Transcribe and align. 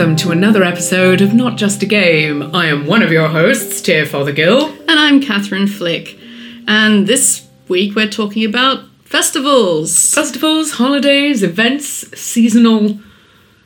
Welcome 0.00 0.16
to 0.16 0.30
another 0.30 0.62
episode 0.62 1.20
of 1.20 1.34
Not 1.34 1.58
Just 1.58 1.82
a 1.82 1.86
Game. 1.86 2.56
I 2.56 2.68
am 2.68 2.86
one 2.86 3.02
of 3.02 3.12
your 3.12 3.28
hosts, 3.28 3.82
Tara 3.82 4.06
Fothergill. 4.06 4.70
And 4.88 4.98
I'm 4.98 5.20
Catherine 5.20 5.66
Flick. 5.66 6.18
And 6.66 7.06
this 7.06 7.46
week 7.68 7.94
we're 7.94 8.08
talking 8.08 8.46
about 8.46 8.82
festivals. 9.04 10.14
Festivals, 10.14 10.70
holidays, 10.72 11.42
events, 11.42 12.18
seasonal, 12.18 12.98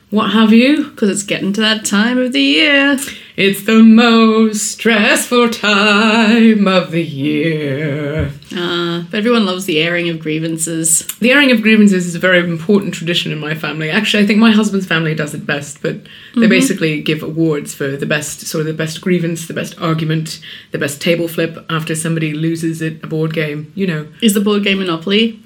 what 0.09 0.31
have 0.31 0.51
you. 0.51 0.89
Because 0.89 1.09
it's 1.09 1.23
getting 1.23 1.53
to 1.53 1.61
that 1.61 1.85
time 1.85 2.17
of 2.17 2.33
the 2.33 2.41
year. 2.41 2.97
It's 3.37 3.63
the 3.65 3.83
most 3.83 4.71
stressful 4.71 5.49
time 5.49 6.69
of 6.69 6.91
the 6.91 7.03
year. 7.03 8.31
Uh, 8.55 9.03
but 9.11 9.17
everyone 9.17 9.45
loves 9.45 9.65
the 9.65 9.81
airing 9.81 10.07
of 10.07 10.21
grievances. 10.21 11.05
The 11.19 11.31
airing 11.31 11.51
of 11.51 11.61
grievances 11.61 12.05
is 12.05 12.15
a 12.15 12.19
very 12.19 12.39
important 12.39 12.93
tradition 12.93 13.33
in 13.33 13.39
my 13.39 13.53
family. 13.53 13.89
Actually, 13.89 14.23
I 14.23 14.27
think 14.27 14.39
my 14.39 14.51
husband's 14.51 14.85
family 14.87 15.13
does 15.13 15.33
it 15.33 15.45
best, 15.45 15.81
but 15.81 15.97
they 16.35 16.47
basically 16.47 17.01
give 17.01 17.23
awards 17.23 17.73
for 17.73 17.97
the 17.97 18.05
best, 18.05 18.41
sort 18.41 18.61
of 18.61 18.67
the 18.67 18.73
best 18.73 19.01
grievance, 19.01 19.47
the 19.47 19.53
best 19.53 19.77
argument, 19.81 20.39
the 20.71 20.77
best 20.77 21.01
table 21.01 21.27
flip 21.27 21.57
after 21.69 21.93
somebody 21.93 22.33
loses 22.33 22.81
at 22.81 23.03
a 23.03 23.07
board 23.07 23.33
game. 23.33 23.69
You 23.75 23.87
know. 23.87 24.07
Is 24.21 24.33
the 24.33 24.41
board 24.41 24.63
game 24.63 24.77
Monopoly? 24.77 25.41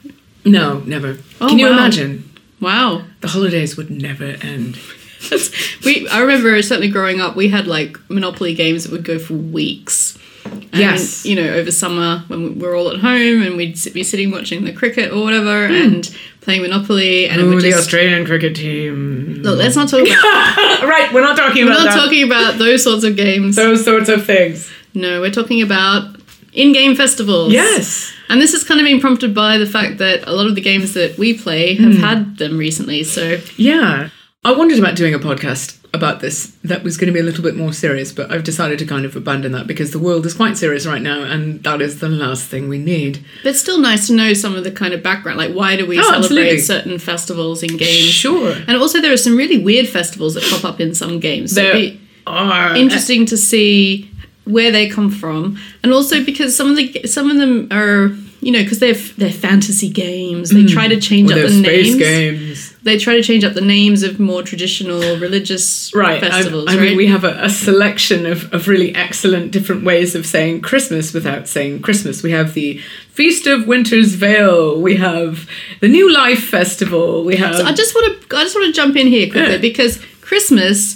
No, 0.45 0.79
never. 0.81 1.17
Oh, 1.41 1.47
Can 1.49 1.57
you 1.57 1.65
wow. 1.65 1.73
imagine? 1.73 2.29
Wow. 2.61 3.03
The 3.21 3.29
holidays 3.29 3.77
would 3.77 3.89
never 3.89 4.25
end. 4.25 4.77
We, 5.85 6.07
I 6.09 6.21
remember 6.21 6.61
certainly 6.61 6.89
growing 6.89 7.21
up, 7.21 7.35
we 7.35 7.49
had 7.49 7.67
like 7.67 7.97
Monopoly 8.09 8.53
games 8.53 8.83
that 8.83 8.91
would 8.91 9.03
go 9.03 9.19
for 9.19 9.33
weeks. 9.33 10.17
And, 10.45 10.73
Yes. 10.73 11.25
You 11.25 11.35
know, 11.35 11.53
over 11.53 11.71
summer 11.71 12.23
when 12.27 12.55
we 12.55 12.65
were 12.65 12.75
all 12.75 12.89
at 12.89 12.99
home 12.99 13.41
and 13.43 13.57
we'd 13.57 13.77
be 13.93 14.03
sitting 14.03 14.31
watching 14.31 14.65
the 14.65 14.73
cricket 14.73 15.11
or 15.11 15.21
whatever 15.23 15.67
hmm. 15.67 15.73
and 15.73 16.17
playing 16.41 16.61
Monopoly. 16.61 17.27
And 17.27 17.41
it 17.41 17.43
Ooh, 17.43 17.49
would 17.49 17.63
the 17.63 17.69
just. 17.69 17.79
Australian 17.79 18.25
cricket 18.25 18.55
team. 18.55 19.41
Look, 19.43 19.57
let's 19.57 19.75
not 19.75 19.89
talk 19.89 20.01
about. 20.01 20.13
right, 20.83 21.09
we're 21.13 21.21
not 21.21 21.37
talking 21.37 21.63
about 21.63 21.77
We're 21.79 21.85
not 21.85 21.93
that. 21.93 22.03
talking 22.03 22.23
about 22.23 22.57
those 22.57 22.83
sorts 22.83 23.03
of 23.03 23.15
games. 23.15 23.55
those 23.55 23.83
sorts 23.83 24.09
of 24.09 24.25
things. 24.25 24.69
No, 24.93 25.21
we're 25.21 25.31
talking 25.31 25.61
about 25.61 26.15
in-game 26.53 26.95
festivals. 26.95 27.53
Yes. 27.53 28.11
And 28.27 28.41
this 28.41 28.51
has 28.53 28.63
kind 28.63 28.79
of 28.79 28.85
been 28.85 28.99
prompted 28.99 29.33
by 29.33 29.57
the 29.57 29.65
fact 29.65 29.97
that 29.99 30.27
a 30.27 30.31
lot 30.31 30.45
of 30.45 30.55
the 30.55 30.61
games 30.61 30.93
that 30.93 31.17
we 31.17 31.37
play 31.37 31.75
have 31.75 31.95
hmm. 31.95 32.01
had 32.01 32.37
them 32.37 32.57
recently. 32.57 33.03
So 33.03 33.39
Yeah. 33.57 34.09
I 34.45 34.53
wondered 34.53 34.79
about 34.79 34.95
doing 34.95 35.13
a 35.13 35.19
podcast 35.19 35.75
about 35.93 36.21
this 36.21 36.55
that 36.63 36.81
was 36.81 36.95
going 36.95 37.07
to 37.07 37.13
be 37.13 37.19
a 37.19 37.23
little 37.23 37.43
bit 37.43 37.57
more 37.57 37.73
serious, 37.73 38.13
but 38.13 38.31
I've 38.31 38.45
decided 38.45 38.79
to 38.79 38.85
kind 38.85 39.05
of 39.05 39.15
abandon 39.17 39.51
that 39.51 39.67
because 39.67 39.91
the 39.91 39.99
world 39.99 40.25
is 40.25 40.33
quite 40.33 40.55
serious 40.55 40.85
right 40.87 41.01
now, 41.01 41.23
and 41.23 41.61
that 41.63 41.81
is 41.81 41.99
the 41.99 42.07
last 42.07 42.47
thing 42.47 42.69
we 42.69 42.77
need. 42.77 43.23
but 43.43 43.49
it's 43.49 43.59
still 43.59 43.79
nice 43.79 44.07
to 44.07 44.13
know 44.13 44.31
some 44.33 44.55
of 44.55 44.63
the 44.63 44.71
kind 44.71 44.93
of 44.93 45.03
background. 45.03 45.37
Like 45.37 45.53
why 45.53 45.75
do 45.75 45.85
we 45.85 45.99
Oh, 45.99 46.03
celebrate 46.03 46.21
absolutely. 46.23 46.59
certain 46.59 46.99
festivals 46.99 47.63
in 47.63 47.75
games? 47.75 48.05
Sure. 48.05 48.55
And 48.67 48.77
also 48.77 49.01
there 49.01 49.11
are 49.11 49.17
some 49.17 49.35
really 49.35 49.61
weird 49.61 49.89
festivals 49.89 50.35
that 50.35 50.43
pop 50.43 50.63
up 50.63 50.79
in 50.79 50.95
some 50.95 51.19
games. 51.19 51.53
So 51.53 51.61
There 51.61 51.73
be 51.73 51.99
are 52.25 52.77
interesting 52.77 53.25
to 53.25 53.37
see 53.37 54.09
where 54.45 54.71
they 54.71 54.87
come 54.87 55.09
from. 55.09 55.57
And 55.83 55.91
also 55.91 56.23
because 56.23 56.55
some 56.55 56.69
of 56.69 56.77
the 56.77 57.05
some 57.07 57.29
of 57.29 57.37
them 57.37 57.67
are 57.71 58.15
you 58.41 58.53
know, 58.53 58.63
because 58.63 58.79
they're 58.79 58.93
they're 58.93 59.33
fantasy 59.33 59.89
games. 59.89 60.51
They 60.51 60.63
mm. 60.63 60.69
try 60.69 60.87
to 60.87 61.01
change 61.01 61.29
Or 61.29 61.33
up 61.33 61.41
the 61.41 61.49
space 61.49 61.87
names. 61.87 61.97
games. 61.97 62.68
They 62.81 62.97
try 62.97 63.15
to 63.15 63.21
change 63.23 63.43
up 63.43 63.53
the 63.55 63.61
names 63.61 64.03
of 64.03 64.19
more 64.21 64.41
traditional 64.41 65.17
religious 65.17 65.93
Right. 65.93 66.23
I- 66.23 66.29
festivals. 66.29 66.67
I, 66.69 66.75
right? 66.77 66.81
mean, 66.81 66.97
we 66.97 67.07
have 67.07 67.25
a, 67.25 67.37
a 67.43 67.49
selection 67.49 68.25
of, 68.25 68.53
of 68.53 68.67
really 68.69 68.95
excellent 68.95 69.51
different 69.51 69.83
ways 69.83 70.15
of 70.15 70.25
saying 70.25 70.61
Christmas 70.61 71.13
without 71.13 71.47
saying 71.49 71.81
Christmas. 71.81 72.23
We 72.23 72.31
have 72.31 72.53
the 72.53 72.77
Feast 73.11 73.47
of 73.47 73.67
Winter's 73.67 74.15
Veil. 74.15 74.79
We 74.79 74.95
have 74.95 75.49
the 75.81 75.89
New 75.89 76.09
Life 76.11 76.43
Festival. 76.45 77.25
We 77.25 77.35
have. 77.35 77.55
So 77.57 77.65
I 77.65 77.73
just 77.73 77.93
want 77.93 78.21
to 78.29 78.37
I 78.37 78.43
just 78.43 78.55
want 78.55 78.67
to 78.67 78.73
jump 78.73 78.95
in 78.95 79.07
here 79.07 79.29
quickly 79.29 79.53
Yeah. 79.53 79.57
because 79.57 79.99
Christmas, 80.29 80.95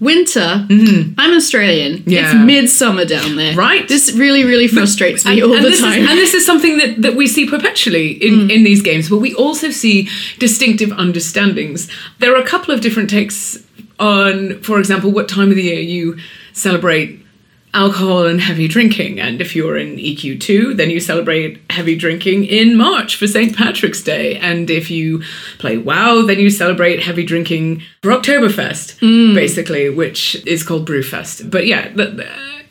winter. 0.00 0.66
I'm 1.16 1.34
Australian. 1.36 2.02
It's 2.04 2.34
Mm. 2.34 2.46
Midsummer 2.46 3.04
down 3.04 3.36
there. 3.36 3.54
Right. 3.54 3.86
This 3.86 4.12
really 4.12 4.42
really 4.42 4.66
frustrates 4.66 5.24
me 5.24 5.40
all 5.40 5.50
the 5.50 5.76
time. 5.86 6.02
Is, 6.02 6.10
and 6.10 6.18
this 6.18 6.34
is 6.34 6.44
something 6.44 6.78
that, 6.78 7.00
that 7.02 7.14
we 7.14 7.28
see 7.28 7.46
perpetually 7.48 8.08
in, 8.26 8.50
in 8.50 8.64
these 8.64 8.82
games, 8.82 9.08
but 9.08 9.18
we 9.18 9.34
also 9.34 9.70
see 9.70 10.08
distinctive 10.40 10.90
understandings. 10.90 11.88
There 12.18 12.34
are 12.34 12.40
a 12.42 12.44
couple 12.44 12.74
of 12.74 12.80
different 12.80 13.08
takes 13.08 13.56
on, 14.00 14.60
for 14.62 14.80
example, 14.80 15.12
what 15.12 15.28
time 15.28 15.50
of 15.50 15.54
the 15.54 15.62
year 15.62 15.78
you 15.80 16.18
celebrate 16.52 17.21
alcohol 17.74 18.26
and 18.26 18.40
heavy 18.40 18.68
drinking. 18.68 19.18
And 19.18 19.40
if 19.40 19.56
you're 19.56 19.76
in 19.76 19.96
EQ2, 19.96 20.76
then 20.76 20.90
you 20.90 21.00
celebrate 21.00 21.60
heavy 21.70 21.96
drinking 21.96 22.44
in 22.44 22.76
March 22.76 23.16
for 23.16 23.26
St. 23.26 23.56
Patrick's 23.56 24.02
Day. 24.02 24.36
And 24.36 24.70
if 24.70 24.90
you 24.90 25.22
play 25.58 25.78
WoW, 25.78 26.22
then 26.22 26.38
you 26.38 26.50
celebrate 26.50 27.02
heavy 27.02 27.24
drinking 27.24 27.82
for 28.02 28.10
Oktoberfest, 28.10 29.00
basically, 29.34 29.88
which 29.88 30.44
is 30.46 30.62
called 30.62 30.86
Brewfest. 30.86 31.50
But 31.50 31.66
yeah, 31.66 31.90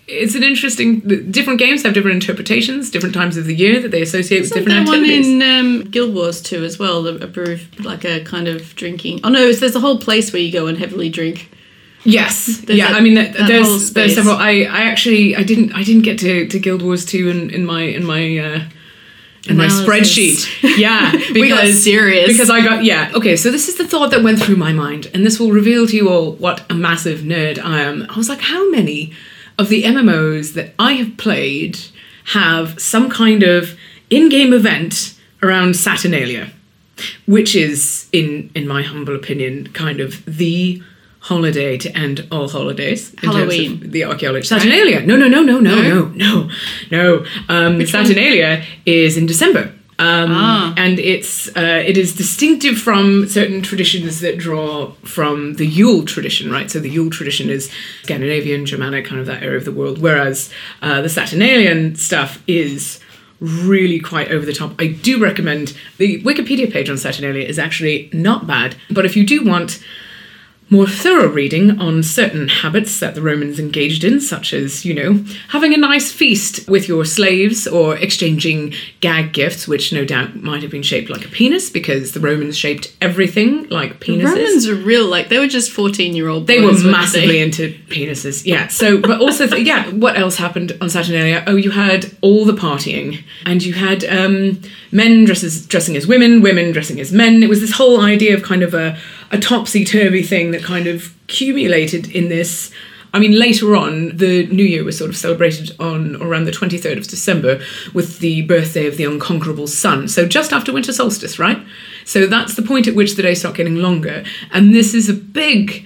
it's 0.08 0.36
an 0.36 0.44
interesting. 0.44 1.00
Different 1.32 1.60
games 1.60 1.84
have 1.84 1.94
different 1.94 2.16
interpretations, 2.16 2.92
different 2.92 3.16
times 3.16 3.38
of 3.38 3.46
the 3.46 3.56
year 3.56 3.80
that 3.82 3.92
they 3.92 4.02
associate 4.02 4.42
with 4.42 4.52
Isn't 4.52 4.66
different 4.66 4.88
there 4.88 5.00
one 5.00 5.10
in 5.10 5.42
um, 5.42 5.90
Guild 5.90 6.14
Wars 6.14 6.42
2 6.42 6.64
as 6.64 6.78
well? 6.78 7.08
A 7.08 7.28
brew, 7.28 7.60
like 7.80 8.04
a 8.04 8.24
kind 8.24 8.48
of 8.48 8.76
drinking. 8.76 9.22
Oh 9.24 9.30
no, 9.30 9.52
there's 9.52 9.76
a 9.76 9.80
whole 9.80 10.00
place 10.00 10.32
where 10.32 10.42
you 10.42 10.52
go 10.52 10.68
and 10.68 10.78
heavily 10.78 11.10
drink. 11.10 11.50
Yes, 12.04 12.58
There's 12.66 12.80
yeah. 12.80 12.88
that- 12.90 12.98
I 12.98 13.02
mean, 13.02 13.16
th- 13.16 13.34
that 13.38 13.48
there's 13.48 13.92
there's 13.94 14.16
several. 14.16 14.36
I 14.36 14.62
I 14.64 14.82
actually 14.84 15.36
I 15.36 15.44
didn't 15.44 15.74
I 15.74 15.84
didn't 15.84 16.02
get 16.04 16.18
to, 16.20 16.48
to 16.48 16.60
Guild 16.60 16.82
Wars 16.82 17.06
two 17.06 17.30
in, 17.30 17.50
in 17.52 17.66
my 17.66 17.84
in 17.84 18.04
my 18.06 18.38
uh, 18.40 18.62
in 19.48 19.58
my 19.58 19.68
spreadsheet. 19.68 20.78
Yeah, 20.78 21.12
because 21.12 21.32
We 21.34 21.50
got 21.50 21.68
serious. 21.68 22.28
because 22.32 22.50
I 22.50 22.62
got 22.64 22.84
yeah. 22.84 23.12
Okay, 23.14 23.36
so 23.36 23.52
this 23.52 23.68
is 23.70 23.76
the 23.78 23.88
thought 23.88 24.10
that 24.12 24.24
went 24.24 24.40
through 24.42 24.56
my 24.58 24.74
mind, 24.74 25.10
and 25.14 25.26
this 25.26 25.40
will 25.40 25.52
reveal 25.52 25.86
to 25.88 25.96
you 25.96 26.10
all 26.10 26.34
what 26.34 26.64
a 26.72 26.74
massive 26.74 27.20
nerd 27.20 27.60
I 27.64 27.82
am. 27.82 28.08
I 28.10 28.18
was 28.18 28.30
like, 28.30 28.42
how 28.42 28.70
many 28.72 29.14
of 29.60 29.70
the 29.70 29.84
MMOs 29.84 30.54
that 30.56 30.74
I 30.80 30.94
have 30.94 31.18
played 31.18 31.78
have 32.26 32.80
some 32.82 33.10
kind 33.10 33.44
of 33.44 33.78
in-game 34.10 34.54
event 34.54 35.14
around 35.44 35.76
Saturnalia? 35.76 36.52
which 37.26 37.56
is 37.56 38.08
in 38.12 38.52
in 38.54 38.68
my 38.68 38.84
humble 38.84 39.16
opinion 39.16 39.66
kind 39.74 40.00
of 40.00 40.24
the 40.26 40.80
holiday 41.22 41.78
to 41.78 41.98
end 41.98 42.28
all 42.32 42.50
holidays. 42.50 43.14
Halloween. 43.20 43.92
the 43.92 44.04
archaeological 44.04 44.60
Saturnalia. 44.60 45.06
No, 45.06 45.16
no, 45.16 45.28
no, 45.28 45.42
no, 45.42 45.60
no, 45.60 45.82
no, 45.82 46.06
no, 46.10 46.50
no. 46.92 47.26
Um, 47.48 47.86
Saturnalia 47.86 48.58
one? 48.58 48.68
is 48.86 49.18
in 49.18 49.28
December. 49.28 49.74
Um, 50.00 50.32
ah. 50.32 50.74
And 50.78 50.98
it's 50.98 51.48
uh, 51.50 51.84
it 51.86 51.96
is 51.96 52.16
distinctive 52.16 52.76
from 52.76 53.28
certain 53.28 53.62
traditions 53.62 54.20
that 54.22 54.40
draw 54.40 54.94
from 55.04 55.56
the 55.56 55.68
Yule 55.68 56.06
tradition, 56.06 56.52
right? 56.52 56.72
So 56.72 56.80
the 56.80 56.90
Yule 56.90 57.12
tradition 57.12 57.52
is 57.52 57.72
Scandinavian, 58.02 58.66
Germanic, 58.66 59.06
kind 59.06 59.22
of 59.22 59.28
that 59.28 59.44
area 59.44 59.58
of 59.58 59.66
the 59.66 59.72
world, 59.72 60.02
whereas 60.02 60.52
uh, 60.82 61.04
the 61.04 61.10
Saturnalian 61.10 61.96
stuff 61.96 62.42
is 62.48 63.00
really 63.40 64.00
quite 64.00 64.32
over 64.32 64.44
the 64.44 64.54
top. 64.54 64.74
I 64.80 64.88
do 64.88 65.22
recommend 65.22 65.78
the 66.00 66.22
Wikipedia 66.24 66.72
page 66.72 66.90
on 66.90 66.98
Saturnalia 66.98 67.48
is 67.48 67.60
actually 67.60 68.10
not 68.12 68.48
bad, 68.48 68.76
but 68.90 69.06
if 69.06 69.16
you 69.16 69.24
do 69.24 69.46
want 69.46 69.84
more 70.72 70.88
thorough 70.88 71.28
reading 71.28 71.78
on 71.80 72.02
certain 72.02 72.48
habits 72.48 73.00
that 73.02 73.14
the 73.14 73.22
Romans 73.22 73.60
engaged 73.60 74.06
in, 74.06 74.22
such 74.22 74.54
as, 74.54 74.86
you 74.86 74.94
know, 74.94 75.24
having 75.50 75.74
a 75.74 75.78
nice 75.78 76.12
feast 76.12 76.68
with 76.70 76.88
your 76.88 77.04
slaves 77.04 77.68
or 77.68 77.98
exchanging 77.98 78.74
gag 79.02 79.34
gifts, 79.34 79.68
which 79.68 79.92
no 79.92 80.06
doubt 80.06 80.38
might 80.38 80.62
have 80.62 80.72
been 80.72 80.82
shaped 80.82 81.10
like 81.10 81.26
a 81.26 81.28
penis 81.28 81.70
because 81.70 82.14
the 82.14 82.22
Romans 82.22 82.58
shaped 82.58 82.96
everything 83.02 83.68
like 83.68 84.00
penises. 84.00 84.34
Romans 84.34 84.68
are 84.68 84.76
real, 84.76 85.06
like 85.06 85.28
they 85.28 85.40
were 85.40 85.48
just 85.48 85.72
fourteen 85.72 86.16
year 86.16 86.30
old. 86.30 86.48
They 86.48 86.62
were 86.62 86.72
massively 86.72 87.40
into 87.40 87.74
penises, 87.90 88.46
yeah. 88.46 88.68
So, 88.68 88.98
but 88.98 89.20
also, 89.20 89.48
th- 89.48 89.68
yeah. 89.68 89.90
What 89.92 90.18
else 90.18 90.38
happened 90.38 90.78
on 90.80 90.90
Saturnalia? 90.90 91.44
Oh, 91.48 91.58
you 91.58 91.72
had 91.72 92.16
all 92.22 92.46
the 92.46 92.54
partying, 92.54 93.24
and 93.46 93.62
you 93.62 93.74
had 93.74 94.06
um, 94.06 94.62
men 94.92 95.26
dresses 95.26 95.66
dressing 95.68 95.98
as 95.98 96.08
women, 96.08 96.42
women 96.42 96.72
dressing 96.72 96.98
as 97.02 97.12
men. 97.12 97.44
It 97.44 97.50
was 97.50 97.60
this 97.60 97.74
whole 97.74 98.00
idea 98.00 98.34
of 98.34 98.42
kind 98.42 98.64
of 98.64 98.74
a, 98.74 98.98
a 99.32 99.40
topsy 99.40 99.84
turvy 99.86 100.24
thing 100.24 100.52
that 100.52 100.64
kind 100.64 100.88
of 100.88 101.16
accumulated 101.24 102.10
in 102.12 102.30
this. 102.30 102.72
I 103.14 103.20
mean, 103.20 103.38
later 103.38 103.76
on, 103.76 104.16
the 104.16 104.48
New 104.48 104.64
Year 104.64 104.84
was 104.84 104.98
sort 104.98 105.10
of 105.10 105.18
celebrated 105.18 105.76
on 105.80 106.22
around 106.22 106.46
the 106.46 106.52
23rd 106.52 106.98
of 106.98 107.08
December 107.08 107.62
with 107.94 108.20
the 108.20 108.44
birthday 108.44 108.88
of 108.88 108.98
the 108.98 109.04
unconquerable 109.04 109.68
sun. 109.68 110.08
So 110.08 110.26
just 110.28 110.54
after 110.54 110.72
winter 110.72 110.94
solstice, 110.94 111.38
right? 111.38 111.60
So 112.06 112.26
that's 112.26 112.56
the 112.56 112.62
point 112.62 112.88
at 112.88 112.96
which 112.96 113.16
the 113.16 113.22
days 113.22 113.40
start 113.40 113.56
getting 113.56 113.76
longer. 113.76 114.24
And 114.52 114.74
this 114.74 114.94
is 114.94 115.10
a 115.10 115.14
big, 115.14 115.86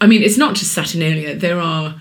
I 0.00 0.06
mean, 0.06 0.22
it's 0.22 0.38
not 0.38 0.54
just 0.54 0.72
Saturnalia. 0.72 1.34
There 1.34 1.60
are 1.60 2.00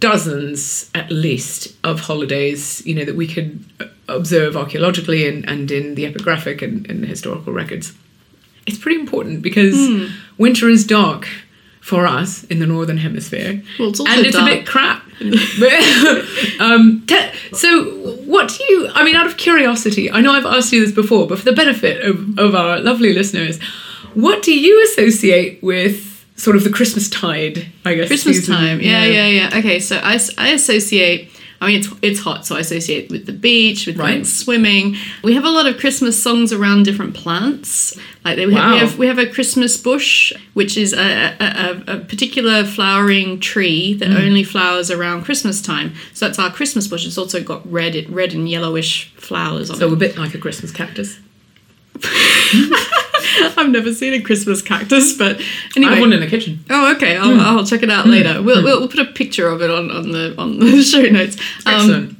dozens 0.00 0.90
at 0.96 1.12
least 1.12 1.76
of 1.84 2.00
holidays, 2.00 2.84
you 2.84 2.94
know, 2.94 3.04
that 3.04 3.14
we 3.14 3.28
could 3.28 3.64
observe 4.08 4.56
archaeologically 4.56 5.28
and, 5.28 5.48
and 5.48 5.70
in 5.70 5.94
the 5.94 6.12
epigraphic 6.12 6.60
and, 6.60 6.90
and 6.90 7.04
historical 7.04 7.52
records. 7.52 7.92
It's 8.66 8.78
pretty 8.78 9.00
important 9.00 9.42
because 9.42 9.76
winter 10.38 10.68
is 10.68 10.86
dark 10.86 11.26
for 11.80 12.06
us 12.06 12.44
in 12.44 12.60
the 12.60 12.66
northern 12.66 12.98
hemisphere, 12.98 13.60
Well, 13.78 13.88
it's 13.90 13.98
also 13.98 14.12
and 14.12 14.24
it's 14.24 14.36
dark. 14.36 14.48
a 14.50 14.54
bit 14.54 14.66
crap. 14.66 15.02
Um, 16.60 17.02
te- 17.06 17.30
so, 17.52 17.84
what 18.24 18.48
do 18.56 18.62
you? 18.68 18.88
I 18.94 19.04
mean, 19.04 19.16
out 19.16 19.26
of 19.26 19.36
curiosity, 19.36 20.10
I 20.10 20.20
know 20.20 20.32
I've 20.32 20.46
asked 20.46 20.72
you 20.72 20.80
this 20.84 20.94
before, 20.94 21.26
but 21.26 21.38
for 21.38 21.44
the 21.44 21.52
benefit 21.52 22.04
of, 22.04 22.38
of 22.38 22.54
our 22.54 22.78
lovely 22.78 23.12
listeners, 23.12 23.60
what 24.14 24.42
do 24.42 24.52
you 24.54 24.82
associate 24.84 25.60
with 25.62 26.24
sort 26.36 26.54
of 26.56 26.64
the 26.64 26.70
Christmas 26.70 27.08
tide, 27.08 27.66
I 27.84 27.94
guess. 27.94 28.08
Christmas 28.08 28.38
season. 28.38 28.54
time. 28.54 28.80
Yeah, 28.80 29.04
yeah, 29.04 29.26
yeah, 29.26 29.58
Okay, 29.58 29.80
so 29.80 29.96
I, 30.02 30.18
I 30.38 30.48
associate. 30.50 31.30
I 31.62 31.66
mean, 31.68 31.78
it's 31.80 31.88
it's 32.02 32.20
hot, 32.20 32.44
so 32.44 32.56
I 32.56 32.60
associate 32.60 33.10
with 33.10 33.24
the 33.26 33.32
beach, 33.32 33.86
with 33.86 33.96
Right. 33.96 34.12
going 34.14 34.24
swimming. 34.24 34.96
We 35.22 35.34
have 35.34 35.44
a 35.44 35.50
lot 35.50 35.66
of 35.66 35.78
Christmas 35.78 36.20
songs 36.22 36.52
around 36.52 36.84
different 36.84 37.14
plants. 37.14 37.96
Like 38.24 38.36
they, 38.36 38.46
we, 38.46 38.54
have, 38.54 38.64
Wow. 38.64 38.72
we 38.74 38.78
have 38.80 38.98
we 38.98 39.06
have 39.06 39.18
a 39.18 39.26
Christmas 39.26 39.76
bush, 39.76 40.32
which 40.54 40.76
is 40.76 40.92
a, 40.92 41.36
a, 41.40 41.46
a, 41.46 41.96
a 41.96 41.98
particular 42.00 42.64
flowering 42.64 43.40
tree 43.40 43.94
that 43.94 44.08
Mm. 44.08 44.26
only 44.26 44.44
flowers 44.44 44.90
around 44.90 45.22
Christmas 45.24 45.62
time. 45.62 45.94
So 46.12 46.26
that's 46.26 46.38
our 46.38 46.50
Christmas 46.50 46.86
bush. 46.88 47.06
It's 47.06 47.16
also 47.18 47.42
got 47.42 47.60
red 47.70 47.94
red 48.10 48.34
and 48.34 48.48
yellowish 48.48 49.12
flowers 49.16 49.70
on 49.70 49.76
So 49.76 49.86
it. 49.86 49.88
So 49.90 49.94
a 49.94 49.98
bit 49.98 50.18
like 50.18 50.34
a 50.34 50.38
Christmas 50.38 50.70
cactus. 50.72 51.18
I've 53.56 53.70
never 53.70 53.92
seen 53.92 54.12
a 54.14 54.20
Christmas 54.20 54.62
cactus, 54.62 55.16
but 55.16 55.40
anyway. 55.76 55.92
I 55.92 55.94
have 55.96 56.00
one 56.00 56.12
in 56.12 56.20
the 56.20 56.26
kitchen. 56.26 56.64
Oh, 56.70 56.94
okay. 56.96 57.16
I'll, 57.16 57.40
I'll 57.40 57.66
check 57.66 57.82
it 57.82 57.90
out 57.90 58.06
later. 58.06 58.42
We'll, 58.42 58.62
we'll, 58.62 58.80
we'll 58.80 58.88
put 58.88 59.00
a 59.00 59.04
picture 59.06 59.48
of 59.48 59.62
it 59.62 59.70
on, 59.70 59.90
on 59.90 60.10
the 60.10 60.34
on 60.38 60.58
the 60.58 60.82
show 60.92 61.02
notes. 61.02 61.36
Um, 61.66 61.74
Excellent. 61.74 62.16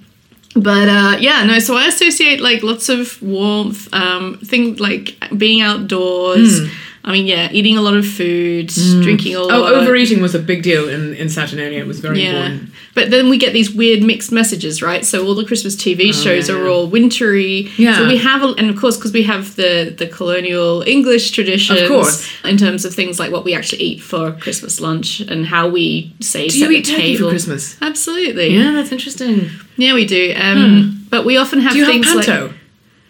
but 0.54 0.88
uh, 0.88 1.16
yeah, 1.20 1.44
no. 1.44 1.58
So 1.58 1.76
I 1.76 1.86
associate 1.86 2.40
like 2.40 2.62
lots 2.62 2.88
of 2.88 3.20
warmth, 3.22 3.92
um, 3.94 4.38
things 4.44 4.80
like 4.80 5.16
being 5.36 5.60
outdoors. 5.60 6.60
I 7.04 7.10
mean, 7.10 7.26
yeah, 7.26 7.48
eating 7.50 7.76
a 7.76 7.82
lot 7.82 7.94
of 7.94 8.06
food, 8.06 8.68
drinking 9.02 9.34
a 9.34 9.40
lot. 9.40 9.50
oh, 9.50 9.80
overeating 9.80 10.22
was 10.22 10.36
a 10.36 10.38
big 10.38 10.62
deal 10.62 10.88
in, 10.88 11.14
in 11.14 11.28
Saturnalia. 11.28 11.80
It 11.80 11.86
was 11.88 11.98
very 11.98 12.22
Yeah, 12.22 12.46
important. 12.46 12.71
But 12.94 13.10
then 13.10 13.30
we 13.30 13.38
get 13.38 13.54
these 13.54 13.72
weird 13.72 14.02
mixed 14.02 14.30
messages, 14.30 14.82
right? 14.82 15.02
So 15.04 15.24
all 15.26 15.34
the 15.34 15.46
Christmas 15.46 15.74
TV 15.76 16.12
shows 16.12 16.50
Oh, 16.50 16.56
yeah, 16.56 16.62
are 16.62 16.68
all 16.68 16.86
wintry. 16.88 17.70
Yeah. 17.78 17.96
So 17.96 18.06
we 18.06 18.18
have, 18.18 18.42
a, 18.42 18.48
and 18.58 18.68
of 18.68 18.76
course, 18.76 18.96
because 18.98 19.12
we 19.14 19.22
have 19.22 19.56
the 19.56 19.94
the 19.96 20.06
colonial 20.06 20.82
English 20.82 21.30
traditions, 21.30 21.80
Of 21.80 21.88
course. 21.88 22.28
in 22.44 22.58
terms 22.58 22.84
of 22.84 22.94
things 22.94 23.18
like 23.18 23.32
what 23.32 23.44
we 23.44 23.54
actually 23.54 23.82
eat 23.82 24.02
for 24.02 24.32
Christmas 24.32 24.78
lunch 24.80 25.20
and 25.20 25.46
how 25.46 25.68
we 25.68 26.12
say 26.20 26.48
Do 26.48 26.58
you 26.58 26.70
eat 26.70 26.84
turkey 26.84 27.02
table. 27.16 27.28
for 27.28 27.30
Christmas? 27.30 27.76
Absolutely. 27.80 28.54
Yeah, 28.54 28.72
that's 28.72 28.92
interesting. 28.92 29.48
Yeah, 29.76 29.94
we 29.94 30.04
do. 30.06 30.34
Um, 30.36 31.06
But 31.08 31.24
we 31.24 31.38
often 31.38 31.60
have 31.60 31.72
Do 31.72 31.78
you 31.78 31.84
have 31.84 31.92
things 31.94 32.06
panto? 32.26 32.52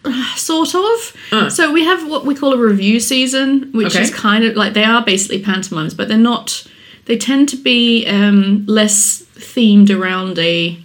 like 0.05 0.37
sort 0.37 0.73
of. 0.75 1.13
Uh. 1.31 1.49
So 1.49 1.71
we 1.73 1.83
have 1.85 2.07
what 2.09 2.25
we 2.25 2.35
call 2.35 2.53
a 2.53 2.57
revue 2.57 2.99
season, 2.99 3.69
which 3.73 3.87
Okay. 3.95 4.03
is 4.03 4.13
kind 4.13 4.43
of 4.45 4.55
like 4.55 4.73
they 4.73 4.83
are 4.85 5.03
basically 5.03 5.41
pantomimes, 5.41 5.93
but 5.93 6.07
they're 6.07 6.17
not. 6.17 6.63
They 7.05 7.17
tend 7.17 7.49
to 7.49 7.57
be 7.57 8.05
um, 8.07 8.65
less 8.65 9.22
themed 9.35 9.89
around 9.89 10.37
a 10.39 10.77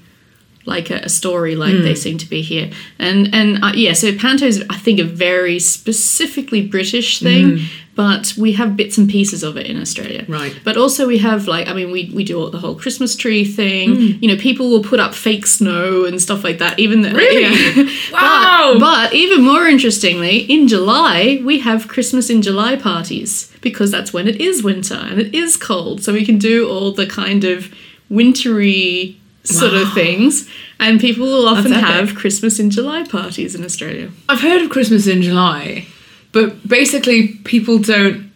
like 0.67 0.91
a, 0.91 0.97
a 0.97 1.09
story 1.09 1.57
like 1.57 1.75
Hmm. 1.75 1.83
they 1.83 1.95
seem 1.95 2.19
to 2.19 2.29
be 2.29 2.43
here 2.43 2.71
and 2.99 3.35
and 3.35 3.65
uh, 3.65 3.73
yeah 3.75 3.95
so 3.95 4.15
panto 4.15 4.45
is 4.45 4.63
i 4.69 4.77
think 4.77 5.01
a 5.01 5.05
very 5.05 5.59
specifically 5.59 6.61
british 6.67 7.21
thing 7.21 7.61
but 7.95 8.33
we 8.39 8.53
have 8.53 8.77
bits 8.77 8.97
and 8.99 9.09
pieces 9.11 9.43
of 9.43 9.57
it 9.57 9.67
in 9.67 9.81
australia 9.81 10.25
Hmm. 10.25 10.33
Right. 10.33 10.55
but 10.65 10.77
also 10.77 11.07
we 11.07 11.19
have 11.19 11.49
like 11.49 11.69
i 11.69 11.73
mean 11.73 11.91
we, 11.91 12.11
we 12.15 12.23
do 12.23 12.39
all 12.39 12.51
the 12.51 12.59
whole 12.59 12.75
christmas 12.75 13.17
tree 13.17 13.45
thing 13.47 13.95
Hmm. 13.95 14.07
you 14.23 14.29
know 14.29 14.37
people 14.37 14.69
will 14.69 14.83
put 14.83 15.01
up 15.01 15.15
fake 15.15 15.47
snow 15.47 16.05
and 16.05 16.21
stuff 16.21 16.45
like 16.45 16.59
that 16.59 16.79
even 16.79 17.01
though 17.01 17.13
Really? 17.13 17.43
yeah. 17.77 17.89
Wow. 18.13 18.73
but, 18.75 18.81
but 18.81 19.15
even 19.15 19.41
more 19.43 19.67
interestingly 19.67 20.37
in 20.55 20.69
july 20.69 21.41
we 21.45 21.61
have 21.61 21.89
christmas 21.89 22.29
in 22.29 22.43
july 22.43 22.77
parties 22.77 23.51
because 23.63 23.91
that's 23.91 24.13
when 24.13 24.29
it 24.29 24.39
is 24.39 24.63
winter 24.63 24.97
and 25.11 25.19
it 25.19 25.35
is 25.35 25.57
cold 25.57 26.03
so 26.03 26.13
we 26.13 26.27
can 26.27 26.37
do 26.39 26.69
all 26.69 26.93
the 26.93 27.07
kind 27.07 27.45
of 27.45 27.73
wintry 28.11 29.19
sort 29.45 29.75
of 29.75 29.93
things 29.95 30.49
and 30.79 31.01
people 31.01 31.27
will 31.27 31.49
often 31.49 31.73
have 31.73 32.15
christmas 32.15 32.59
in 32.59 32.71
july 32.71 33.05
parties 33.05 33.55
in 33.55 33.65
australia 33.65 34.11
I've 34.29 34.41
heard 34.41 34.61
of 34.63 34.71
Christmas 34.71 35.07
in 35.07 35.23
July, 35.23 35.87
but 36.33 36.69
basically 36.69 37.29
people 37.45 37.79
don't. 37.79 38.28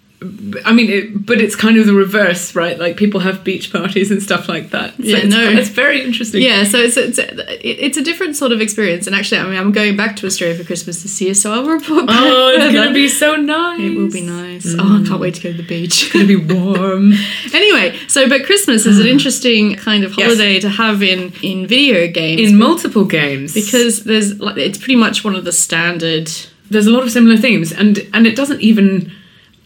I 0.64 0.72
mean, 0.72 0.90
it, 0.90 1.26
but 1.26 1.40
it's 1.40 1.56
kind 1.56 1.76
of 1.78 1.86
the 1.86 1.94
reverse, 1.94 2.54
right? 2.54 2.78
Like 2.78 2.96
people 2.96 3.20
have 3.20 3.42
beach 3.44 3.72
parties 3.72 4.10
and 4.10 4.22
stuff 4.22 4.48
like 4.48 4.70
that. 4.70 4.94
So 4.96 5.02
Yeah, 5.02 5.16
it's, 5.18 5.26
no. 5.34 5.50
it's 5.50 5.68
very 5.68 6.02
interesting. 6.02 6.42
yeah 6.42 6.64
so 6.64 6.78
it's, 6.78 6.96
it's 6.96 7.18
it's 7.18 7.96
a 7.96 8.02
different 8.02 8.36
sort 8.36 8.52
of 8.52 8.60
experience 8.60 9.06
and 9.06 9.14
actually 9.16 9.38
i 9.40 9.44
mean 9.44 9.58
i'm 9.58 9.72
going 9.72 9.96
back 9.96 10.16
to 10.16 10.26
australia 10.26 10.56
for 10.56 10.64
christmas 10.64 11.02
this 11.02 11.20
year 11.20 11.34
so 11.34 11.52
i'll 11.52 11.64
report 11.66 12.06
back 12.06 12.16
Oh, 12.20 12.48
it's 12.56 12.74
gonna 12.74 12.92
be 13.04 13.08
so 13.08 13.36
nice. 13.36 13.80
it 13.80 13.96
will 13.96 14.10
be 14.10 14.20
nice 14.22 14.66
oh 14.78 15.00
i 15.02 15.06
can't 15.06 15.20
wait 15.20 15.34
to 15.34 15.42
go 15.42 15.50
to 15.52 15.56
the 15.58 15.62
beach 15.66 16.04
It's 16.04 16.12
gonna 16.12 16.26
be 16.26 16.36
warm. 16.54 17.12
anyway 17.54 17.96
so 18.08 18.28
but 18.28 18.44
christmas 18.44 18.86
is 18.86 18.98
an 18.98 19.06
interesting 19.14 19.74
kind 19.76 20.04
of 20.04 20.10
Yes. 20.16 20.22
holiday 20.26 20.60
to 20.60 20.68
have 20.68 21.02
in 21.02 21.32
in 21.42 21.66
video 21.66 22.06
games 22.10 22.40
in 22.40 22.56
multiple 22.58 23.04
games 23.04 23.54
because 23.54 24.04
there's 24.04 24.38
like 24.40 24.56
it's 24.56 24.78
pretty 24.78 24.96
much 24.96 25.24
one 25.24 25.34
of 25.34 25.44
the 25.44 25.52
standard 25.52 26.30
there's 26.70 26.86
a 26.86 26.90
lot 26.90 27.02
of 27.02 27.10
similar 27.10 27.36
themes 27.36 27.72
and 27.72 27.98
and 28.14 28.26
it 28.26 28.36
doesn't 28.36 28.60
even 28.60 29.12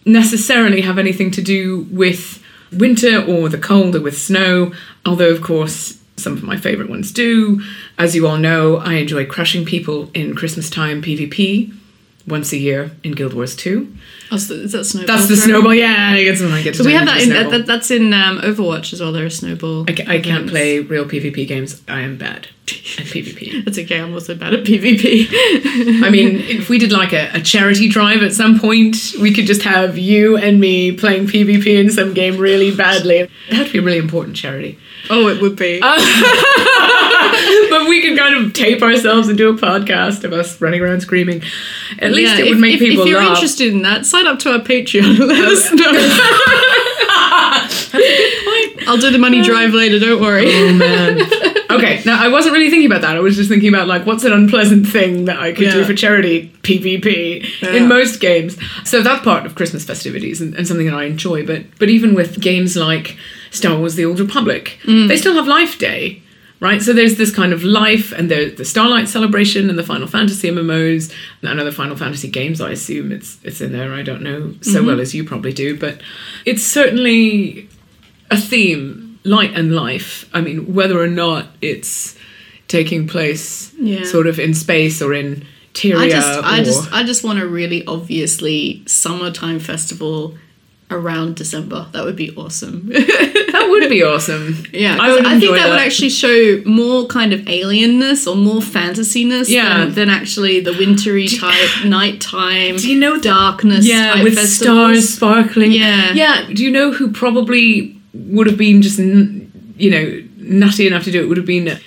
necessarily 0.06 0.80
have 0.80 0.98
anything 0.98 1.30
to 1.32 1.42
do 1.42 1.86
with 1.90 2.42
winter 2.72 3.22
or 3.22 3.48
the 3.48 3.58
cold 3.58 3.94
or 3.94 4.00
with 4.00 4.16
snow 4.16 4.72
although 5.04 5.30
of 5.30 5.42
course 5.42 6.00
some 6.16 6.32
of 6.32 6.42
my 6.42 6.56
favorite 6.56 6.88
ones 6.88 7.12
do. 7.12 7.60
As 7.98 8.14
you 8.14 8.26
all 8.26 8.38
know 8.38 8.76
i 8.76 8.94
enjoy 8.94 9.26
crushing 9.26 9.64
people 9.64 10.10
in 10.14 10.34
christmas 10.34 10.70
time 10.70 11.02
pvp 11.02 11.74
once 12.26 12.52
a 12.52 12.56
year 12.56 12.90
in 13.04 13.12
guild 13.12 13.34
wars 13.34 13.54
2 13.54 13.96
oh, 14.32 14.36
so 14.36 14.54
is 14.54 14.72
that 14.72 14.84
snowball 14.84 15.06
that's 15.16 15.28
the 15.28 15.36
snowball 15.36 15.74
yeah 15.74 16.10
I 16.12 16.24
get 16.24 16.38
some, 16.38 16.52
I 16.52 16.62
get 16.62 16.74
to 16.74 16.82
so 16.82 16.84
we 16.84 16.94
have 16.94 17.06
that 17.06 17.22
in 17.22 17.28
that, 17.30 17.66
that's 17.66 17.90
in 17.90 18.12
um, 18.12 18.38
overwatch 18.38 18.92
as 18.92 19.00
well 19.00 19.12
there 19.12 19.24
are 19.24 19.30
snowball 19.30 19.84
I, 19.88 19.92
ca- 19.92 20.04
I 20.08 20.20
can't 20.20 20.48
play 20.48 20.80
real 20.80 21.04
pvp 21.04 21.46
games 21.46 21.82
i 21.88 22.00
am 22.00 22.16
bad 22.16 22.48
at 22.98 23.06
pvp 23.06 23.64
that's 23.64 23.78
okay 23.84 24.00
i'm 24.00 24.12
also 24.12 24.34
bad 24.34 24.52
at 24.52 24.64
pvp 24.64 25.28
I 26.02 26.10
mean, 26.10 26.36
if 26.36 26.68
we 26.68 26.78
did 26.78 26.92
like 26.92 27.12
a, 27.12 27.30
a 27.32 27.40
charity 27.40 27.88
drive 27.88 28.22
at 28.22 28.32
some 28.32 28.58
point, 28.58 29.14
we 29.20 29.32
could 29.32 29.46
just 29.46 29.62
have 29.62 29.98
you 29.98 30.36
and 30.36 30.60
me 30.60 30.92
playing 30.92 31.26
PvP 31.26 31.66
in 31.66 31.90
some 31.90 32.14
game 32.14 32.36
really 32.36 32.74
badly. 32.74 33.18
It 33.18 33.30
had 33.50 33.66
to 33.66 33.72
be 33.72 33.78
a 33.78 33.82
really 33.82 33.98
important 33.98 34.36
charity. 34.36 34.78
oh 35.10 35.28
it 35.28 35.40
would 35.40 35.56
be 35.56 35.80
but 37.70 37.88
we 37.88 38.02
could 38.02 38.18
kind 38.18 38.34
of 38.36 38.52
tape 38.52 38.82
ourselves 38.82 39.28
and 39.28 39.38
do 39.38 39.48
a 39.50 39.54
podcast 39.54 40.24
of 40.24 40.32
us 40.32 40.60
running 40.60 40.80
around 40.80 41.00
screaming. 41.00 41.42
At 41.98 42.12
least 42.12 42.34
Yeah, 42.34 42.44
it 42.44 42.48
would 42.48 42.54
if, 42.54 42.60
make 42.60 42.74
if, 42.74 42.80
people 42.80 43.02
if 43.02 43.08
you're 43.08 43.20
laugh. 43.20 43.36
interested 43.36 43.72
in 43.72 43.82
that 43.82 44.06
sign 44.06 44.26
up 44.26 44.38
to 44.40 44.52
our 44.52 44.60
patreon 44.60 45.18
let 45.18 45.44
us 45.44 45.68
oh, 45.70 45.74
know 45.74 45.92
i'll 48.88 48.98
do 48.98 49.10
the 49.10 49.18
money 49.18 49.40
uh, 49.40 49.44
drive 49.44 49.72
later 49.74 49.98
don't 49.98 50.20
worry 50.20 50.46
Oh 50.46 50.72
man. 50.72 51.54
Okay, 51.76 52.02
now 52.04 52.22
I 52.22 52.28
wasn't 52.28 52.54
really 52.54 52.70
thinking 52.70 52.86
about 52.90 53.02
that. 53.02 53.16
I 53.16 53.20
was 53.20 53.36
just 53.36 53.48
thinking 53.48 53.68
about 53.68 53.86
like 53.88 54.06
what's 54.06 54.24
an 54.24 54.32
unpleasant 54.32 54.86
thing 54.88 55.26
that 55.26 55.38
I 55.38 55.52
could 55.52 55.70
do 55.70 55.84
for 55.84 55.94
charity 55.94 56.52
PvP 56.62 57.44
Yeah. 57.62 57.74
in 57.74 57.88
most 57.88 58.20
games. 58.20 58.56
So 58.84 59.02
that 59.02 59.22
part 59.22 59.46
of 59.46 59.54
Christmas 59.54 59.84
festivities 59.84 60.40
and, 60.40 60.54
and 60.54 60.66
something 60.66 60.86
that 60.86 60.94
I 60.94 61.04
enjoy. 61.04 61.46
But 61.46 61.62
but 61.78 61.88
even 61.88 62.14
with 62.14 62.40
games 62.40 62.76
like 62.76 63.16
Star 63.50 63.78
Wars: 63.78 63.94
The 63.94 64.04
Old 64.04 64.20
Republic, 64.20 64.78
Mm. 64.84 65.08
they 65.08 65.16
still 65.16 65.34
have 65.34 65.46
Life 65.46 65.78
Day. 65.78 66.22
Right, 66.58 66.80
so 66.80 66.94
there's 66.94 67.16
this 67.18 67.34
kind 67.34 67.52
of 67.52 67.62
life, 67.64 68.12
and 68.12 68.30
there's 68.30 68.54
the 68.56 68.64
Starlight 68.64 69.10
Celebration, 69.10 69.68
and 69.68 69.78
the 69.78 69.82
Final 69.82 70.06
Fantasy 70.08 70.48
MMOs, 70.48 71.12
and 71.42 71.60
other 71.60 71.70
Final 71.70 71.96
Fantasy 71.96 72.28
games. 72.30 72.62
I 72.62 72.70
assume 72.70 73.12
it's 73.12 73.36
it's 73.44 73.60
in 73.60 73.72
there. 73.72 73.92
I 73.92 74.02
don't 74.02 74.22
know 74.22 74.54
so 74.62 74.78
Mm-hmm. 74.78 74.86
well 74.86 75.00
as 75.02 75.14
you 75.14 75.22
probably 75.22 75.52
do, 75.52 75.76
but 75.78 76.00
it's 76.46 76.62
certainly 76.62 77.68
a 78.30 78.38
theme, 78.38 79.05
light 79.26 79.52
and 79.54 79.74
life. 79.74 80.28
I 80.32 80.40
mean, 80.40 80.72
whether 80.74 81.00
or 81.00 81.08
not 81.08 81.46
it's 81.60 82.16
taking 82.68 83.06
place 83.06 83.72
Yeah. 83.78 84.04
sort 84.04 84.26
of 84.26 84.38
in 84.38 84.54
space 84.54 85.00
or 85.02 85.12
in 85.14 85.44
Tyria 85.74 85.98
I 85.98 86.08
just, 86.08 86.38
or 86.38 86.42
I 86.44 86.62
just, 86.64 86.92
I 86.92 87.02
just 87.04 87.22
want 87.24 87.38
a 87.38 87.46
really 87.46 87.84
obviously 87.86 88.82
summertime 88.86 89.58
festival 89.60 90.34
around 90.90 91.34
December. 91.36 91.86
That 91.92 92.04
would 92.04 92.16
be 92.16 92.30
awesome. 92.36 92.86
that 92.88 93.66
would 93.70 93.90
be 93.90 94.02
awesome. 94.04 94.64
yeah, 94.72 94.96
I 95.00 95.10
would 95.12 95.26
I, 95.26 95.30
think 95.32 95.42
enjoy 95.42 95.56
that, 95.56 95.68
would 95.70 95.80
actually 95.80 96.10
show 96.10 96.62
more 96.64 97.06
kind 97.06 97.32
of 97.32 97.40
alienness 97.40 98.26
or 98.30 98.36
more 98.36 98.60
fantasiness 98.60 99.48
Yeah. 99.48 99.78
than, 99.86 99.94
than 99.94 100.08
actually 100.10 100.60
the 100.60 100.72
wintry 100.72 101.26
type 101.28 101.84
nighttime. 101.84 102.76
Do 102.76 102.90
you 102.90 102.98
know 102.98 103.20
darkness? 103.20 103.84
yeah, 103.86 104.22
with 104.22 104.34
festivals. 104.36 104.56
stars 105.02 105.08
sparkling. 105.14 105.72
Yeah. 105.72 106.12
yeah. 106.14 106.46
Do 106.54 106.62
you 106.64 106.70
know 106.70 106.92
who 106.92 107.10
probably 107.10 107.95
would 108.34 108.46
have 108.46 108.58
been 108.58 108.82
just 108.82 108.98
you 108.98 109.90
know 109.90 110.22
nutty 110.36 110.86
enough 110.86 111.04
to 111.04 111.10
do 111.10 111.22
it? 111.22 111.28
Would 111.28 111.36
have 111.36 111.46
been 111.46 111.78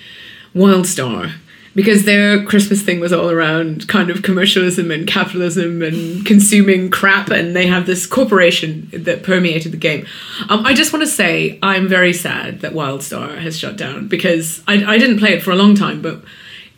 Wildstar. 0.55 1.31
Because 1.75 2.03
their 2.03 2.43
Christmas 2.45 2.81
thing 2.81 2.99
was 2.99 3.13
all 3.13 3.29
around 3.29 3.87
kind 3.87 4.09
of 4.09 4.23
commercialism 4.23 4.89
and 4.89 5.07
capitalism 5.07 5.83
and 5.83 6.25
consuming 6.25 6.89
crap, 6.89 7.29
and 7.29 7.55
they 7.55 7.67
have 7.67 7.85
this 7.85 8.07
corporation 8.07 8.89
that 8.91 9.21
permeated 9.21 9.71
the 9.71 9.77
game. 9.77 10.05
Um, 10.49 10.65
I 10.65 10.73
just 10.73 10.91
want 10.91 11.03
to 11.03 11.07
say 11.11 11.59
I'm 11.61 11.87
very 11.87 12.11
sad 12.11 12.61
that 12.61 12.73
Wildstar 12.73 13.37
has 13.37 13.57
shut 13.57 13.77
down 13.77 14.07
because 14.07 14.63
I, 14.67 14.83
I 14.83 14.97
didn't 14.97 15.19
play 15.19 15.33
it 15.33 15.43
for 15.43 15.51
a 15.51 15.55
long 15.55 15.75
time, 15.75 16.01
but 16.01 16.23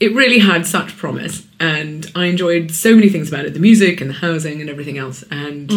it 0.02 0.14
really 0.14 0.40
had 0.40 0.66
such 0.66 0.98
promise, 0.98 1.46
and 1.60 2.12
I 2.16 2.26
enjoyed 2.26 2.72
so 2.72 2.96
many 2.96 3.08
things 3.10 3.30
about 3.30 3.46
it 3.46 3.54
the 3.54 3.60
music 3.60 4.02
and 4.02 4.10
the 4.10 4.16
housing 4.16 4.60
and 4.62 4.70
everything 4.70 4.98
else. 4.98 5.24
And 5.32 5.72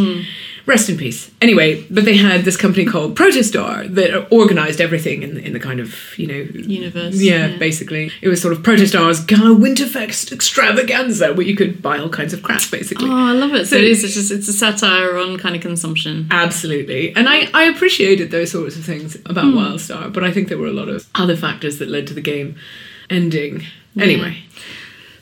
rest 0.67 0.89
in 0.89 0.97
peace. 0.97 1.31
Anyway, 1.43 1.85
but 1.91 2.07
they 2.07 2.17
had 2.17 2.45
this 2.47 2.57
company 2.57 2.87
called 2.87 3.15
Protostar 3.15 3.87
that 3.97 4.29
organized 4.33 4.81
everything 4.81 5.23
in, 5.23 5.37
in 5.37 5.53
the 5.53 5.61
kind 5.61 5.79
of, 5.79 5.95
you 6.19 6.27
know, 6.27 6.35
Universe, 6.81 7.17
Yeah, 7.21 7.49
yeah. 7.49 7.57
basically. 7.59 8.11
It 8.23 8.29
was 8.29 8.41
sort 8.41 8.55
of 8.55 8.63
Protostar's 8.63 9.21
Gala 9.21 9.55
Winterfest 9.55 10.33
extravaganza 10.33 11.35
where 11.35 11.47
you 11.47 11.55
could 11.55 11.83
buy 11.83 11.99
all 11.99 12.09
kinds 12.09 12.33
of 12.33 12.43
crap, 12.43 12.63
basically. 12.71 13.11
Oh, 13.11 13.13
I 13.15 13.33
love 13.33 13.53
it. 13.53 13.67
So 13.67 13.77
So- 13.77 13.77
it 13.77 13.85
is. 13.85 14.05
It's 14.05 14.15
just 14.15 14.31
it's 14.33 14.49
a 14.49 14.55
satire 14.55 15.19
on 15.19 15.37
kind 15.37 15.55
of 15.55 15.61
consumption. 15.61 16.29
Absolutely. 16.31 17.15
And 17.15 17.29
I, 17.29 17.49
I 17.53 17.65
appreciated 17.65 18.31
those 18.31 18.51
sorts 18.53 18.77
of 18.77 18.85
things 18.85 19.17
about 19.27 19.45
Hmm. 19.53 19.59
Wildstar, 19.59 20.11
but 20.11 20.25
I 20.25 20.31
think 20.33 20.49
there 20.49 20.57
were 20.59 20.69
a 20.69 20.73
lot 20.73 20.89
of 20.89 21.07
other 21.15 21.37
factors 21.37 21.79
that 21.79 21.89
led 21.91 22.07
to 22.07 22.15
the 22.15 22.23
game 22.23 22.57
ending. 23.11 23.65
Anyway. 23.99 24.39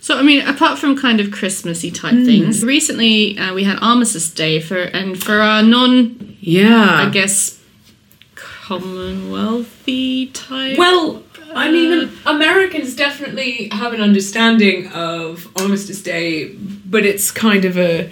So 0.00 0.19
I 0.19 0.23
mean, 0.23 0.47
apart 0.47 0.79
from 0.79 0.97
kind 0.97 1.21
of 1.21 1.31
Christmassy 1.31 1.91
type 1.91 2.14
Hmm. 2.14 2.25
things, 2.25 2.64
recently 2.64 3.38
uh, 3.38 3.55
we 3.55 3.64
had 3.64 3.79
Armistice 3.81 4.29
Day 4.31 4.61
for, 4.61 4.79
and 4.83 5.23
for 5.23 5.41
our 5.41 5.62
non, 5.62 6.37
Yeah. 6.41 7.07
I 7.07 7.11
guess, 7.11 7.59
Commonwealthy 8.35 10.26
type. 10.29 10.79
Well, 10.79 11.23
I 11.55 11.71
mean, 11.71 12.11
Americans 12.26 12.95
definitely 12.97 13.69
have 13.73 13.93
an 13.93 14.00
understanding 14.00 14.87
of 14.88 15.49
Armistice 15.57 16.02
Day, 16.02 16.49
but 16.87 17.05
it's 17.05 17.31
kind 17.31 17.64
of 17.64 17.76
a 17.76 18.09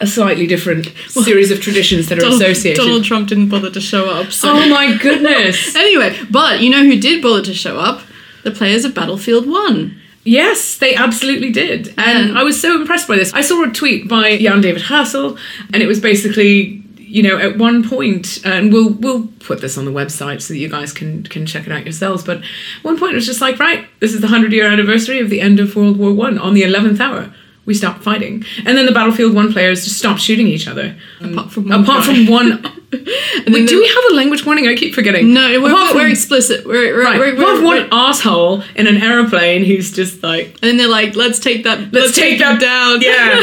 a 0.00 0.06
slightly 0.06 0.46
different 0.46 0.92
series 1.08 1.50
of 1.50 1.60
traditions 1.60 2.08
that 2.08 2.18
are 2.18 2.22
Donald, 2.22 2.40
associated. 2.42 2.80
Donald 2.80 3.02
Trump 3.04 3.28
didn't 3.28 3.48
bother 3.48 3.68
to 3.70 3.80
show 3.80 4.08
up. 4.08 4.30
So 4.32 4.50
Oh 4.50 4.68
my 4.68 4.96
goodness! 4.96 5.74
anyway, 5.86 6.16
but 6.30 6.60
you 6.60 6.70
know 6.70 6.84
who 6.84 6.96
did 7.00 7.20
bother 7.22 7.42
to 7.42 7.54
show 7.54 7.78
up? 7.78 8.02
The 8.48 8.54
players 8.54 8.86
of 8.86 8.94
Battlefield 8.94 9.46
One. 9.46 10.00
Yes, 10.24 10.78
they 10.78 10.94
absolutely 10.94 11.50
did. 11.50 11.88
And 11.98 12.30
And- 12.30 12.38
I 12.38 12.42
was 12.42 12.58
so 12.58 12.80
impressed 12.80 13.06
by 13.06 13.16
this. 13.16 13.32
I 13.34 13.42
saw 13.42 13.62
a 13.62 13.68
tweet 13.70 14.08
by 14.08 14.38
Jan 14.38 14.62
David 14.62 14.82
Hassel, 14.82 15.36
and 15.72 15.82
it 15.82 15.86
was 15.86 16.00
basically, 16.00 16.82
you 16.96 17.22
know, 17.22 17.36
at 17.36 17.58
one 17.58 17.86
point, 17.86 18.40
and 18.46 18.72
we'll 18.72 18.90
we'll 18.90 19.26
put 19.40 19.60
this 19.60 19.76
on 19.76 19.84
the 19.84 19.90
website 19.92 20.40
so 20.40 20.54
that 20.54 20.58
you 20.60 20.68
guys 20.70 20.92
can 20.94 21.24
can 21.24 21.44
check 21.44 21.66
it 21.66 21.72
out 21.72 21.84
yourselves. 21.84 22.24
But 22.24 22.38
at 22.38 22.44
one 22.82 22.98
point 22.98 23.12
it 23.12 23.16
was 23.16 23.26
just 23.26 23.42
like, 23.42 23.58
right, 23.58 23.84
this 24.00 24.14
is 24.14 24.20
the 24.22 24.28
hundred 24.28 24.52
year 24.54 24.64
anniversary 24.66 25.18
of 25.20 25.28
the 25.28 25.40
end 25.42 25.60
of 25.60 25.76
World 25.76 25.98
War 25.98 26.12
One. 26.14 26.38
On 26.38 26.54
the 26.54 26.62
eleventh 26.62 27.00
hour, 27.02 27.32
we 27.68 27.74
stopped 27.74 28.02
fighting, 28.02 28.46
and 28.64 28.78
then 28.78 28.86
the 28.86 28.92
Battlefield 28.92 29.34
One 29.34 29.52
players 29.52 29.84
just 29.84 29.98
stopped 29.98 30.20
shooting 30.20 30.46
each 30.46 30.66
other. 30.66 30.96
Apart 31.20 31.48
mm. 31.48 31.50
from 31.50 31.68
one 31.68 31.82
apart 31.82 32.06
guy. 32.06 32.14
from 32.14 32.26
one. 32.26 32.62
Wait, 32.92 33.68
do 33.68 33.78
we 33.78 33.86
have 33.86 34.04
a 34.12 34.14
language 34.14 34.46
warning? 34.46 34.66
I 34.66 34.74
keep 34.74 34.94
forgetting. 34.94 35.34
No, 35.34 35.60
we're, 35.60 35.70
we're, 35.70 35.86
from- 35.92 36.10
explicit. 36.10 36.64
We're, 36.64 36.96
we're, 36.96 37.04
Right, 37.04 37.18
we're, 37.18 37.36
we 37.36 37.44
have 37.44 37.62
we're- 37.62 37.82
one 37.82 37.88
asshole 37.92 38.62
in 38.74 38.86
an 38.86 38.96
aeroplane 38.96 39.62
who's 39.62 39.92
just 39.92 40.22
like, 40.22 40.56
and 40.62 40.80
they're 40.80 40.88
like, 40.88 41.14
let's 41.14 41.38
take 41.38 41.64
that. 41.64 41.92
let's, 41.92 42.16
take 42.16 42.38
that 42.38 42.58
down. 42.58 43.02
Yeah. 43.02 43.38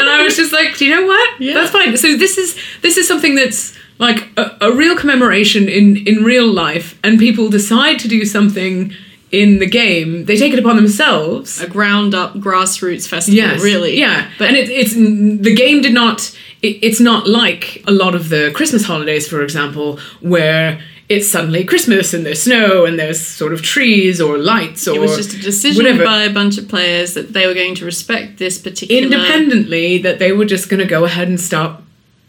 and 0.00 0.10
I 0.10 0.22
was 0.24 0.36
just 0.36 0.52
like, 0.52 0.76
do 0.76 0.84
you 0.84 0.96
know 0.96 1.06
what? 1.06 1.40
Yeah. 1.40 1.54
That's 1.54 1.70
fine. 1.70 1.96
So 1.96 2.16
this 2.16 2.36
is 2.36 2.58
this 2.82 2.96
is 2.96 3.06
something 3.06 3.36
that's 3.36 3.78
like 4.00 4.28
a, 4.36 4.56
a 4.60 4.72
real 4.72 4.96
commemoration 4.96 5.68
in 5.68 5.98
in 5.98 6.24
real 6.24 6.52
life, 6.52 6.98
and 7.04 7.16
people 7.20 7.48
decide 7.48 8.00
to 8.00 8.08
do 8.08 8.24
something 8.24 8.92
in 9.30 9.58
the 9.58 9.66
game. 9.66 10.24
They 10.24 10.36
take 10.36 10.52
it 10.52 10.58
upon 10.58 10.76
themselves. 10.76 11.60
a 11.60 11.66
ground 11.68 12.14
up 12.14 12.34
grassroots 12.34 13.06
festival. 13.06 13.36
Yes, 13.36 13.62
really. 13.62 13.98
Yeah, 13.98 14.30
But 14.38 14.48
and 14.48 14.56
it, 14.56 14.68
it's 14.70 14.94
the 14.94 15.54
game 15.54 15.82
did 15.82 15.94
not. 15.94 16.36
It, 16.62 16.78
it's 16.82 17.00
not 17.00 17.28
like 17.28 17.82
a 17.86 17.92
lot 17.92 18.14
of 18.14 18.30
the 18.30 18.50
Christmas 18.54 18.84
holidays, 18.84 19.28
for 19.28 19.42
example, 19.42 19.98
where 20.20 20.80
it's 21.08 21.30
suddenly 21.30 21.64
Christmas 21.64 22.12
and 22.12 22.26
there's 22.26 22.42
snow 22.42 22.84
and 22.84 22.98
there's 22.98 23.20
sort 23.20 23.52
of 23.52 23.62
trees 23.62 24.20
or 24.20 24.36
lights 24.36 24.86
or 24.86 24.96
it 24.96 25.00
was 25.00 25.16
just 25.16 25.34
a 25.34 25.38
decision 25.40 25.84
whatever. 25.84 26.04
by 26.04 26.24
a 26.24 26.32
bunch 26.32 26.58
of 26.58 26.68
players 26.68 27.14
that 27.14 27.32
they 27.32 27.46
were 27.46 27.54
going 27.54 27.74
to 27.76 27.84
respect 27.84 28.36
this 28.38 28.58
particular 28.58 29.02
independently 29.02 29.98
that 29.98 30.18
they 30.18 30.32
were 30.32 30.44
just 30.44 30.68
going 30.68 30.80
to 30.80 30.86
go 30.86 31.04
ahead 31.06 31.28
and 31.28 31.40
stop 31.40 31.82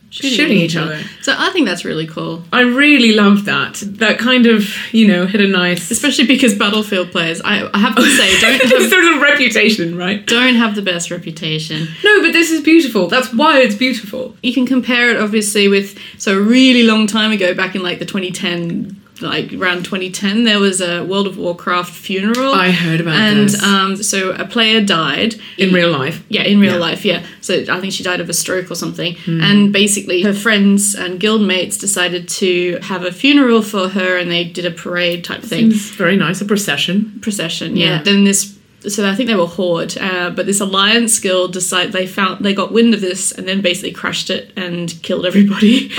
shooting, 0.09 0.57
each 0.57 0.75
other. 0.75 1.01
So 1.21 1.33
I 1.37 1.49
think 1.51 1.67
that's 1.67 1.85
really 1.85 2.07
cool. 2.07 2.43
I 2.51 2.61
really 2.61 3.13
love 3.13 3.45
that. 3.45 3.75
That 3.83 4.17
kind 4.17 4.45
of, 4.45 4.65
you 4.93 5.07
know, 5.07 5.25
hit 5.25 5.41
a 5.41 5.47
nice. 5.47 5.91
Especially 5.91 6.25
because 6.25 6.55
Battlefield 6.55 7.11
players, 7.11 7.41
I, 7.43 7.69
I 7.73 7.77
have 7.77 7.95
to 7.95 8.01
say, 8.01 8.39
don't 8.41 8.61
have, 8.61 8.89
sort 8.89 9.03
of 9.03 9.21
reputation, 9.21 9.97
right? 9.97 10.25
don't 10.25 10.55
have 10.55 10.75
the 10.75 10.81
best 10.81 11.11
reputation. 11.11 11.87
No, 12.03 12.21
but 12.21 12.33
this 12.33 12.51
is 12.51 12.61
beautiful. 12.61 13.07
That's 13.07 13.33
why 13.33 13.59
it's 13.59 13.75
beautiful. 13.75 14.35
You 14.41 14.53
can 14.53 14.65
compare 14.65 15.11
it 15.11 15.21
obviously 15.21 15.67
with 15.67 15.97
so 16.17 16.37
a 16.37 16.41
really 16.41 16.83
long 16.83 17.07
time 17.07 17.31
ago, 17.31 17.53
back 17.53 17.75
in 17.75 17.83
like 17.83 17.99
the 17.99 18.05
2010, 18.05 18.98
like 19.21 19.53
around 19.53 19.83
2010, 19.85 20.43
there 20.43 20.59
was 20.59 20.81
a 20.81 21.03
World 21.03 21.27
of 21.27 21.37
Warcraft 21.37 21.91
funeral. 21.93 22.53
I 22.53 22.71
heard 22.71 23.01
about 23.01 23.15
and 23.15 23.49
this. 23.49 23.63
um, 23.63 23.95
so 24.01 24.31
a 24.31 24.45
player 24.45 24.81
died 24.83 25.35
In 25.57 25.73
real 25.73 25.91
life. 25.91 26.23
Yeah, 26.29 26.43
in 26.43 26.59
real 26.59 26.73
Yeah. 26.73 26.79
life, 26.79 27.05
yeah. 27.05 27.23
So 27.41 27.63
I 27.69 27.79
think 27.79 27.93
she 27.93 28.03
died 28.03 28.19
of 28.21 28.29
a 28.29 28.33
stroke 28.33 28.69
or 28.71 28.75
something. 28.75 29.15
Hmm. 29.25 29.41
And 29.41 29.73
basically, 29.73 30.21
her 30.23 30.33
friends 30.33 30.95
and 30.95 31.19
guildmates 31.19 31.79
decided 31.79 32.27
to 32.29 32.77
have 32.83 33.03
a 33.05 33.11
funeral 33.11 33.61
for 33.61 33.89
her 33.89 34.17
and 34.17 34.29
they 34.31 34.43
did 34.43 34.65
a 34.65 34.71
parade 34.71 35.23
type 35.23 35.41
thing. 35.41 35.71
Seems 35.71 35.89
very 35.91 36.15
nice. 36.15 36.41
A 36.41 36.45
procession. 36.45 37.17
Procession, 37.21 37.75
yeah. 37.77 37.85
Yeah. 37.97 38.03
Then 38.03 38.23
this. 38.23 38.55
So 38.87 39.05
I 39.09 39.13
think 39.13 39.27
they 39.27 39.35
were 39.35 39.45
Horde, 39.45 39.97
uh, 39.97 40.29
but 40.29 40.45
this 40.45 40.61
Alliance 40.61 41.19
guild 41.19 41.51
decided 41.51 41.91
they 41.91 42.07
found 42.07 42.45
they 42.45 42.53
got 42.53 42.71
wind 42.71 42.93
of 42.93 43.01
this 43.01 43.33
and 43.33 43.45
then 43.45 43.59
basically 43.61 43.91
crashed 43.91 44.29
it 44.29 44.53
and 44.55 44.93
killed 45.03 45.25
everybody. 45.25 45.91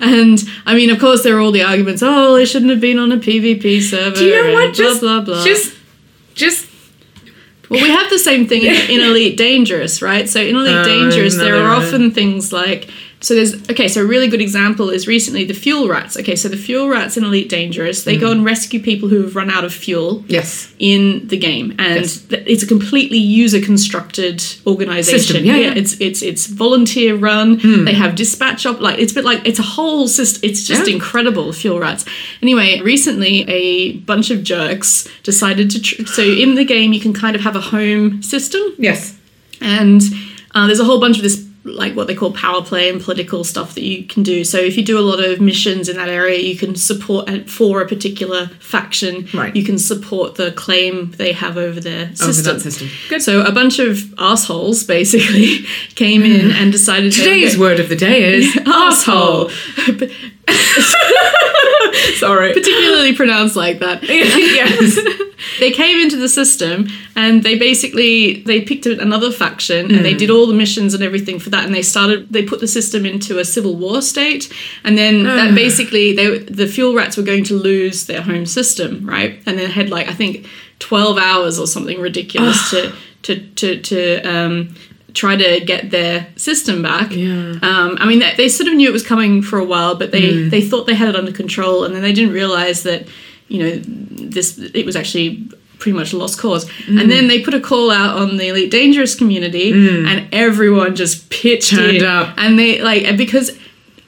and 0.00 0.38
I 0.66 0.74
mean, 0.74 0.90
of 0.90 0.98
course, 0.98 1.22
there 1.22 1.36
are 1.38 1.40
all 1.40 1.52
the 1.52 1.62
arguments. 1.62 2.02
Oh, 2.04 2.34
they 2.34 2.44
shouldn't 2.44 2.70
have 2.70 2.82
been 2.82 2.98
on 2.98 3.12
a 3.12 3.16
PvP 3.16 3.80
server. 3.80 4.14
Do 4.16 4.24
you 4.26 4.42
know 4.44 4.52
what? 4.52 4.74
Just, 4.74 5.00
blah 5.00 5.20
blah 5.22 5.34
blah. 5.36 5.44
just, 5.44 5.74
just. 6.34 6.66
Well, 7.70 7.80
we 7.80 7.88
have 7.88 8.10
the 8.10 8.18
same 8.18 8.46
thing 8.48 8.62
in, 8.62 8.74
in 8.90 9.00
Elite 9.00 9.36
Dangerous, 9.48 10.02
right? 10.02 10.28
So 10.28 10.40
in 10.40 10.56
Elite 10.56 10.74
Uh, 10.74 10.84
Dangerous, 10.84 11.36
there 11.36 11.54
are 11.54 11.60
another- 11.60 11.86
often 11.86 12.10
things 12.10 12.52
like 12.52 12.90
so. 13.20 13.34
There's 13.34 13.54
okay. 13.70 13.88
So 13.88 14.02
a 14.02 14.06
really 14.06 14.28
good 14.28 14.40
example 14.40 14.90
is 14.90 15.06
recently 15.06 15.44
the 15.44 15.54
fuel 15.54 15.88
rats. 15.88 16.16
Okay, 16.16 16.36
so 16.36 16.48
the 16.48 16.56
fuel 16.56 16.88
rats 16.88 17.16
in 17.16 17.24
Elite 17.24 17.48
Dangerous, 17.48 18.02
they 18.04 18.16
Mm. 18.16 18.20
go 18.20 18.30
and 18.32 18.44
rescue 18.44 18.80
people 18.80 19.08
who 19.08 19.22
have 19.22 19.36
run 19.36 19.50
out 19.50 19.64
of 19.64 19.72
fuel 19.72 20.24
Yes. 20.28 20.68
in 20.78 21.26
the 21.28 21.36
game, 21.36 21.74
and 21.78 21.96
Yes. 22.00 22.22
it's 22.30 22.62
a 22.62 22.66
completely 22.66 23.18
user 23.18 23.60
constructed 23.60 24.42
organization. 24.66 25.44
Yeah, 25.44 25.56
yeah. 25.56 25.72
Hmm. 25.72 25.78
it's 25.78 25.96
it's 26.00 26.22
it's 26.22 26.46
volunteer 26.46 27.14
run. 27.16 27.84
They 27.84 27.92
have 27.94 28.14
dispatch 28.14 28.64
up 28.66 28.80
like 28.80 28.98
it's 28.98 29.12
a 29.12 29.14
bit 29.16 29.24
like 29.24 29.40
it's 29.44 29.58
a 29.58 29.68
whole 29.76 30.08
system. 30.08 30.48
It's 30.50 30.66
just 30.66 30.86
Yeah. 30.86 30.94
incredible. 30.94 31.52
Fuel 31.52 31.78
rats. 31.78 32.04
Anyway, 32.42 32.80
recently 32.82 33.44
a 33.48 33.92
bunch 34.10 34.30
of 34.30 34.42
jerks 34.42 35.06
decided 35.22 35.70
to. 35.70 35.80
Tr- 35.82 36.06
so 36.06 36.22
in 36.22 36.54
the 36.54 36.64
game, 36.64 36.92
you 36.92 37.00
can 37.00 37.12
kind 37.12 37.34
of 37.36 37.42
have 37.42 37.56
a 37.56 37.60
home 37.60 38.22
system, 38.22 38.62
Yes. 38.78 39.14
and 39.60 40.02
uh, 40.54 40.66
there's 40.66 40.80
a 40.80 40.84
whole 40.84 40.98
bunch 41.00 41.16
of 41.16 41.22
this 41.22 41.36
like 41.62 41.94
what 41.94 42.06
they 42.06 42.14
call 42.14 42.32
power 42.32 42.62
play 42.62 42.88
and 42.88 43.02
political 43.02 43.44
stuff 43.44 43.74
that 43.74 43.82
you 43.82 44.04
can 44.04 44.22
do. 44.22 44.44
So 44.44 44.56
if 44.56 44.76
you 44.78 44.82
do 44.84 44.98
a 44.98 45.02
lot 45.02 45.20
of 45.22 45.40
missions 45.42 45.88
in 45.90 45.96
that 45.96 46.08
area, 46.08 46.38
you 46.38 46.56
can 46.56 46.74
support 46.74 47.28
for 47.50 47.82
a 47.82 47.86
particular 47.86 48.46
faction. 48.60 49.28
Right. 49.34 49.54
You 49.54 49.62
can 49.62 49.78
support 49.78 50.36
the 50.36 50.52
claim 50.52 51.10
they 51.12 51.32
have 51.32 51.58
over 51.58 51.78
their 51.78 52.14
system. 52.16 52.54
that 52.54 52.60
system. 52.62 52.88
Good. 53.10 53.20
So 53.22 53.42
a 53.42 53.52
bunch 53.52 53.78
of 53.78 54.14
assholes 54.18 54.84
basically 54.84 55.66
came 55.96 56.22
in 56.22 56.50
and 56.50 56.72
decided 56.72 57.12
to- 57.12 57.18
Today's 57.22 57.58
word 57.58 57.78
of 57.78 57.88
the 57.90 57.96
day 57.96 58.22
is 58.38 58.56
asshole. 58.66 59.50
asshole. 59.50 60.08
Sorry. 62.16 62.52
Particularly 62.52 63.14
pronounced 63.14 63.56
like 63.56 63.78
that. 63.80 64.02
yes. 64.02 64.98
they 65.60 65.70
came 65.70 66.00
into 66.00 66.16
the 66.16 66.28
system 66.28 66.88
and 67.16 67.42
they 67.42 67.58
basically 67.58 68.42
they 68.42 68.60
picked 68.60 68.86
another 68.86 69.30
faction 69.32 69.94
and 69.94 70.04
they 70.04 70.14
did 70.14 70.30
all 70.30 70.46
the 70.46 70.54
missions 70.54 70.94
and 70.94 71.02
everything 71.02 71.38
for 71.38 71.50
that 71.50 71.64
and 71.64 71.74
they 71.74 71.82
started 71.82 72.30
they 72.30 72.44
put 72.44 72.60
the 72.60 72.68
system 72.68 73.06
into 73.06 73.38
a 73.38 73.44
civil 73.44 73.76
war 73.76 74.02
state 74.02 74.52
and 74.84 74.98
then 74.98 75.24
that 75.24 75.54
basically 75.54 76.14
they 76.14 76.38
the 76.38 76.66
fuel 76.66 76.94
rats 76.94 77.16
were 77.16 77.22
going 77.22 77.44
to 77.44 77.54
lose 77.54 78.06
their 78.06 78.22
home 78.22 78.44
system 78.44 79.08
right 79.08 79.40
and 79.46 79.58
then 79.58 79.70
had 79.70 79.88
like 79.88 80.08
i 80.08 80.14
think 80.14 80.46
12 80.78 81.18
hours 81.18 81.58
or 81.58 81.66
something 81.66 82.00
ridiculous 82.00 82.70
to 82.70 82.92
to 83.22 83.40
to 83.50 83.80
to 83.80 84.20
um 84.22 84.74
try 85.14 85.36
to 85.36 85.60
get 85.64 85.90
their 85.90 86.26
system 86.36 86.82
back 86.82 87.10
Yeah. 87.12 87.58
um, 87.62 87.96
I 87.98 88.06
mean, 88.06 88.20
they, 88.20 88.34
they 88.36 88.48
sort 88.48 88.68
of 88.68 88.74
knew 88.74 88.88
it 88.88 88.92
was 88.92 89.06
coming 89.06 89.42
for 89.42 89.58
a 89.58 89.64
while, 89.64 89.94
but 89.94 90.10
they, 90.10 90.32
mm. 90.32 90.50
they 90.50 90.60
thought 90.60 90.86
they 90.86 90.94
had 90.94 91.08
it 91.10 91.16
under 91.16 91.32
control, 91.32 91.84
and 91.84 91.94
then 91.94 92.02
they 92.02 92.12
didn't 92.12 92.32
realize 92.32 92.82
that, 92.84 93.06
you 93.48 93.58
know, 93.62 93.82
this 93.84 94.58
it 94.58 94.86
was 94.86 94.96
actually 94.96 95.48
pretty 95.78 95.96
much 95.96 96.12
a 96.12 96.16
lost 96.16 96.38
cause. 96.38 96.64
And 96.86 96.98
mm. 96.98 97.08
then 97.08 97.26
they 97.26 97.40
put 97.40 97.54
a 97.54 97.60
call 97.60 97.90
out 97.90 98.16
on 98.16 98.36
the 98.36 98.48
Elite 98.48 98.70
Dangerous 98.70 99.14
community, 99.14 99.72
mm. 99.72 100.06
and 100.06 100.28
everyone 100.32 100.94
just 100.94 101.30
pitched 101.30 101.70
Turned 101.70 101.96
in. 101.98 102.04
up. 102.04 102.34
And 102.36 102.58
they, 102.58 102.80
like, 102.80 103.16
because 103.16 103.50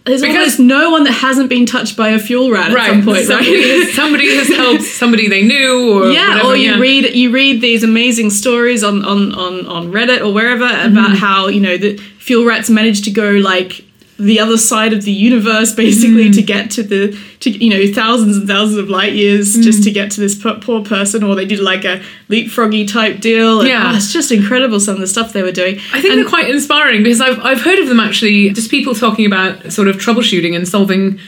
there's 0.05 0.21
Because- 0.23 0.59
no 0.59 0.91
one 0.91 1.05
that 1.05 1.13
hasn't 1.13 1.49
been 1.49 1.65
touched 1.67 1.97
by 1.97 2.09
a 2.11 2.19
fuel 2.19 2.51
rat 2.51 2.71
at 2.73 2.87
some 2.91 3.05
point, 3.05 3.25
somebody, 3.27 3.55
right? 3.55 3.65
has, 3.87 3.93
somebody 3.95 4.35
has 4.37 4.49
helped 4.63 4.83
somebody 4.83 5.29
they 5.29 5.43
knew 5.43 5.93
or 6.03 6.11
yeah, 6.11 6.29
whatever, 6.31 6.49
or 6.49 6.57
you 6.57 6.73
yeah. 6.73 6.79
read 6.79 7.15
you 7.15 7.31
read 7.31 7.61
these 7.61 7.83
amazing 7.85 8.31
stories 8.31 8.83
on 8.83 9.05
on 9.05 9.33
on, 9.35 9.67
on 9.67 9.93
Reddit 9.93 10.21
or 10.21 10.33
wherever 10.33 10.65
Mm-hmm. 10.67 10.97
about 10.97 11.17
how 11.17 11.47
you 11.49 11.61
know 11.61 11.77
the 11.77 11.97
fuel 12.19 12.45
rats 12.45 12.69
managed 12.71 13.05
to 13.05 13.11
go 13.11 13.31
like 13.33 13.85
the 14.23 14.39
other 14.39 14.57
side 14.57 14.93
of 14.93 15.03
the 15.03 15.13
universe 15.13 15.75
basically 15.75 16.29
mm. 16.29 16.35
to 16.35 16.43
get 16.43 16.71
to 16.71 16.83
the 16.83 17.19
to 17.41 17.51
you 17.51 17.69
know 17.69 17.93
thousands 17.93 18.37
and 18.37 18.47
thousands 18.47 18.79
of 18.79 18.89
light 18.89 19.15
years 19.15 19.57
mm. 19.57 19.63
just 19.63 19.83
to 19.83 19.91
get 19.91 20.11
to 20.13 20.21
this 20.21 20.41
poor, 20.41 20.83
person 20.85 21.25
or 21.25 21.35
they 21.35 21.45
did 21.45 21.59
like 21.59 21.85
a 21.85 22.01
leapfroggy 22.29 22.91
type 22.91 23.21
deal 23.21 23.61
and, 23.61 23.69
Yeah. 23.69 23.91
oh, 23.93 23.97
it's 23.97 24.13
just 24.13 24.31
incredible 24.31 24.79
some 24.81 24.95
of 24.95 25.01
the 25.01 25.07
stuff 25.07 25.33
they 25.33 25.43
were 25.43 25.53
doing. 25.53 25.81
I 25.93 26.01
think 26.01 26.15
they're 26.15 26.29
quite 26.29 26.49
inspiring 26.49 27.03
because 27.03 27.21
I've, 27.21 27.39
I've 27.41 27.61
heard 27.61 27.79
of 27.79 27.89
them 27.89 28.01
actually, 28.01 28.51
just 28.51 28.71
people 28.71 28.95
talking 28.95 29.27
about 29.27 29.73
sort 29.73 29.89
of 29.89 29.97
troubleshooting 29.97 30.55
and 30.55 30.67
solving, 30.67 31.19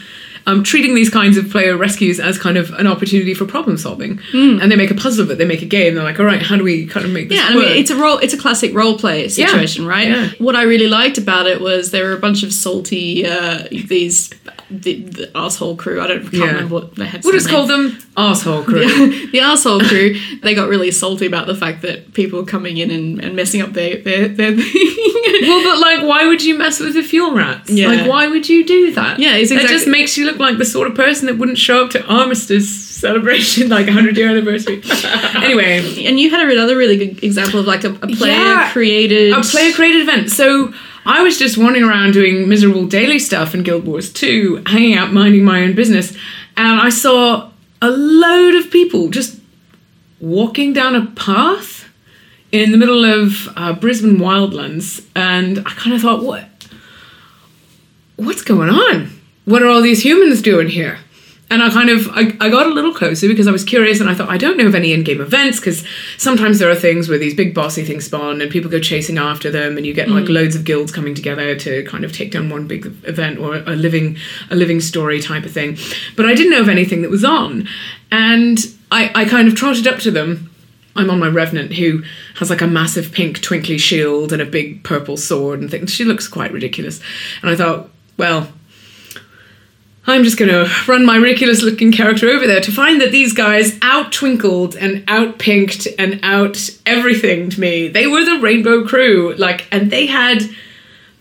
um, 0.47 0.63
treating 0.63 0.95
these 0.95 1.11
kinds 1.11 1.37
of 1.37 1.51
player 1.51 1.77
rescues 1.77 2.21
as 2.21 2.39
kind 2.39 2.57
of 2.57 2.71
an 2.75 2.87
opportunity 2.87 3.35
for 3.35 3.47
problem 3.47 3.79
solving. 3.79 4.21
And 4.61 4.71
they 4.71 4.77
make 4.77 4.91
a 4.91 4.95
puzzle 4.95 5.25
of 5.25 5.31
it, 5.31 5.39
they 5.39 5.47
make 5.47 5.63
a 5.63 5.67
game, 5.67 5.95
they're 5.95 6.05
like, 6.05 6.21
all 6.21 6.27
right, 6.27 6.43
how 6.43 6.57
do 6.57 6.65
we 6.65 6.87
kind 6.87 7.07
of 7.07 7.13
make 7.13 7.29
this 7.29 7.39
Yeah, 7.39 7.51
and 7.51 7.59
I 7.59 7.63
mean 7.63 7.79
it's 7.79 7.91
a 7.91 7.97
role. 7.97 8.19
It's 8.19 8.35
a 8.35 8.39
classic 8.39 8.75
role 8.75 8.99
play 8.99 9.29
situation, 9.29 9.87
right? 9.87 10.09
yeah. 10.09 10.31
What 10.39 10.57
I 10.57 10.65
really 10.65 10.89
liked 10.89 11.19
about 11.19 11.47
it 11.47 11.61
was 11.61 11.91
there 11.91 12.05
were 12.07 12.13
a 12.13 12.19
bunch 12.19 12.43
of 12.43 12.53
salty 12.53 13.27
uh, 13.27 13.65
these 13.71 14.31
the, 14.83 15.03
the 15.03 15.31
asshole 15.37 15.77
crew. 15.77 16.01
I 16.01 16.07
don't 16.07 16.23
can't 16.23 16.35
Yeah. 16.35 16.47
remember 16.47 16.75
what 16.75 16.95
they 16.97 17.07
had. 17.07 17.25
we'll 17.25 17.33
just 17.33 17.47
name. 17.47 17.55
call 17.55 17.67
them 17.67 17.99
asshole 18.17 18.63
crew. 18.65 18.85
the 19.33 19.41
asshole 19.41 19.81
crew. 19.81 20.15
They 20.43 20.55
got 20.55 20.69
really 20.69 20.91
salty 20.91 21.27
about 21.27 21.47
the 21.47 21.55
fact 21.55 21.83
that 21.83 22.13
people 22.15 22.41
were 22.41 22.47
coming 22.47 22.77
in 22.79 22.91
and, 22.91 23.21
and 23.23 23.35
messing 23.37 23.61
up 23.63 23.73
their 23.73 23.97
their, 23.99 24.29
their 24.29 24.57
thing. 24.57 24.59
well, 25.43 25.63
but 25.65 25.79
like, 25.81 26.03
why 26.09 26.27
would 26.27 26.43
you 26.43 26.57
mess 26.59 26.81
with 26.81 26.95
the 26.95 27.03
fuel 27.03 27.33
rats? 27.35 27.71
Yeah. 27.71 27.89
Like, 27.89 28.09
why 28.09 28.29
would 28.29 28.49
you 28.49 28.65
do 28.65 28.93
that? 28.95 29.19
Yeah, 29.19 29.37
it's 29.37 29.51
It 29.51 29.67
just 29.69 29.87
makes 29.87 30.17
you 30.17 30.27
look 30.27 30.39
like 30.39 30.59
the 30.59 30.65
sort 30.65 30.89
of 30.89 30.95
person 30.95 31.27
that 31.27 31.39
wouldn't 31.39 31.59
show 31.59 31.85
up 31.85 31.91
to 31.93 32.05
Armistice 32.07 32.69
celebration, 33.05 33.69
like 33.69 33.87
100 33.87 34.17
year 34.17 34.29
anniversary. 34.31 34.83
anyway, 35.37 36.05
and 36.07 36.19
you 36.19 36.31
had 36.31 36.49
another 36.49 36.77
really 36.77 36.97
good 36.97 37.23
example 37.25 37.61
of 37.61 37.67
like 37.67 37.85
a, 37.85 37.91
a 37.91 38.07
player 38.09 38.33
Yeah. 38.33 38.71
created 38.73 39.33
a 39.33 39.41
player 39.43 39.73
created 39.73 40.03
event. 40.03 40.31
So 40.31 40.73
I 41.07 41.23
was 41.23 41.39
just 41.39 41.59
wandering 41.59 41.85
around 41.85 42.13
doing 42.13 42.49
miserable 42.49 42.87
daily 42.87 43.19
stuff 43.19 43.55
in 43.55 43.63
Guild 43.63 43.87
Wars 43.87 44.13
2, 44.13 44.65
hanging 44.67 44.95
out, 44.95 45.13
minding 45.13 45.45
my 45.45 45.63
own 45.63 45.75
business, 45.75 46.17
and 46.57 46.81
I 46.81 46.89
saw 46.89 47.51
a 47.83 47.91
load 47.91 48.55
of 48.55 48.71
people 48.71 49.11
just 49.11 49.39
walking 50.21 50.73
down 50.73 50.95
a 50.95 51.07
path 51.07 51.89
in 52.51 52.73
the 52.73 52.79
middle 52.79 53.05
of 53.05 53.49
uh, 53.49 53.75
Brisban 53.75 54.17
Wildlands, 54.17 55.05
and 55.15 55.59
I 55.59 55.71
kind 55.71 55.95
of 55.95 56.01
thought, 56.01 56.23
what? 56.23 56.47
What's 58.17 58.43
going 58.43 58.71
on? 58.71 59.11
What 59.45 59.63
are 59.63 59.69
all 59.69 59.83
these 59.83 60.05
humans 60.05 60.41
doing 60.41 60.69
here? 60.69 61.01
And 61.51 61.63
I 61.63 61.71
kind 61.71 61.91
of 61.91 62.09
I, 62.11 62.35
I 62.41 62.49
got 62.49 62.67
a 62.67 62.71
little 62.71 62.93
closer 62.93 63.29
because 63.29 63.47
I 63.47 63.53
was 63.53 63.65
curious 63.65 64.01
and 64.01 64.09
I 64.09 64.15
thought 64.15 64.29
I 64.29 64.39
don't 64.39 64.57
know 64.57 64.67
of 64.67 64.75
any 64.75 64.93
in-game 64.93 65.21
events 65.21 65.61
because 65.61 65.85
sometimes 66.17 66.59
there 66.59 66.71
are 66.71 66.75
things 66.75 67.09
where 67.09 67.19
these 67.19 67.35
big 67.35 67.55
bossy 67.55 67.85
things 67.85 68.07
spawn 68.07 68.41
and 68.41 68.51
people 68.51 68.71
go 68.71 68.81
chasing 68.81 69.19
after 69.19 69.51
them 69.51 69.77
and 69.77 69.87
you 69.87 69.93
get 69.93 70.09
like 70.09 70.25
mm. 70.25 70.35
loads 70.35 70.57
of 70.57 70.65
guilds 70.65 70.91
coming 70.91 71.15
together 71.15 71.55
to 71.55 71.85
kind 71.85 72.05
of 72.05 72.13
take 72.13 72.33
down 72.33 72.49
one 72.49 72.67
big 72.67 72.87
event 73.05 73.39
or 73.39 73.57
a 73.57 73.77
living 73.77 74.17
a 74.51 74.57
living 74.57 74.81
story 74.81 75.21
type 75.21 75.45
of 75.45 75.53
thing. 75.53 75.77
But 76.17 76.27
I 76.27 76.35
didn't 76.35 76.51
know 76.51 76.61
of 76.61 76.69
anything 76.69 77.03
that 77.03 77.11
was 77.11 77.25
on. 77.25 77.69
And 78.11 78.59
I, 78.91 79.13
I 79.15 79.25
kind 79.25 79.47
of 79.47 79.55
trotted 79.55 79.87
up 79.87 79.99
to 80.01 80.11
them 80.11 80.51
I'm 80.97 81.11
on 81.11 81.19
my 81.19 81.29
Revenant, 81.29 81.73
who 81.73 82.03
has 82.37 82.51
like 82.51 82.61
a 82.61 82.67
massive 82.67 83.13
pink 83.13 83.41
twinkly 83.41 83.79
shield 83.79 84.33
and 84.33 84.41
a 84.41 84.47
big 84.47 84.85
purple 84.85 85.17
sword 85.17 85.61
and 85.61 85.71
things. 85.71 85.93
She 85.93 86.05
looks 86.05 86.29
quite 86.29 86.53
ridiculous. 86.53 87.01
And 87.43 87.51
I 87.51 87.57
thought, 87.57 87.91
well, 88.17 88.49
I'm 90.07 90.25
just 90.25 90.39
going 90.39 90.51
to 90.51 90.71
run 90.87 91.07
my 91.07 91.17
ridiculous 91.17 91.63
looking 91.63 91.91
character 91.91 92.29
over 92.29 92.47
there 92.47 92.61
to 92.61 92.73
find 92.73 93.01
that 93.01 93.11
these 93.11 93.33
guys 93.33 93.79
out 93.81 94.13
twinkled 94.13 94.77
and 94.77 95.03
out 95.09 95.39
pinked 95.39 95.89
and 95.99 96.21
out 96.23 96.71
everything 96.85 97.49
to 97.51 97.61
me. 97.61 97.89
They 97.89 98.07
were 98.07 98.25
the 98.25 98.39
Rainbow 98.39 98.85
Crew, 98.87 99.35
like, 99.37 99.67
and 99.73 99.91
they 99.91 100.07
had 100.07 100.43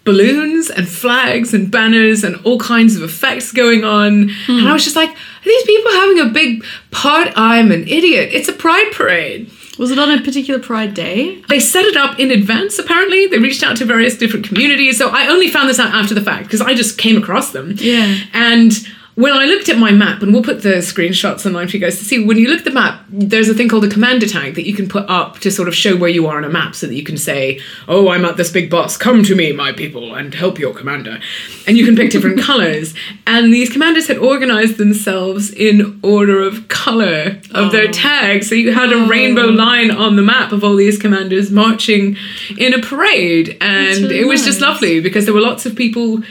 balloons 0.03 0.69
and 0.69 0.87
flags 0.87 1.53
and 1.53 1.71
banners 1.71 2.25
and 2.25 2.35
all 2.45 2.59
kinds 2.59 2.97
of 2.97 3.03
effects 3.03 3.53
going 3.53 3.85
on. 3.85 4.29
Hmm. 4.45 4.59
And 4.59 4.67
I 4.67 4.73
was 4.73 4.83
just 4.83 4.97
like, 4.97 5.09
are 5.09 5.45
these 5.45 5.63
people 5.63 5.91
having 5.91 6.19
a 6.19 6.25
big 6.25 6.65
part? 6.91 7.31
I'm 7.37 7.71
an 7.71 7.87
idiot. 7.87 8.29
It's 8.33 8.49
a 8.49 8.53
pride 8.53 8.91
parade. 8.91 9.49
Was 9.77 9.91
it 9.91 9.97
on 9.97 10.11
a 10.11 10.21
particular 10.21 10.59
Pride 10.59 10.93
Day? 10.93 11.41
They 11.49 11.59
set 11.59 11.85
it 11.85 11.97
up 11.97 12.19
in 12.19 12.29
advance, 12.29 12.77
apparently. 12.77 13.27
They 13.27 13.39
reached 13.39 13.63
out 13.63 13.77
to 13.77 13.85
various 13.85 14.17
different 14.17 14.45
communities. 14.47 14.97
So 14.97 15.09
I 15.09 15.27
only 15.27 15.49
found 15.49 15.67
this 15.67 15.79
out 15.79 15.93
after 15.93 16.13
the 16.13 16.21
fact 16.21 16.43
because 16.43 16.61
I 16.61 16.73
just 16.75 16.97
came 16.97 17.17
across 17.17 17.51
them. 17.51 17.73
Yeah. 17.77 18.17
And 18.33 18.71
when 19.15 19.33
I 19.33 19.45
looked 19.45 19.69
at 19.69 19.77
my 19.77 19.91
map, 19.91 20.23
and 20.23 20.33
we'll 20.33 20.41
put 20.43 20.63
the 20.63 20.77
screenshots 20.79 21.45
online 21.45 21.67
for 21.67 21.77
you 21.77 21.79
guys 21.79 21.99
to 21.99 22.05
see, 22.05 22.25
when 22.25 22.37
you 22.37 22.47
look 22.49 22.59
at 22.59 22.65
the 22.65 22.71
map, 22.71 23.05
there's 23.09 23.47
a 23.47 23.53
thing 23.53 23.69
called 23.69 23.85
a 23.85 23.89
commander 23.89 24.27
tag 24.27 24.55
that 24.55 24.65
you 24.65 24.73
can 24.73 24.89
put 24.89 25.07
up 25.07 25.39
to 25.39 25.51
sort 25.51 25.67
of 25.67 25.75
show 25.75 25.95
where 25.95 26.09
you 26.09 26.25
are 26.25 26.37
on 26.37 26.43
a 26.43 26.49
map 26.49 26.73
so 26.73 26.87
that 26.87 26.95
you 26.95 27.03
can 27.03 27.17
say, 27.17 27.59
Oh, 27.87 28.09
I'm 28.09 28.25
at 28.25 28.37
this 28.37 28.51
big 28.51 28.71
boss. 28.71 28.97
Come 28.97 29.23
to 29.23 29.35
me, 29.35 29.51
my 29.51 29.71
people, 29.71 30.15
and 30.15 30.33
help 30.33 30.57
your 30.57 30.73
commander. 30.73 31.19
And 31.67 31.77
you 31.77 31.85
can 31.85 31.95
pick 31.95 32.11
different 32.11 32.39
colors. 32.41 32.95
And 33.27 33.53
these 33.53 33.69
commanders 33.69 34.07
had 34.07 34.17
organized 34.17 34.77
themselves 34.77 35.51
in 35.51 35.99
order 36.01 36.41
of 36.41 36.67
color 36.69 37.39
of 37.51 37.71
their 37.71 37.89
oh. 37.89 37.91
tag. 37.91 38.43
So 38.43 38.55
you 38.55 38.73
had 38.73 38.91
a 38.91 39.05
rainbow 39.05 39.47
oh. 39.47 39.51
line 39.51 39.91
on 39.91 40.15
the 40.15 40.23
map 40.23 40.51
of 40.51 40.63
all 40.63 40.75
these 40.75 40.97
commanders 40.97 41.51
marching 41.51 42.17
in 42.57 42.73
a 42.73 42.81
parade. 42.81 43.57
And 43.61 44.03
really 44.03 44.21
it 44.21 44.27
was 44.27 44.43
just 44.43 44.59
lovely 44.59 45.01
because 45.01 45.25
there 45.25 45.33
were 45.35 45.41
lots 45.41 45.67
of 45.67 45.75
people 45.75 46.23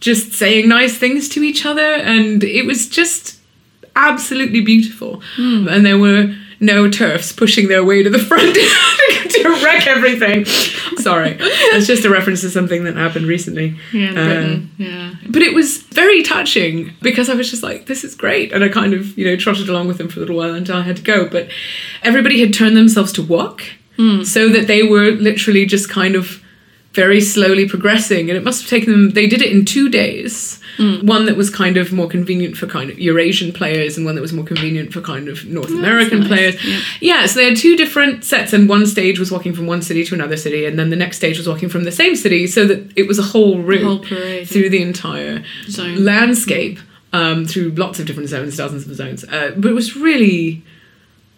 just 0.00 0.32
saying 0.32 0.68
nice 0.68 0.96
things 0.96 1.28
to 1.30 1.42
each 1.42 1.64
other 1.66 1.82
and 1.82 2.42
it 2.42 2.64
was 2.66 2.88
just 2.88 3.38
absolutely 3.96 4.60
beautiful 4.60 5.22
Hmm. 5.36 5.68
and 5.68 5.84
there 5.84 5.98
were 5.98 6.34
no 6.62 6.88
TERFs 6.90 7.34
pushing 7.36 7.68
their 7.68 7.82
way 7.84 8.02
to 8.02 8.10
the 8.10 8.18
front 8.18 8.54
to 9.30 9.60
wreck 9.64 9.86
everything 9.86 10.44
sorry 10.98 11.32
that's 11.72 11.86
just 11.86 12.04
a 12.04 12.10
reference 12.10 12.42
to 12.42 12.50
something 12.50 12.84
that 12.84 12.96
happened 12.96 13.26
recently 13.26 13.76
Yeah, 13.92 14.10
Uh, 14.12 14.58
yeah. 14.78 15.14
but 15.28 15.42
it 15.42 15.54
was 15.54 15.78
very 15.78 16.22
touching 16.22 16.92
because 17.02 17.28
I 17.30 17.34
was 17.34 17.50
just 17.50 17.62
like, 17.62 17.86
this 17.86 18.04
is 18.04 18.14
great. 18.14 18.52
And 18.52 18.62
I 18.64 18.68
kind 18.68 18.92
of, 18.94 19.16
you 19.18 19.24
know, 19.26 19.36
trotted 19.36 19.68
along 19.68 19.88
with 19.88 19.98
them 19.98 20.08
for 20.08 20.18
a 20.18 20.20
little 20.20 20.36
while 20.36 20.54
until 20.54 20.76
I 20.76 20.82
had 20.82 20.96
to 20.96 21.02
go. 21.02 21.28
But 21.28 21.48
everybody 22.02 22.40
had 22.40 22.52
turned 22.52 22.76
themselves 22.76 23.12
to 23.12 23.22
walk 23.22 23.62
so 24.24 24.48
that 24.48 24.66
they 24.66 24.82
were 24.82 25.10
literally 25.12 25.66
just 25.66 25.90
kind 25.90 26.14
of 26.14 26.42
very 26.92 27.20
slowly 27.20 27.68
progressing. 27.68 28.28
And 28.28 28.36
it 28.36 28.44
must 28.44 28.62
have 28.62 28.70
taken 28.70 28.92
them, 28.92 29.10
they 29.10 29.26
did 29.26 29.42
it 29.42 29.52
in 29.52 29.64
two 29.64 29.88
days. 29.88 30.60
One 30.80 31.26
that 31.26 31.36
was 31.36 31.50
kind 31.50 31.76
of 31.76 31.92
more 31.92 32.08
convenient 32.08 32.56
for 32.56 32.66
kind 32.66 32.90
of 32.90 32.98
Eurasian 32.98 33.52
players 33.52 33.98
and 33.98 34.06
one 34.06 34.14
that 34.14 34.22
was 34.22 34.32
more 34.32 34.46
convenient 34.46 34.94
for 34.94 35.02
kind 35.02 35.28
of 35.28 35.44
North 35.44 35.68
American 35.68 36.20
nice. 36.20 36.28
players. 36.28 36.64
Yeah. 36.64 36.80
Yeah, 37.00 37.26
so 37.26 37.40
they 37.40 37.50
had 37.50 37.56
two 37.58 37.76
different 37.76 38.24
sets, 38.24 38.54
and 38.54 38.66
one 38.66 38.86
stage 38.86 39.18
was 39.18 39.30
walking 39.30 39.52
from 39.52 39.66
one 39.66 39.82
city 39.82 40.04
to 40.04 40.14
another 40.14 40.38
city, 40.38 40.64
and 40.64 40.78
then 40.78 40.88
the 40.88 40.96
next 40.96 41.18
stage 41.18 41.36
was 41.36 41.46
walking 41.46 41.68
from 41.68 41.84
the 41.84 41.92
same 41.92 42.16
city, 42.16 42.46
so 42.46 42.66
that 42.66 42.90
it 42.96 43.06
was 43.06 43.18
a 43.18 43.22
whole 43.22 43.58
route 43.58 43.84
whole 43.84 43.98
parade, 43.98 44.48
through 44.48 44.70
the 44.70 44.80
entire 44.80 45.44
Zone. 45.68 46.02
landscape 46.02 46.78
um, 47.12 47.44
through 47.44 47.70
lots 47.72 47.98
of 47.98 48.06
different 48.06 48.30
zones, 48.30 48.56
dozens 48.56 48.86
of 48.86 48.94
zones. 48.94 49.24
Uh, 49.24 49.52
but 49.56 49.70
it 49.70 49.74
was 49.74 49.96
really. 49.96 50.62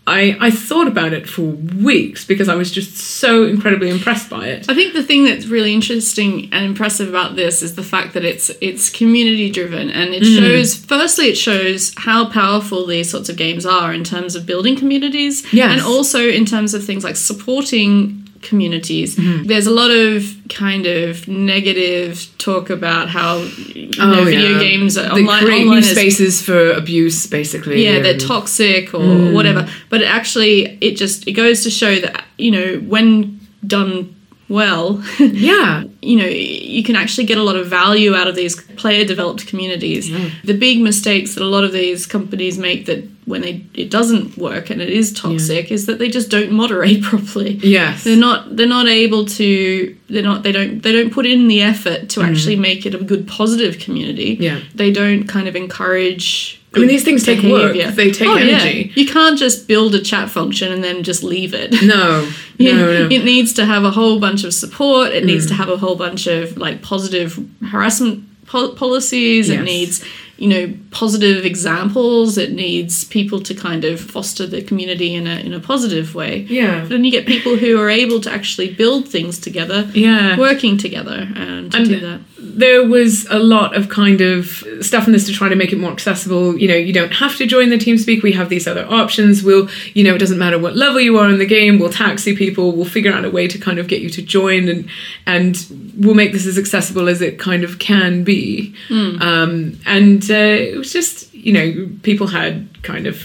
I, 0.04 0.36
I 0.40 0.50
thought 0.50 0.88
about 0.88 1.12
it 1.12 1.28
for 1.28 1.42
weeks 1.42 2.24
because 2.24 2.48
I 2.48 2.56
was 2.56 2.72
just 2.72 2.96
so 2.96 3.44
incredibly 3.44 3.88
impressed 3.88 4.28
by 4.28 4.46
it. 4.48 4.68
I 4.68 4.74
think 4.74 4.94
the 4.94 5.02
thing 5.02 5.24
that's 5.24 5.46
really 5.46 5.72
interesting 5.72 6.52
and 6.52 6.64
impressive 6.64 7.08
about 7.08 7.36
this 7.36 7.62
is 7.62 7.76
the 7.76 7.84
fact 7.84 8.14
that 8.14 8.24
it's 8.24 8.50
it's 8.60 8.90
community 8.90 9.48
driven 9.48 9.90
and 9.90 10.12
it 10.12 10.24
mm. 10.24 10.38
shows 10.38 10.74
firstly 10.74 11.26
it 11.26 11.36
shows 11.36 11.94
how 11.96 12.28
powerful 12.28 12.84
these 12.84 13.10
sorts 13.10 13.28
of 13.28 13.36
games 13.36 13.64
are 13.64 13.92
in 13.92 14.02
terms 14.02 14.34
of 14.34 14.44
building 14.44 14.76
communities 14.76 15.46
Yes. 15.52 15.70
and 15.70 15.80
also 15.80 16.28
in 16.28 16.46
terms 16.46 16.74
of 16.74 16.84
things 16.84 17.04
like 17.04 17.16
supporting 17.16 18.21
communities. 18.42 19.16
Mm-hmm. 19.16 19.44
There's 19.46 19.66
a 19.66 19.70
lot 19.70 19.90
of 19.90 20.24
kind 20.48 20.86
of 20.86 21.26
negative 21.28 22.26
talk 22.38 22.70
about 22.70 23.08
how 23.08 23.38
you 23.74 23.90
know, 23.98 24.24
video 24.24 24.48
Oh, 24.48 24.52
yeah. 24.52 24.58
games 24.58 24.98
are 24.98 25.14
They 25.14 25.22
online, 25.22 25.44
create 25.44 25.60
online 25.62 25.80
new 25.80 25.86
is 25.86 25.90
spaces 25.90 26.42
for 26.42 26.72
abuse, 26.72 27.26
basically. 27.26 27.84
yeah 27.84 28.00
they're 28.00 28.18
toxic 28.18 28.92
or 28.94 29.00
Mm. 29.00 29.32
whatever 29.32 29.68
but 29.90 30.00
it 30.02 30.06
actually 30.18 30.78
it 30.80 30.96
just 30.96 31.26
it 31.28 31.32
goes 31.32 31.62
to 31.64 31.70
show 31.70 31.94
that 32.00 32.24
you 32.38 32.50
know 32.50 32.68
when 32.92 33.40
done 33.66 34.14
well 34.58 35.02
Yeah. 35.18 35.84
you 36.10 36.16
know 36.20 36.26
you 36.26 36.82
can 36.88 36.96
actually 37.02 37.26
get 37.26 37.38
a 37.38 37.42
lot 37.42 37.56
of 37.56 37.66
value 37.80 38.12
out 38.14 38.28
of 38.28 38.34
these 38.40 38.54
player 38.82 39.04
developed 39.04 39.46
communities 39.46 40.04
the 40.50 40.56
big 40.66 40.76
mistakes 40.90 41.34
that 41.34 41.42
a 41.42 41.52
lot 41.56 41.64
of 41.64 41.72
these 41.72 42.06
companies 42.06 42.58
make 42.68 42.86
that 42.86 43.02
when 43.24 43.40
they 43.40 43.54
it 43.74 43.88
doesn't 43.98 44.36
work 44.36 44.68
and 44.70 44.82
it 44.82 44.90
is 45.00 45.12
toxic 45.12 45.70
is 45.76 45.86
that 45.86 45.98
they 46.00 46.08
just 46.18 46.28
don't 46.36 46.52
moderate 46.62 47.02
properly 47.10 47.52
Yes. 47.78 48.04
they're 48.04 48.16
not 48.28 48.56
they're 48.56 48.66
not 48.78 48.88
able 48.88 49.24
to 49.38 49.96
they're 50.12 50.22
not 50.30 50.42
they 50.44 50.52
don't 50.52 50.82
they 50.82 50.92
don't 50.92 51.12
put 51.12 51.24
in 51.26 51.48
the 51.48 51.60
effort 51.62 52.08
to 52.10 52.22
actually 52.22 52.56
make 52.56 52.84
it 52.86 52.94
a 52.94 52.98
good 53.12 53.26
positive 53.28 53.78
community 53.78 54.36
Mm. 54.36 54.40
Yeah. 54.48 54.60
they 54.74 54.90
don't 54.92 55.24
kind 55.34 55.46
of 55.48 55.54
encourage 55.56 56.60
I 56.74 56.78
mean, 56.78 56.88
these 56.88 57.04
things 57.04 57.22
take 57.24 57.42
work. 57.42 57.74
They 57.74 58.10
take 58.10 58.28
Oh, 58.28 58.36
yeah. 58.36 58.56
energy. 58.58 58.92
You 58.94 59.06
can't 59.06 59.38
just 59.38 59.68
build 59.68 59.94
a 59.94 60.00
chat 60.00 60.30
function 60.30 60.72
and 60.72 60.82
then 60.82 61.02
just 61.02 61.22
leave 61.22 61.52
it. 61.54 61.70
No. 61.82 62.26
Yeah, 62.58 62.72
No, 62.76 62.86
no. 63.08 63.08
It 63.10 63.24
needs 63.24 63.52
to 63.54 63.66
have 63.66 63.84
a 63.84 63.90
whole 63.90 64.18
bunch 64.18 64.42
of 64.44 64.54
support. 64.54 65.12
It 65.12 65.22
Mm. 65.24 65.26
needs 65.26 65.46
to 65.48 65.54
have 65.54 65.68
a 65.68 65.76
whole 65.76 65.96
bunch 65.96 66.26
of 66.26 66.56
like 66.56 66.80
positive 66.80 67.38
harassment 67.70 68.24
pol- 68.46 68.74
policies. 68.74 69.50
It 69.50 69.62
needs, 69.62 70.02
you 70.38 70.48
know, 70.48 70.72
positive 70.90 71.44
examples. 71.44 72.38
It 72.38 72.52
needs 72.52 73.04
people 73.04 73.40
to 73.40 73.54
kind 73.54 73.84
of 73.84 74.00
foster 74.00 74.46
the 74.46 74.62
community 74.62 75.14
in 75.14 75.26
a 75.26 75.36
in 75.46 75.52
a 75.52 75.60
positive 75.60 76.14
way. 76.14 76.46
Yeah. 76.48 76.84
Then 76.86 77.04
you 77.04 77.10
get 77.10 77.26
people 77.26 77.56
who 77.56 77.78
are 77.80 77.90
able 77.90 78.20
to 78.20 78.30
actually 78.32 78.70
build 78.72 79.08
things 79.08 79.38
together, 79.38 79.88
Yeah. 79.92 80.38
working 80.38 80.78
together, 80.78 81.28
and 81.36 81.70
to 81.72 81.76
And 81.78 81.86
do 81.88 82.00
that. 82.00 82.20
There 82.58 82.86
was 82.86 83.26
a 83.30 83.38
lot 83.38 83.74
of 83.74 83.88
kind 83.88 84.20
of 84.20 84.64
stuff 84.80 85.06
in 85.06 85.12
this 85.12 85.26
to 85.26 85.32
try 85.32 85.48
to 85.48 85.56
make 85.56 85.72
it 85.72 85.78
more 85.78 85.90
accessible. 85.90 86.56
You 86.58 86.68
know, 86.68 86.74
you 86.74 86.92
don't 86.92 87.12
have 87.12 87.36
to 87.36 87.46
join 87.46 87.70
the 87.70 87.76
TeamSpeak. 87.76 88.22
We 88.22 88.32
have 88.32 88.48
these 88.48 88.66
other 88.66 88.86
options. 88.86 89.42
We'll, 89.42 89.68
you 89.94 90.04
know, 90.04 90.14
it 90.14 90.18
doesn't 90.18 90.38
matter 90.38 90.58
what 90.58 90.76
level 90.76 91.00
you 91.00 91.18
are 91.18 91.28
in 91.28 91.38
the 91.38 91.46
game. 91.46 91.78
We'll 91.78 91.90
taxi 91.90 92.36
people. 92.36 92.72
We'll 92.72 92.84
figure 92.84 93.12
out 93.12 93.24
a 93.24 93.30
way 93.30 93.48
to 93.48 93.58
kind 93.58 93.78
of 93.78 93.88
get 93.88 94.02
you 94.02 94.10
to 94.10 94.22
join, 94.22 94.68
and 94.68 94.88
and 95.26 95.66
we'll 95.98 96.14
make 96.14 96.32
this 96.32 96.46
as 96.46 96.58
accessible 96.58 97.08
as 97.08 97.22
it 97.22 97.38
kind 97.38 97.64
of 97.64 97.78
can 97.78 98.24
be. 98.24 98.74
Um, 99.22 99.80
and 99.86 100.22
uh, 100.30 100.34
it 100.34 100.78
was 100.78 100.92
just, 100.92 101.32
you 101.34 101.52
know, 101.52 101.88
people 102.02 102.26
had 102.26 102.82
kind 102.82 103.06
of 103.06 103.16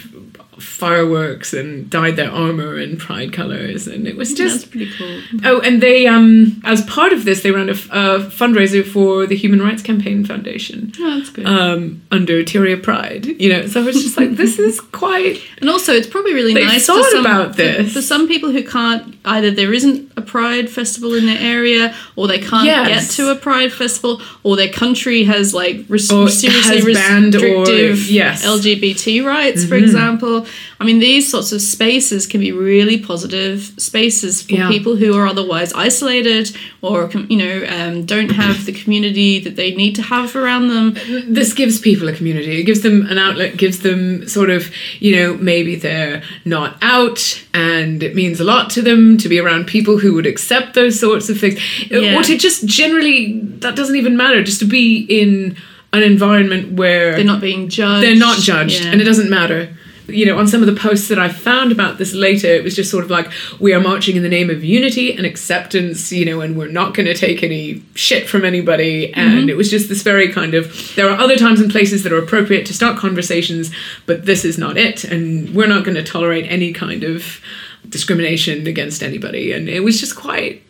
fireworks 0.60 1.54
and 1.54 1.90
dyed 1.90 2.16
their 2.16 2.32
armor 2.32 2.78
in 2.80 2.98
pride 2.98 3.34
colors, 3.34 3.88
and 3.88 4.08
it 4.08 4.16
was 4.16 4.34
just 4.34 4.62
That's 4.62 4.72
pretty 4.72 4.92
cool. 4.98 5.22
Oh, 5.46 5.60
and 5.62 5.82
they, 5.82 6.08
um, 6.08 6.62
as 6.66 6.84
part 6.86 7.14
of 7.14 7.26
this, 7.26 7.44
they 7.44 7.52
ran 7.52 7.70
a, 7.70 7.74
f- 7.74 7.90
a 7.92 8.20
fundraiser 8.30 8.86
for 8.86 9.26
the 9.26 9.36
Human 9.36 9.62
Rights 9.62 9.82
Campaign 9.84 10.26
Foundation 10.26 10.92
Oh, 11.00 11.18
that's 11.18 11.30
good. 11.30 11.46
um, 11.46 12.02
under 12.12 12.44
Tyria 12.44 12.82
Pride. 12.82 13.26
You 13.26 13.50
know, 13.54 13.68
so 13.68 13.82
I 13.82 13.84
was 13.86 14.02
just 14.02 14.18
like, 14.18 14.32
this 14.32 14.58
is 14.68 14.80
quite. 14.82 15.42
And 15.60 15.70
also, 15.70 15.94
it's 15.94 16.08
probably 16.08 16.34
really 16.34 16.54
They've 16.54 16.66
nice 16.66 16.86
thought 16.88 17.06
for 17.06 17.12
some, 17.12 17.26
about 17.26 17.56
this. 17.56 17.94
For, 17.94 18.02
some 18.02 18.28
people 18.28 18.52
who 18.52 18.64
can't 18.64 19.16
either 19.26 19.52
there 19.52 19.74
isn't 19.74 20.12
a 20.18 20.22
Pride 20.22 20.70
festival 20.70 21.14
in 21.14 21.26
their 21.26 21.40
area, 21.40 21.94
or 22.16 22.28
they 22.28 22.40
can't 22.40 22.66
Yes. 22.66 23.08
get 23.08 23.16
to 23.24 23.32
a 23.32 23.36
Pride 23.36 23.72
festival, 23.72 24.22
or 24.44 24.56
their 24.56 24.70
country 24.72 25.24
has 25.26 25.54
like 25.54 25.86
res- 25.88 26.12
Or 26.12 26.28
seriously 26.30 26.78
has 26.78 26.86
banned 26.86 27.36
or- 27.36 27.40
restrictive 27.40 28.10
yes. 28.10 28.44
Mm-hmm. 28.46 28.68
LGBT 28.70 29.26
rights, 29.26 29.64
for 29.66 29.76
example. 29.76 30.46
I 30.80 30.84
mean, 30.86 31.00
these 31.00 31.30
sorts 31.30 31.52
of 31.52 31.62
spaces 31.62 32.28
can 32.28 32.40
be 32.42 32.52
really 32.52 32.98
positive 33.00 33.72
spaces 33.78 34.42
for 34.42 34.54
Yeah. 34.54 34.70
people 34.70 34.96
who 34.96 35.16
are 35.18 35.26
otherwise 35.28 35.74
isolated 35.74 36.56
or 36.82 37.10
you 37.30 37.38
know 37.38 37.66
um, 37.68 38.06
don't 38.06 38.32
have 38.32 38.66
the 38.66 38.72
community 38.72 39.40
that 39.40 39.56
they 39.56 39.74
need 39.76 39.96
to 39.96 40.02
have 40.04 40.36
around 40.36 40.68
them. 40.70 40.96
This 41.28 41.54
gives 41.54 41.80
people 41.80 42.08
a 42.08 42.14
community. 42.14 42.60
It 42.60 42.64
gives 42.64 42.82
them 42.82 43.06
an 43.08 43.18
outlet, 43.18 43.58
gives 43.58 43.80
them 43.80 44.28
sort 44.28 44.50
of, 44.50 44.72
you 45.00 45.16
know, 45.16 45.38
maybe 45.38 45.76
they're 45.76 46.22
not 46.46 46.78
out 46.82 47.44
and 47.54 48.04
it 48.04 48.16
means 48.16 48.40
a 48.40 48.44
lot 48.44 48.70
to 48.72 48.82
them 48.82 49.18
to 49.18 49.28
be 49.30 49.40
around 49.40 49.68
people 49.68 49.98
who 49.98 50.14
would 50.14 50.26
accept 50.28 50.74
those 50.76 51.00
sorts 51.00 51.30
of 51.30 51.40
things. 51.40 51.60
Yeah. 51.90 52.18
Or 52.18 52.24
to 52.24 52.38
just 52.38 52.66
generally, 52.66 53.40
that 53.60 53.76
doesn't 53.76 53.96
even 53.96 54.16
matter, 54.16 54.44
just 54.44 54.60
to 54.60 54.66
be 54.66 55.00
in 55.10 55.56
an 55.94 56.04
environment 56.04 56.74
where 56.74 57.16
They're 57.16 57.24
not 57.24 57.42
being 57.42 57.70
judged. 57.70 58.04
they're 58.06 58.16
not 58.16 58.40
judged 58.40 58.84
Yeah. 58.84 58.92
and 58.92 59.02
it 59.02 59.06
doesn't 59.06 59.30
matter 59.30 59.70
you 60.08 60.26
know 60.26 60.38
on 60.38 60.48
some 60.48 60.62
of 60.62 60.68
the 60.68 60.80
posts 60.80 61.08
that 61.08 61.20
i 61.20 61.30
found 61.30 61.72
about 61.72 61.98
this 61.98 62.14
later 62.14 62.48
it 62.48 62.64
was 62.64 62.76
just 62.76 62.90
sort 62.90 63.04
of 63.04 63.10
like 63.10 63.32
we 63.60 63.74
are 63.74 63.80
marching 63.80 64.16
in 64.16 64.24
the 64.24 64.30
name 64.30 64.50
of 64.50 64.64
unity 64.64 65.14
and 65.14 65.26
acceptance 65.26 66.12
you 66.12 66.26
know 66.26 66.42
and 66.42 66.58
we're 66.58 66.68
not 66.68 66.94
going 66.94 67.06
to 67.06 67.14
take 67.14 67.44
any 67.44 67.84
shit 67.96 68.28
from 68.28 68.46
anybody. 68.46 69.14
And 69.14 69.50
it 69.50 69.58
was 69.58 69.70
just 69.70 69.90
this 69.90 70.02
very 70.02 70.32
kind 70.32 70.54
of 70.54 70.96
there 70.96 71.10
are 71.10 71.18
other 71.18 71.36
times 71.36 71.60
and 71.60 71.72
places 71.72 72.04
that 72.04 72.12
are 72.12 72.18
appropriate 72.18 72.66
to 72.68 72.74
start 72.74 72.98
conversations 72.98 73.72
but 74.06 74.26
this 74.26 74.46
is 74.46 74.58
not 74.58 74.78
it. 74.78 75.04
And 75.04 75.54
we're 75.54 75.68
not 75.68 75.84
going 75.84 75.96
to 75.96 76.04
tolerate 76.04 76.50
any 76.50 76.74
kind 76.74 77.04
of 77.04 77.42
discrimination 77.90 78.68
against 78.68 79.04
anybody. 79.04 79.52
And 79.52 79.70
it 79.70 79.82
was 79.82 80.00
just 80.00 80.16
quite 80.16 80.64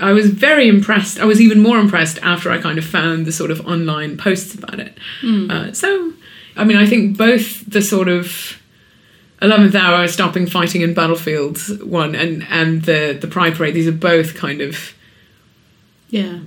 I 0.00 0.12
was 0.12 0.30
very 0.30 0.68
impressed. 0.68 1.20
I 1.20 1.24
was 1.24 1.40
even 1.40 1.60
more 1.60 1.78
impressed 1.78 2.18
after 2.18 2.50
I 2.50 2.58
kind 2.58 2.78
of 2.78 2.84
found 2.84 3.26
the 3.26 3.32
sort 3.32 3.50
of 3.50 3.66
online 3.66 4.16
posts 4.16 4.54
about 4.54 4.80
it. 4.80 4.98
Uh, 5.50 5.72
so, 5.72 6.12
I 6.56 6.64
mean, 6.64 6.76
I 6.76 6.84
think 6.84 7.16
both 7.16 7.64
the 7.70 7.80
sort 7.80 8.08
of 8.08 8.60
eleventh 9.42 9.74
hour 9.74 10.06
stopping 10.08 10.46
fighting 10.46 10.82
in 10.82 10.94
battlefields 10.94 11.68
one 11.82 12.14
and 12.14 12.44
and 12.50 12.82
the 12.84 13.16
the 13.20 13.26
Pride 13.26 13.54
Parade. 13.54 13.74
These 13.74 13.88
are 13.88 13.92
both 13.92 14.34
kind 14.34 14.60
of 14.60 14.94
yeah. 16.08 16.38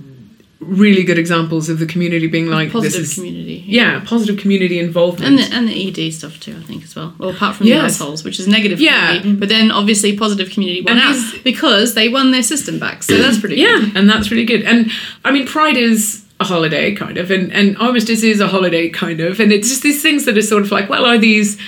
really 0.60 1.04
good 1.04 1.18
examples 1.18 1.68
of 1.68 1.78
the 1.78 1.86
community 1.86 2.26
being 2.26 2.46
like 2.48 2.72
positive 2.72 3.00
this 3.00 3.10
is 3.10 3.14
community. 3.14 3.62
yeah 3.66 4.00
positive 4.04 4.38
community 4.38 4.78
involvement. 4.78 5.28
And 5.28 5.38
the, 5.38 5.54
and 5.54 5.68
the 5.68 6.06
ED 6.08 6.12
stuff 6.12 6.40
too, 6.40 6.56
I 6.56 6.62
think 6.62 6.84
as 6.84 6.96
well. 6.96 7.14
Well, 7.18 7.30
apart 7.30 7.56
from 7.56 7.66
the 7.66 7.74
assholes, 7.74 8.24
which 8.24 8.40
is 8.40 8.48
negative 8.48 8.80
Yeah. 8.80 9.18
community, 9.18 9.38
but 9.40 9.48
then 9.48 9.70
obviously 9.70 10.16
positive 10.16 10.50
community 10.50 10.80
won 10.80 10.96
And 10.96 11.00
out 11.00 11.44
because 11.44 11.94
they 11.94 12.08
won 12.08 12.30
their 12.30 12.42
system 12.42 12.78
back. 12.78 13.02
So 13.02 13.16
that's 13.18 13.38
pretty 13.38 13.56
yeah, 13.56 13.78
good. 13.80 13.96
and 13.96 14.08
that's 14.08 14.30
really 14.30 14.46
good. 14.46 14.62
And 14.62 14.90
I 15.24 15.30
mean, 15.30 15.46
Pride 15.46 15.76
is 15.76 16.24
a 16.40 16.44
holiday 16.44 16.94
kind 16.94 17.18
of, 17.18 17.30
and 17.30 17.52
and 17.52 17.76
Armistice 17.78 18.22
is 18.22 18.40
a 18.40 18.48
holiday 18.48 18.88
kind 18.88 19.20
of, 19.20 19.40
and 19.40 19.52
it's 19.52 19.68
just 19.68 19.82
these 19.82 20.00
things 20.02 20.24
that 20.24 20.38
are 20.38 20.42
sort 20.42 20.62
of 20.62 20.70
like, 20.70 20.88
well, 20.88 21.04
are 21.04 21.18
these 21.18 21.58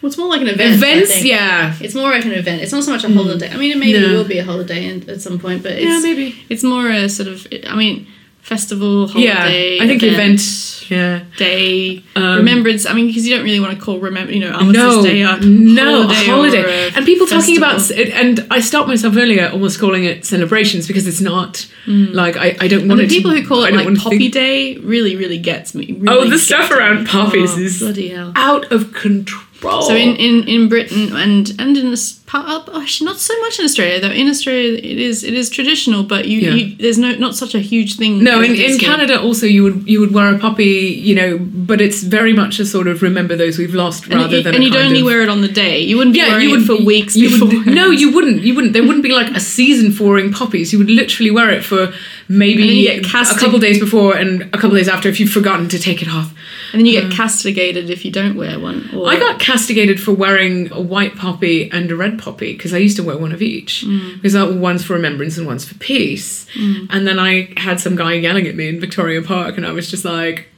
Well, 0.00 0.08
it's 0.08 0.16
more 0.18 0.28
like 0.28 0.40
an 0.42 0.48
event. 0.48 0.74
Events? 0.74 1.24
Yeah, 1.24 1.74
It's 1.80 1.94
more 1.94 2.10
like 2.10 2.24
an 2.24 2.32
event. 2.32 2.62
It's 2.62 2.70
not 2.72 2.84
so 2.84 2.92
much 2.92 3.02
a 3.04 3.12
holiday. 3.12 3.50
I 3.50 3.56
mean, 3.56 3.72
it 3.72 3.78
maybe 3.78 3.98
No. 4.00 4.14
will 4.14 4.24
be 4.24 4.38
a 4.38 4.44
holiday 4.44 4.88
at 5.08 5.20
some 5.20 5.38
point, 5.40 5.62
but 5.64 5.72
it's, 5.72 5.82
yeah, 5.82 6.00
maybe. 6.00 6.36
it's 6.48 6.62
more 6.62 6.88
a 6.88 7.08
sort 7.08 7.28
of, 7.28 7.46
I 7.66 7.74
mean, 7.74 8.06
festival, 8.40 9.08
holiday. 9.08 9.76
Yeah. 9.76 9.82
I 9.82 9.86
think 9.88 10.02
event, 10.02 10.40
Yeah. 10.88 11.20
day, 11.36 12.02
Um, 12.16 12.36
remembrance. 12.38 12.86
I 12.86 12.94
mean, 12.94 13.08
because 13.08 13.26
you 13.26 13.34
don't 13.34 13.44
really 13.44 13.60
want 13.60 13.76
to 13.78 13.84
call 13.84 13.98
remember, 13.98 14.32
you 14.32 14.40
know, 14.40 14.52
Armistice 14.52 14.76
no, 14.96 15.02
Day 15.02 15.20
a 15.22 15.36
no, 15.40 16.02
holiday, 16.06 16.24
holiday. 16.62 16.90
and 16.96 17.04
people 17.04 17.26
talking 17.26 17.58
about 17.58 17.90
it, 17.90 18.08
and 18.10 18.46
I 18.50 18.60
stopped 18.60 18.88
myself 18.88 19.16
earlier, 19.16 19.50
almost 19.52 19.78
calling 19.80 20.04
it 20.04 20.24
celebrations 20.24 20.86
because 20.86 21.06
it's 21.06 21.20
not 21.20 21.66
like 21.86 22.36
I, 22.38 22.56
I 22.60 22.68
don't 22.68 22.80
And 22.82 22.88
want 22.88 23.00
the 23.02 23.06
to. 23.08 23.14
people 23.14 23.32
who 23.32 23.44
call 23.46 23.64
it 23.64 23.74
like 23.74 23.92
Poppy 23.98 24.18
think- 24.18 24.32
Day 24.32 24.76
really, 24.78 25.14
really 25.16 25.38
gets 25.38 25.74
me. 25.74 26.00
Oh, 26.06 26.24
the 26.24 26.38
stuff 26.38 26.70
me. 26.70 26.76
around 26.76 27.06
poppies 27.06 27.50
Oh, 27.54 27.58
is 27.60 27.78
bloody 27.80 28.08
hell. 28.08 28.32
out 28.36 28.70
of 28.72 28.94
control. 28.94 29.42
So 29.60 29.94
in, 29.94 30.16
in, 30.16 30.46
in 30.48 30.68
Britain 30.68 31.14
and 31.16 31.52
and 31.58 31.76
in 31.76 31.90
oh, 32.34 32.86
not 33.02 33.18
so 33.18 33.40
much 33.40 33.58
in 33.58 33.64
Australia 33.64 34.00
though. 34.00 34.10
In 34.10 34.28
Australia, 34.28 34.74
it 34.74 34.98
is 34.98 35.24
it 35.24 35.34
is 35.34 35.48
traditional, 35.50 36.02
but 36.02 36.26
you, 36.26 36.40
Yeah. 36.40 36.50
you 36.54 36.76
there's 36.76 36.98
no 36.98 37.12
not 37.12 37.34
such 37.34 37.54
a 37.54 37.58
huge 37.58 37.96
thing. 37.96 38.22
No, 38.22 38.40
in, 38.42 38.54
in. 38.54 38.78
Canada 38.78 39.20
also 39.20 39.46
you 39.46 39.62
would 39.62 39.88
you 39.88 40.00
would 40.00 40.12
wear 40.12 40.34
a 40.34 40.38
poppy, 40.38 41.00
you 41.08 41.14
know, 41.14 41.38
but 41.38 41.80
it's 41.80 42.02
very 42.02 42.32
much 42.32 42.58
a 42.58 42.66
sort 42.66 42.86
of 42.86 43.02
remember 43.02 43.36
those 43.36 43.58
we've 43.58 43.74
lost 43.74 44.04
and, 44.04 44.14
rather 44.14 44.36
you- 44.36 44.42
than 44.42 44.54
and 44.54 44.64
you'd 44.64 44.76
only 44.76 45.00
of- 45.00 45.06
wear 45.06 45.22
it 45.22 45.28
on 45.28 45.40
the 45.40 45.48
day. 45.48 45.80
You 45.80 45.96
wouldn't 45.96 46.14
be 46.14 46.20
yeah, 46.20 46.28
wearing 46.28 46.44
you 46.44 46.50
would 46.50 46.62
it 46.62 46.66
for 46.66 46.84
weeks 46.84 47.16
you 47.16 47.30
before. 47.30 47.48
Would, 47.48 47.66
no, 47.66 47.90
you 47.90 48.12
wouldn't. 48.12 48.42
You 48.42 48.54
wouldn't. 48.54 48.72
There 48.72 48.82
wouldn't 48.82 49.02
be 49.02 49.12
like 49.12 49.34
a 49.34 49.40
season 49.40 49.92
for 49.92 50.04
wearing 50.12 50.32
poppies. 50.32 50.72
You 50.72 50.78
would 50.78 50.90
literally 50.90 51.30
wear 51.30 51.50
it 51.50 51.64
for 51.64 51.92
maybe 52.28 52.62
And 52.62 52.70
then 52.70 52.76
you 52.76 53.02
get 53.02 53.34
a 53.36 53.38
couple 53.38 53.58
days 53.58 53.78
before 53.78 54.16
and 54.16 54.42
a 54.42 54.58
couple 54.58 54.76
days 54.76 54.88
after 54.88 55.08
if 55.08 55.18
you've 55.18 55.30
forgotten 55.30 55.68
to 55.70 55.78
take 55.78 56.02
it 56.02 56.08
off. 56.08 56.32
and 56.72 56.80
then 56.80 56.86
you 56.86 56.92
get 56.92 57.04
hmm. 57.04 57.10
castigated 57.10 57.90
if 57.90 58.04
you 58.04 58.10
don't 58.10 58.36
wear 58.36 58.58
one. 58.60 58.90
Or, 58.94 59.08
I 59.08 59.18
got 59.18 59.40
castigated 59.40 60.00
for 60.00 60.12
wearing 60.12 60.70
a 60.72 60.80
white 60.80 61.16
poppy 61.16 61.70
and 61.70 61.90
a 61.90 61.96
red 61.96 62.17
poppy 62.18 62.52
because 62.52 62.74
I 62.74 62.78
used 62.78 62.96
to 62.96 63.02
wear 63.02 63.16
one 63.16 63.32
of 63.32 63.42
each. 63.42 63.84
Because 64.14 64.32
that 64.34 64.54
one's 64.54 64.84
for 64.84 64.94
remembrance 64.94 65.38
and 65.38 65.46
one's 65.46 65.64
for 65.64 65.74
peace. 65.76 66.46
Mm. 66.54 66.88
And 66.90 67.06
then 67.06 67.18
I 67.18 67.52
had 67.56 67.80
some 67.80 67.96
guy 67.96 68.14
yelling 68.14 68.46
at 68.46 68.54
me 68.54 68.68
in 68.68 68.80
Victoria 68.80 69.22
Park, 69.22 69.56
and 69.56 69.66
I 69.66 69.72
was 69.72 69.90
just 69.90 70.04
like, 70.04 70.48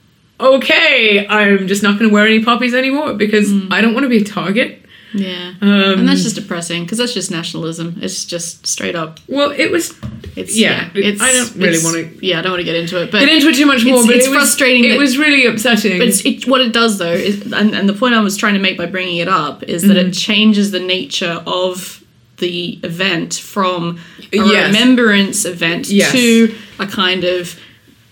okay, 0.41 1.27
I'm 1.29 1.67
just 1.67 1.83
not 1.83 1.99
going 1.99 2.11
to 2.11 2.15
wear 2.15 2.27
any 2.27 2.43
poppies 2.43 2.75
anymore 2.75 3.15
because 3.15 3.51
mm. 3.51 3.73
I 3.73 3.81
don't 3.81 3.95
want 3.95 4.05
to 4.05 4.11
be 4.11 4.19
a 4.19 4.25
target. 4.25 4.85
Yeah, 5.15 5.55
Um, 5.61 5.71
and 6.01 6.09
that's 6.09 6.23
just 6.23 6.37
depressing 6.37 6.85
because 6.85 6.99
that's 6.99 7.13
just 7.15 7.31
nationalism. 7.31 7.99
It's 8.01 8.25
just 8.25 8.67
straight 8.67 8.95
up. 8.95 9.21
well, 9.29 9.51
it 9.51 9.71
was. 9.71 9.95
It's 10.37 10.57
Yeah, 10.57 10.89
yeah. 10.95 11.07
it's, 11.09 11.21
I 11.21 11.33
don't 11.33 11.57
really 11.57 11.83
wanna 11.83 12.09
Yeah, 12.21 12.39
I 12.39 12.43
don't 12.43 12.53
want 12.53 12.61
to 12.61 12.65
get 12.65 12.77
into 12.77 13.03
it, 13.03 13.11
but 13.11 13.19
Get 13.21 13.29
into 13.31 13.49
it 13.49 13.57
too 13.57 13.67
much 13.67 13.85
more, 13.85 13.95
it's- 13.95 14.07
but 14.07 14.17
it's 14.17 14.27
it 14.27 14.31
was, 14.31 14.39
frustrating 14.39 14.85
It 14.85 14.99
was 14.99 15.19
really 15.19 15.45
upsetting. 15.47 15.99
But 15.99 16.09
it's, 16.09 16.25
it, 16.25 16.47
what 16.47 16.61
it 16.61 16.73
does 16.73 16.99
though 16.99 17.13
is, 17.13 17.53
and, 17.53 17.75
and 17.75 17.89
the 17.89 17.93
point 17.95 18.15
I 18.15 18.21
was 18.21 18.37
trying 18.37 18.55
to 18.55 18.61
make 18.61 18.79
by 18.79 18.87
bringing 18.87 19.17
it 19.17 19.29
up 19.29 19.63
is 19.65 19.83
that 19.83 19.97
Mm-hmm. 19.97 20.09
it 20.11 20.13
changes 20.13 20.71
the 20.71 20.79
nature 20.81 21.43
of 21.47 22.03
the 22.39 22.79
event 22.85 23.35
from 23.35 23.99
a 24.33 24.37
Yes. 24.37 24.67
remembrance 24.73 25.45
event 25.45 25.89
Yes. 25.89 26.13
to 26.13 26.55
a 26.79 26.87
kind 26.87 27.25
of 27.25 27.59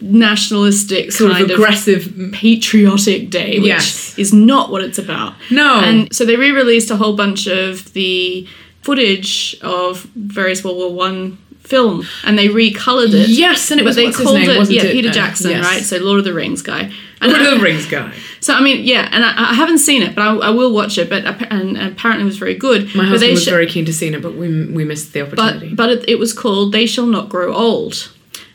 nationalistic 0.01 1.13
sort 1.13 1.33
kind 1.33 1.45
of 1.45 1.51
aggressive. 1.51 2.13
patriotic 2.33 3.31
day, 3.31 3.59
which 3.59 3.67
Yes. 3.69 4.19
is 4.19 4.33
not 4.33 4.71
what 4.71 4.83
it's 4.83 4.99
about. 4.99 5.35
No. 5.51 5.81
And 5.81 6.13
so 6.15 6.25
they 6.25 6.37
re-released 6.37 6.91
a 6.91 6.97
whole 6.97 7.15
bunch 7.17 7.47
of 7.47 7.93
the 7.95 8.47
footage 8.83 9.57
of 9.63 10.03
various 10.15 10.65
World 10.65 10.77
War 10.79 10.93
One 10.93 11.39
film, 11.61 12.07
and 12.25 12.39
they 12.39 12.49
recolored 12.49 13.13
it. 13.13 13.29
Yes, 13.29 13.71
and 13.71 13.79
it 13.81 13.85
but 13.85 13.89
was 13.89 13.97
they 13.97 14.11
called 14.11 14.37
name, 14.39 14.49
it 14.51 14.57
wasn't 14.57 14.77
yeah 14.79 14.85
it? 14.85 14.93
Peter 14.93 15.11
Uh, 15.11 15.13
Jackson, 15.13 15.51
yes. 15.51 15.65
right? 15.65 15.83
So 15.83 15.99
Lord 15.99 16.21
of 16.21 16.25
the 16.25 16.33
Rings 16.33 16.63
guy. 16.63 16.91
And 17.21 17.33
Lord 17.33 17.43
I- 17.43 17.47
of 17.53 17.59
the 17.59 17.65
Rings 17.65 17.85
guy. 17.87 18.13
so 18.41 18.55
I 18.55 18.61
mean, 18.63 18.85
yeah, 18.85 19.09
and 19.13 19.23
I, 19.25 19.51
I 19.51 19.55
haven't 19.55 19.79
seen 19.79 20.03
it, 20.03 20.15
but 20.15 20.23
I, 20.23 20.35
I 20.37 20.51
will 20.51 20.73
watch 20.73 20.97
it. 20.97 21.11
But 21.11 21.25
and, 21.53 21.77
and 21.77 21.93
apparently 21.93 22.23
it 22.23 22.27
was 22.27 22.39
very 22.39 22.55
good. 22.55 22.95
My 22.95 23.05
husband 23.05 23.33
was 23.33 23.43
sh- 23.45 23.49
very 23.49 23.67
keen 23.67 23.85
to 23.85 23.93
see 23.93 24.07
it, 24.09 24.23
but 24.23 24.35
we 24.37 24.47
we 24.67 24.85
missed 24.85 25.13
the 25.13 25.23
opportunity. 25.23 25.69
but 25.75 25.77
but 25.77 25.91
it, 25.91 26.09
it 26.09 26.19
was 26.19 26.33
called 26.33 26.73
"They 26.73 26.87
Shall 26.87 27.07
Not 27.07 27.29
Grow 27.29 27.53
Old," 27.53 28.09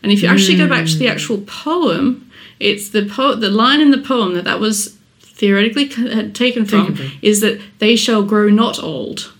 and 0.03 0.11
if 0.11 0.21
you 0.21 0.27
actually 0.27 0.57
go 0.57 0.67
back 0.67 0.85
to 0.85 0.97
the 0.97 1.07
hmm. 1.07 1.11
actual 1.11 1.41
poem, 1.41 2.29
it's 2.59 2.89
the 2.89 3.05
po- 3.05 3.35
the 3.35 3.49
line 3.49 3.81
in 3.81 3.91
the 3.91 3.97
poem 3.97 4.33
that 4.35 4.43
that 4.43 4.59
was 4.59 4.97
theoretically 5.19 5.87
taken 5.87 6.65
from 6.65 6.87
Taken 6.87 6.95
from. 6.95 7.11
is 7.21 7.41
that 7.41 7.59
they 7.79 7.95
shall 7.95 8.23
grow 8.23 8.49
not 8.49 8.81
old, 8.83 9.31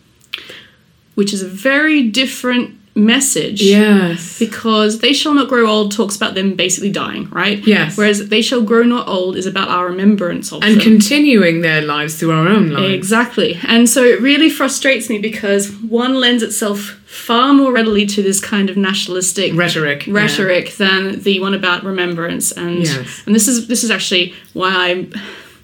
which 1.15 1.33
is 1.33 1.41
a 1.41 1.47
very 1.47 2.07
different 2.09 2.79
message. 2.95 3.61
Yes. 3.61 4.37
Because 4.37 4.99
they 4.99 5.13
shall 5.13 5.33
not 5.33 5.49
grow 5.49 5.65
old 5.67 5.91
talks 5.91 6.15
about 6.15 6.35
them 6.35 6.53
basically 6.55 6.91
dying, 6.91 7.27
right? 7.31 7.65
Yes. 7.65 7.97
Whereas 7.97 8.29
they 8.29 8.41
shall 8.41 8.61
grow 8.61 8.83
not 8.83 9.07
old 9.07 9.35
is 9.35 9.45
about 9.47 9.67
our 9.69 9.87
remembrance 9.87 10.51
of 10.53 10.61
And 10.63 10.75
them. 10.75 10.81
continuing 10.81 11.61
their 11.61 11.81
lives 11.81 12.15
through 12.19 12.31
our 12.31 12.47
own 12.47 12.69
lives. 12.69 12.93
Exactly. 12.93 13.59
And 13.67 13.89
so 13.89 14.03
it 14.03 14.21
really 14.21 14.49
frustrates 14.49 15.09
me 15.09 15.17
because 15.17 15.71
one 15.81 16.15
lends 16.15 16.43
itself 16.43 16.99
far 17.05 17.53
more 17.53 17.71
readily 17.71 18.05
to 18.07 18.21
this 18.23 18.39
kind 18.39 18.69
of 18.69 18.77
nationalistic 18.77 19.53
Rhetoric. 19.55 20.07
yeah. 20.07 20.13
rhetoric 20.13 20.75
than 20.77 21.21
the 21.21 21.39
one 21.39 21.53
about 21.53 21.83
remembrance 21.83 22.51
and 22.51 22.79
Yes. 22.85 23.21
and 23.27 23.35
this 23.35 23.47
is 23.47 23.67
this 23.67 23.83
is 23.83 23.91
actually 23.91 24.33
why 24.53 24.89
I'm 24.91 25.13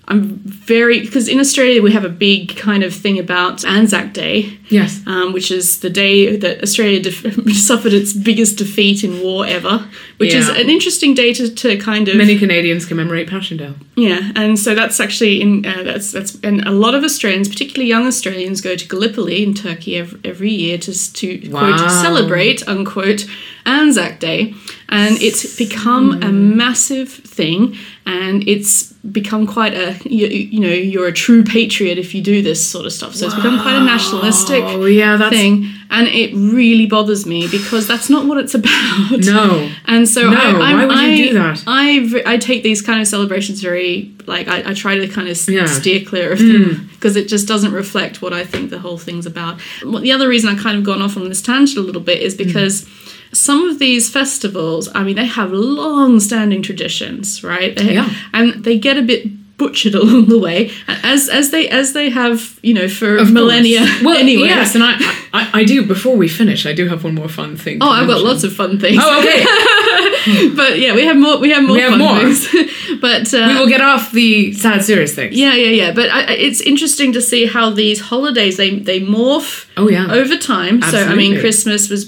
I'm 0.07 0.23
very 0.43 0.99
because 1.01 1.27
in 1.27 1.39
Australia 1.39 1.81
we 1.81 1.91
have 1.91 2.05
a 2.05 2.09
big 2.09 2.55
kind 2.55 2.83
of 2.83 2.93
thing 2.93 3.17
about 3.17 3.65
Anzac 3.65 4.13
Day, 4.13 4.58
Yes. 4.69 5.01
um, 5.07 5.33
which 5.33 5.51
is 5.51 5.79
the 5.79 5.89
day 5.89 6.35
that 6.35 6.61
Australia 6.61 7.01
def- 7.01 7.35
suffered 7.55 7.93
its 7.93 8.13
biggest 8.13 8.57
defeat 8.57 9.03
in 9.03 9.21
war 9.21 9.45
ever, 9.45 9.87
which 10.17 10.33
is 10.33 10.47
an 10.49 10.69
interesting 10.69 11.13
day 11.15 11.33
to, 11.33 11.49
to 11.53 11.77
kind 11.77 12.07
of 12.07 12.15
Many 12.15 12.37
Canadians 12.37 12.85
commemorate 12.85 13.27
Passchendaele. 13.29 13.75
yeah, 13.95 14.31
and 14.35 14.57
so 14.59 14.75
that's 14.75 14.99
actually 14.99 15.41
in 15.41 15.65
uh, 15.65 15.83
that's 15.83 16.11
that's 16.11 16.39
and 16.41 16.61
a 16.67 16.71
lot 16.71 16.93
of 16.95 17.03
Australians, 17.03 17.47
particularly 17.49 17.87
young 17.87 18.05
Australians, 18.07 18.61
go 18.61 18.75
to 18.75 18.87
Gallipoli 18.87 19.43
in 19.43 19.53
Turkey 19.53 19.97
every, 19.97 20.19
every 20.23 20.51
year 20.51 20.77
to 20.77 20.93
to 21.13 21.49
quote 21.49 21.79
celebrate 21.79 22.67
unquote 22.67 23.25
Anzac 23.65 24.19
Day, 24.19 24.53
and 24.89 25.21
it's 25.21 25.55
become 25.57 26.21
a 26.23 26.31
massive 26.31 27.09
thing, 27.09 27.75
and 28.05 28.47
it's 28.47 28.93
become 29.11 29.47
quite 29.47 29.73
a 29.73 29.97
you, 30.09 30.27
you 30.27 30.59
know 30.59 30.69
you're 30.69 31.07
a 31.07 31.13
true 31.13 31.43
patriot 31.43 31.97
if 31.97 32.13
you 32.13 32.21
do 32.21 32.41
this 32.41 32.59
sort 32.69 32.85
of 32.85 32.91
stuff. 32.93 33.15
So 33.15 33.25
it's 33.27 33.35
become 33.35 33.61
quite 33.61 33.75
a 33.75 33.83
nationalistic 33.83 34.58
Oh, 34.63 34.85
yeah, 34.85 35.17
that's. 35.17 35.35
thing, 35.35 35.67
and 35.89 36.07
it 36.07 36.33
really 36.33 36.85
bothers 36.85 37.25
me 37.25 37.47
because 37.47 37.87
that's 37.87 38.09
not 38.09 38.25
what 38.27 38.37
it's 38.37 38.53
about. 38.61 39.19
No. 39.25 39.71
And 39.85 40.07
so 40.07 40.29
No, 40.29 40.37
I, 40.37 40.71
I'm, 40.71 40.87
why 40.87 41.07
would 41.07 41.17
you 41.17 41.29
do 41.29 41.33
that? 41.39 41.63
I, 41.67 42.23
I 42.25 42.37
take 42.37 42.63
these 42.63 42.81
kind 42.81 43.01
of 43.01 43.07
celebrations 43.07 43.61
very 43.61 44.11
like 44.27 44.47
I, 44.47 44.69
I 44.69 44.73
try 44.73 44.95
to 44.95 45.07
kind 45.07 45.27
of 45.27 45.37
Yeah. 45.47 45.65
steer 45.65 46.05
clear 46.05 46.31
of 46.31 46.39
them 46.39 46.47
mm. 46.65 46.89
because 46.91 47.15
it 47.15 47.27
just 47.27 47.47
doesn't 47.47 47.71
reflect 47.73 48.21
what 48.21 48.31
I 48.33 48.43
think 48.45 48.69
the 48.69 48.79
whole 48.79 48.97
thing's 48.97 49.25
about. 49.25 49.59
The 49.83 50.11
other 50.11 50.27
reason 50.27 50.49
I 50.55 50.61
kind 50.61 50.77
of 50.77 50.83
gone 50.83 51.01
off 51.01 51.17
on 51.17 51.27
this 51.29 51.41
tangent 51.41 51.77
a 51.77 51.81
little 51.81 52.01
bit 52.01 52.21
is 52.21 52.35
mm. 52.35 52.45
because. 52.45 52.87
Some 53.31 53.69
of 53.69 53.77
these 53.77 54.09
festivals, 54.09 54.89
I 54.95 55.03
mean, 55.03 55.15
they 55.15 55.27
have 55.27 55.51
long-standing 55.51 56.63
traditions, 56.63 57.43
right? 57.43 57.77
They, 57.77 57.93
Yeah. 57.93 58.09
and 58.33 58.63
they 58.63 58.79
get 58.79 58.97
a 58.97 59.03
bit 59.03 59.27
butchered 59.59 59.93
along 60.01 60.25
the 60.33 60.39
way, 60.39 60.71
as 61.03 61.29
as 61.29 61.51
they 61.51 61.69
as 61.69 61.93
they 61.93 62.09
have, 62.09 62.57
you 62.63 62.73
know, 62.73 62.87
for 62.89 63.17
Of 63.17 63.31
millennia. 63.31 63.79
course. 63.79 64.01
Well, 64.05 64.17
anyway. 64.17 64.47
yes, 64.47 64.73
and 64.75 64.83
I, 64.83 64.93
I, 65.39 65.61
I 65.61 65.63
do. 65.65 65.85
Before 65.85 66.15
we 66.17 66.27
finish, 66.27 66.65
I 66.65 66.73
do 66.73 66.87
have 66.87 67.03
one 67.03 67.13
more 67.15 67.29
fun 67.29 67.57
thing. 67.57 67.77
Oh, 67.81 67.89
I've 67.89 68.07
got 68.07 68.21
lots 68.21 68.43
of 68.43 68.51
fun 68.55 68.79
things. 68.79 68.97
Oh, 69.03 69.19
okay. 69.19 69.43
but 70.55 70.79
yeah, 70.79 70.93
we 70.95 71.03
have 71.05 71.17
more. 71.17 71.37
We 71.39 71.49
have 71.51 71.63
more. 71.63 71.75
We 71.75 71.81
have 71.81 71.91
fun 71.91 71.99
more. 71.99 72.19
things. 72.33 72.47
but 73.01 73.33
uh, 73.33 73.45
we 73.49 73.53
will 73.59 73.67
get 73.69 73.81
off 73.81 74.11
the 74.11 74.53
sad, 74.53 74.83
serious 74.83 75.13
things. 75.15 75.35
yeah, 75.35 75.53
yeah, 75.53 75.69
yeah. 75.81 75.91
But 75.93 76.09
I, 76.09 76.33
it's 76.33 76.61
interesting 76.61 77.13
to 77.13 77.21
see 77.21 77.45
how 77.45 77.69
these 77.69 77.99
holidays 78.01 78.57
they 78.57 78.79
they 78.79 78.99
morph 79.01 79.67
Oh 79.77 79.89
yeah. 79.89 80.07
over 80.11 80.37
time. 80.37 80.81
So 80.81 80.97
I 80.97 81.15
mean, 81.15 81.39
Christmas 81.39 81.89
was 81.89 82.05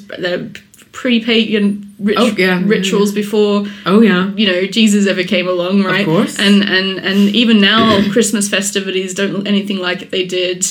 pre-pagan 1.01 1.93
rit- 1.99 2.17
Oh, 2.19 2.27
yeah, 2.27 2.59
yeah, 2.59 2.61
rituals 2.65 3.11
before 3.11 3.65
Oh 3.87 4.01
yeah. 4.01 4.31
you 4.39 4.45
know 4.49 4.59
Jesus 4.79 5.07
ever 5.07 5.23
came 5.23 5.47
along, 5.47 5.83
right? 5.83 6.01
of 6.01 6.05
course. 6.13 6.37
And 6.39 6.57
and 6.77 6.87
and 7.09 7.19
even 7.41 7.59
now, 7.59 7.81
Christmas 8.15 8.47
festivities 8.49 9.13
don't 9.15 9.33
look 9.33 9.47
anything 9.47 9.77
like 9.87 10.11
they 10.11 10.25
did 10.25 10.63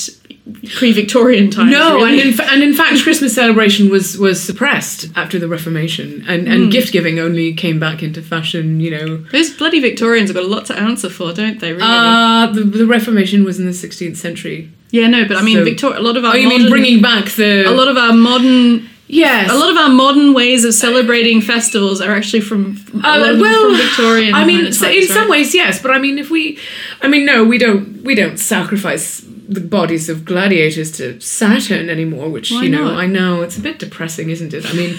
pre-Victorian 0.79 1.51
times. 1.51 1.71
No, 1.73 1.97
really. 1.97 2.21
and 2.21 2.31
in, 2.35 2.41
and 2.53 2.63
in 2.63 2.75
fact, 2.75 3.03
Christmas 3.03 3.35
celebration 3.35 3.91
was 3.91 4.17
was 4.19 4.43
suppressed 4.43 5.09
after 5.17 5.39
the 5.39 5.49
Reformation, 5.49 6.25
and 6.29 6.47
and 6.49 6.65
Hmm. 6.65 6.71
gift 6.71 6.93
giving 6.93 7.19
only 7.19 7.53
came 7.55 7.79
back 7.81 8.03
into 8.03 8.23
fashion. 8.23 8.81
You 8.81 8.91
know, 8.97 9.17
those 9.33 9.51
bloody 9.51 9.81
Victorians 9.81 10.29
have 10.31 10.37
got 10.37 10.45
a 10.45 10.49
lot 10.57 10.65
to 10.67 10.79
answer 10.79 11.11
for, 11.11 11.33
don't 11.33 11.59
they? 11.61 11.73
Really? 11.73 11.83
uh, 11.85 12.47
the, 12.57 12.63
the 12.63 12.87
Reformation 12.87 13.45
was 13.45 13.59
in 13.59 13.67
the 13.67 13.73
16th 13.73 14.17
century. 14.17 14.71
yeah, 14.91 15.07
no, 15.09 15.21
but 15.29 15.37
I 15.37 15.43
mean, 15.43 15.59
so- 15.59 15.65
Victor- 15.65 15.95
a 15.95 16.01
lot 16.09 16.17
of 16.17 16.25
our 16.25 16.35
Oh, 16.35 16.37
you 16.37 16.49
modern, 16.49 16.63
mean 16.63 16.71
bringing 16.71 17.01
back 17.03 17.25
the 17.41 17.53
a 17.69 17.75
lot 17.81 17.89
of 17.89 17.97
our 17.97 18.13
modern 18.31 18.89
Yes, 19.13 19.51
a 19.51 19.57
lot 19.57 19.71
of 19.71 19.77
our 19.77 19.89
modern 19.89 20.35
ways 20.35 20.65
of 20.65 20.73
celebrating 20.73 21.41
festivals 21.41 22.01
are 22.01 22.13
actually 22.13 22.43
from 22.43 22.63
a 22.95 23.09
Uh, 23.09 23.19
lot 23.19 23.35
of 23.35 23.41
well, 23.41 23.69
from 23.69 23.77
Victorian. 23.77 24.35
I 24.35 24.45
mean, 24.45 24.73
so 24.73 24.89
in 24.89 25.07
some 25.07 25.29
ways, 25.29 25.55
yes, 25.55 25.83
but 25.83 25.91
I 25.91 25.99
mean, 25.99 26.19
if 26.19 26.31
we, 26.31 26.59
I 27.03 27.09
mean, 27.09 27.25
no, 27.27 27.43
we 27.45 27.59
don't, 27.59 28.03
we 28.05 28.15
don't 28.15 28.39
sacrifice 28.39 29.23
the 29.49 29.61
bodies 29.61 30.09
of 30.09 30.25
gladiators 30.25 30.93
to 30.99 31.21
Saturn 31.21 31.91
anymore. 31.91 32.29
Which 32.29 32.53
Why 32.53 32.63
you 32.63 32.71
know, 32.71 32.85
not? 32.85 32.97
I 33.05 33.07
know 33.07 33.43
it's 33.43 33.59
a 33.59 33.61
bit 33.61 33.79
depressing, 33.81 34.31
isn't 34.31 34.55
it? 34.55 34.65
I 34.65 34.73
mean. 34.75 34.97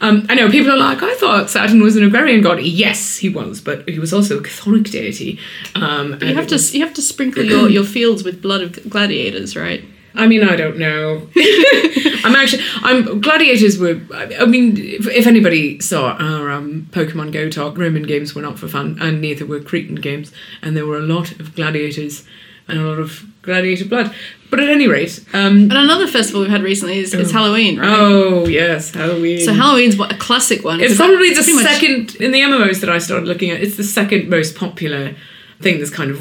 Um, 0.00 0.26
I 0.28 0.34
know 0.36 0.48
people 0.48 0.70
are 0.70 0.76
like, 0.76 1.02
I 1.02 1.14
thought 1.16 1.50
Saturn 1.50 1.82
was 1.82 1.96
an 1.96 2.04
agrarian 2.04 2.40
god. 2.40 2.60
Yes, 2.62 3.16
he 3.16 3.28
was, 3.28 3.60
but 3.60 3.88
he 3.88 3.98
was 3.98 4.12
also 4.12 4.38
a 4.38 4.42
chthonic 4.42 4.90
deity. 4.92 5.40
Um, 5.74 6.16
you 6.20 6.34
have 6.34 6.46
to 6.48 6.56
you 6.76 6.84
have 6.84 6.94
to 6.94 7.02
sprinkle 7.02 7.42
your, 7.42 7.68
your 7.68 7.84
fields 7.84 8.22
with 8.22 8.40
blood 8.40 8.62
of 8.62 8.88
gladiators, 8.88 9.56
right? 9.56 9.82
I 10.14 10.26
mean, 10.26 10.42
I 10.42 10.56
don't 10.56 10.78
know. 10.78 11.28
I'm 12.24 12.34
actually, 12.34 12.62
I'm 12.82 13.20
gladiators 13.20 13.78
were. 13.78 14.00
I 14.14 14.46
mean, 14.46 14.76
if, 14.76 15.06
if 15.06 15.26
anybody 15.26 15.80
saw 15.80 16.12
our 16.18 16.50
um, 16.50 16.88
Pokemon 16.90 17.32
Go 17.32 17.48
talk, 17.48 17.78
Roman 17.78 18.02
games 18.02 18.34
were 18.34 18.42
not 18.42 18.58
for 18.58 18.68
fun, 18.68 18.98
and 19.00 19.20
neither 19.20 19.46
were 19.46 19.60
Cretan 19.60 19.96
games, 19.96 20.32
and 20.62 20.76
there 20.76 20.86
were 20.86 20.98
a 20.98 21.02
lot 21.02 21.32
of 21.40 21.54
gladiators 21.54 22.24
and 22.66 22.78
a 22.78 22.82
lot 22.82 22.98
of 22.98 23.24
gladiator 23.42 23.84
blood. 23.86 24.12
But 24.50 24.60
at 24.60 24.68
any 24.68 24.86
rate, 24.88 25.24
um, 25.32 25.62
And 25.70 25.72
another 25.72 26.06
festival 26.06 26.40
we've 26.42 26.50
had 26.50 26.62
recently 26.62 26.98
is, 26.98 27.14
is 27.14 27.30
Halloween, 27.30 27.78
right? 27.78 27.88
oh 27.88 28.46
yes, 28.46 28.92
Halloween. 28.94 29.40
So 29.40 29.52
Halloween's 29.52 29.96
what, 29.96 30.12
a 30.12 30.16
classic 30.16 30.64
one. 30.64 30.80
It's 30.80 30.96
probably 30.96 31.30
the 31.30 31.36
pretty 31.42 31.52
much- 31.54 31.64
second 31.64 32.14
in 32.16 32.32
the 32.32 32.40
MMOs 32.40 32.80
that 32.80 32.90
I 32.90 32.98
started 32.98 33.26
looking 33.28 33.50
at. 33.50 33.60
It's 33.62 33.76
the 33.76 33.84
second 33.84 34.28
most 34.28 34.56
popular 34.56 35.14
thing 35.60 35.78
that's 35.78 35.90
kind 35.90 36.10
of 36.10 36.18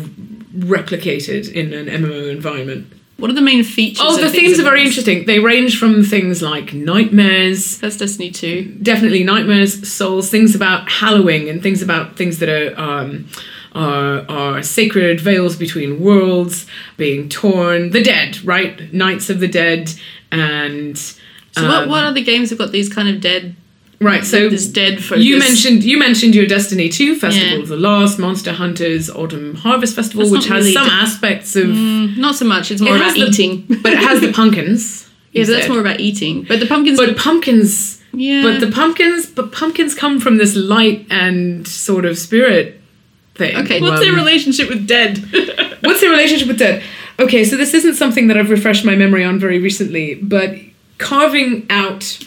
replicated 0.57 1.51
in 1.51 1.73
an 1.73 1.87
MMO 1.87 2.29
environment. 2.31 2.93
What 3.17 3.31
are 3.31 3.33
the 3.33 3.41
main 3.41 3.63
features? 3.63 4.05
Oh, 4.05 4.15
of 4.15 4.21
the 4.21 4.29
themes 4.29 4.59
are 4.59 4.63
very 4.63 4.85
interesting. 4.85 5.25
They 5.25 5.39
range 5.39 5.79
from 5.79 6.03
things 6.03 6.41
like 6.43 6.73
nightmares, 6.73 7.79
That's 7.79 7.97
Destiny 7.97 8.29
two. 8.29 8.77
definitely 8.81 9.23
nightmares, 9.23 9.91
souls, 9.91 10.29
things 10.29 10.53
about 10.53 10.89
hallowing, 10.89 11.49
and 11.49 11.61
things 11.63 11.81
about 11.81 12.15
things 12.15 12.37
that 12.39 12.49
are 12.49 12.79
um, 12.79 13.27
are, 13.73 14.23
are 14.29 14.63
sacred 14.63 15.19
veils 15.19 15.55
between 15.55 15.99
worlds 15.99 16.67
being 16.95 17.27
torn. 17.27 17.89
The 17.89 18.03
dead, 18.03 18.43
right? 18.45 18.93
Knights 18.93 19.29
of 19.31 19.39
the 19.39 19.47
dead, 19.47 19.91
and 20.31 20.95
So 20.97 21.15
what, 21.67 21.83
um, 21.83 21.89
what 21.89 22.03
other 22.03 22.21
games 22.21 22.49
have 22.51 22.59
got 22.59 22.71
these 22.71 22.91
kind 22.91 23.09
of 23.09 23.19
dead? 23.19 23.55
Right. 23.99 24.23
So 24.23 24.49
this 24.49 24.67
dead 24.67 25.03
focus. 25.03 25.23
you 25.23 25.37
mentioned 25.39 25.83
you 25.83 25.97
mentioned 25.97 26.35
your 26.35 26.45
Destiny 26.45 26.89
Two 26.89 27.15
Festival 27.15 27.57
Yeah. 27.57 27.61
of 27.63 27.67
the 27.67 27.77
Lost, 27.77 28.19
Monster 28.19 28.53
Hunters 28.53 29.09
Autumn 29.09 29.55
Harvest 29.55 29.95
Festival, 29.95 30.23
That's 30.29 30.31
which 30.31 30.47
has 30.47 30.61
really 30.63 30.73
some 30.73 30.85
d- 30.87 30.91
aspects 30.93 31.55
of, 31.55 31.67
Mm, 31.67 32.17
not 32.17 32.35
so 32.35 32.45
much. 32.45 32.71
It's 32.71 32.81
more 32.81 32.95
It 32.95 33.01
about 33.01 33.13
the- 33.15 33.21
eating. 33.21 33.65
but 33.81 33.93
it 33.93 33.99
has 33.99 34.21
the 34.21 34.31
pumpkins. 34.31 35.07
yeah, 35.33 35.43
that's 35.45 35.67
more 35.69 35.79
about 35.79 35.99
eating. 35.99 36.43
But 36.47 36.59
the 36.59 36.65
pumpkins. 36.67 36.97
But 36.97 37.17
pumpkins 37.17 37.95
yeah. 38.13 38.41
But 38.41 38.61
the 38.61 38.71
pumpkins, 38.71 39.27
but 39.27 39.51
pumpkins 39.51 39.93
come 39.93 40.19
from 40.19 40.37
this 40.37 40.55
light 40.55 41.05
and 41.11 41.67
sort 41.67 42.03
of 42.05 42.17
spirit 42.17 42.81
thing. 43.35 43.55
okay, 43.57 43.79
what's 43.79 44.01
their 44.01 44.09
Um, 44.13 44.15
relationship 44.15 44.69
with 44.69 44.87
dead? 44.87 45.17
What's 45.81 46.01
their 46.01 46.09
relationship 46.09 46.47
with 46.47 46.57
dead? 46.57 46.81
Okay, 47.19 47.43
so 47.43 47.55
this 47.55 47.75
isn't 47.75 47.93
something 47.95 48.27
that 48.29 48.37
I've 48.37 48.49
refreshed 48.49 48.83
my 48.83 48.95
memory 48.95 49.23
on 49.23 49.37
very 49.39 49.59
recently, 49.59 50.15
but 50.15 50.55
carving 50.97 51.67
out 51.69 52.17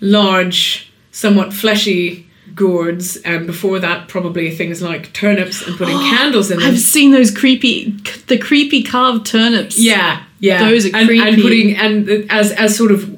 large, 0.00 0.92
somewhat 1.14 1.52
fleshy 1.52 2.28
gourds, 2.54 3.16
and 3.18 3.46
before 3.46 3.78
that, 3.78 4.08
probably 4.08 4.50
things 4.54 4.82
like 4.82 5.12
turnips 5.12 5.66
and 5.66 5.76
putting 5.78 5.96
candles 6.10 6.50
in 6.50 6.58
them. 6.58 6.68
I've 6.68 6.78
seen 6.78 7.12
those 7.12 7.30
creepy, 7.30 7.90
the 8.26 8.36
creepy 8.36 8.82
carved 8.82 9.26
turnips. 9.26 9.78
Yeah, 9.78 10.24
yeah. 10.40 10.68
Those 10.68 10.86
are 10.86 10.96
and, 10.96 11.08
and 11.08 11.40
putting 11.40 11.76
and 11.76 12.30
as 12.30 12.52
as 12.52 12.76
sort 12.76 12.90
of 12.90 13.08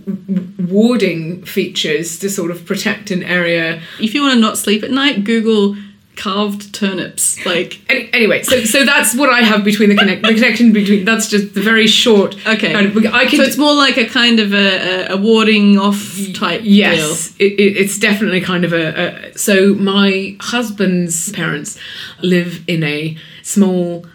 warding 0.71 1.45
features 1.45 2.19
to 2.19 2.29
sort 2.29 2.51
of 2.51 2.67
protect 2.67 3.11
an 3.11 3.23
area 3.23 3.81
If 4.01 4.15
you 4.15 4.23
want 4.23 4.35
to 4.35 4.41
not 4.41 4.59
sleep 4.59 4.83
at 4.83 4.91
night, 4.91 5.25
Google 5.25 5.77
carved 6.17 6.75
turnips. 6.75 7.45
Like, 7.47 7.81
Any, 7.89 8.11
anyway, 8.13 8.43
so 8.43 8.65
so 8.65 8.85
that's 8.85 9.15
what 9.15 9.31
I 9.31 9.41
have 9.41 9.65
between 9.65 9.91
the 9.91 9.97
connect 9.97 10.23
the 10.23 10.35
connection 10.35 10.73
between 10.73 11.05
that's 11.05 11.29
just 11.29 11.55
the 11.55 11.61
very 11.61 11.87
short. 11.87 12.35
Okay. 12.47 12.73
kind 12.73 12.87
of, 12.87 13.15
I 13.15 13.27
can. 13.27 13.39
so 13.39 13.45
it's 13.45 13.59
more 13.59 13.75
like 13.75 13.97
a 13.97 14.07
kind 14.07 14.41
of 14.41 14.53
a, 14.53 15.13
a, 15.13 15.17
warding 15.17 15.79
off 15.79 16.17
type 16.35 16.63
deal. 16.63 16.73
Yes, 16.73 17.37
it, 17.39 17.53
it, 17.53 17.77
it's 17.77 17.99
definitely 17.99 18.41
kind 18.41 18.65
of 18.65 18.73
a, 18.73 19.31
a. 19.33 19.39
So 19.39 19.75
my 19.75 20.37
husband's 20.41 21.31
parents 21.33 21.79
live 22.23 22.65
in 22.67 22.83
a 22.83 23.17
small 23.43 24.07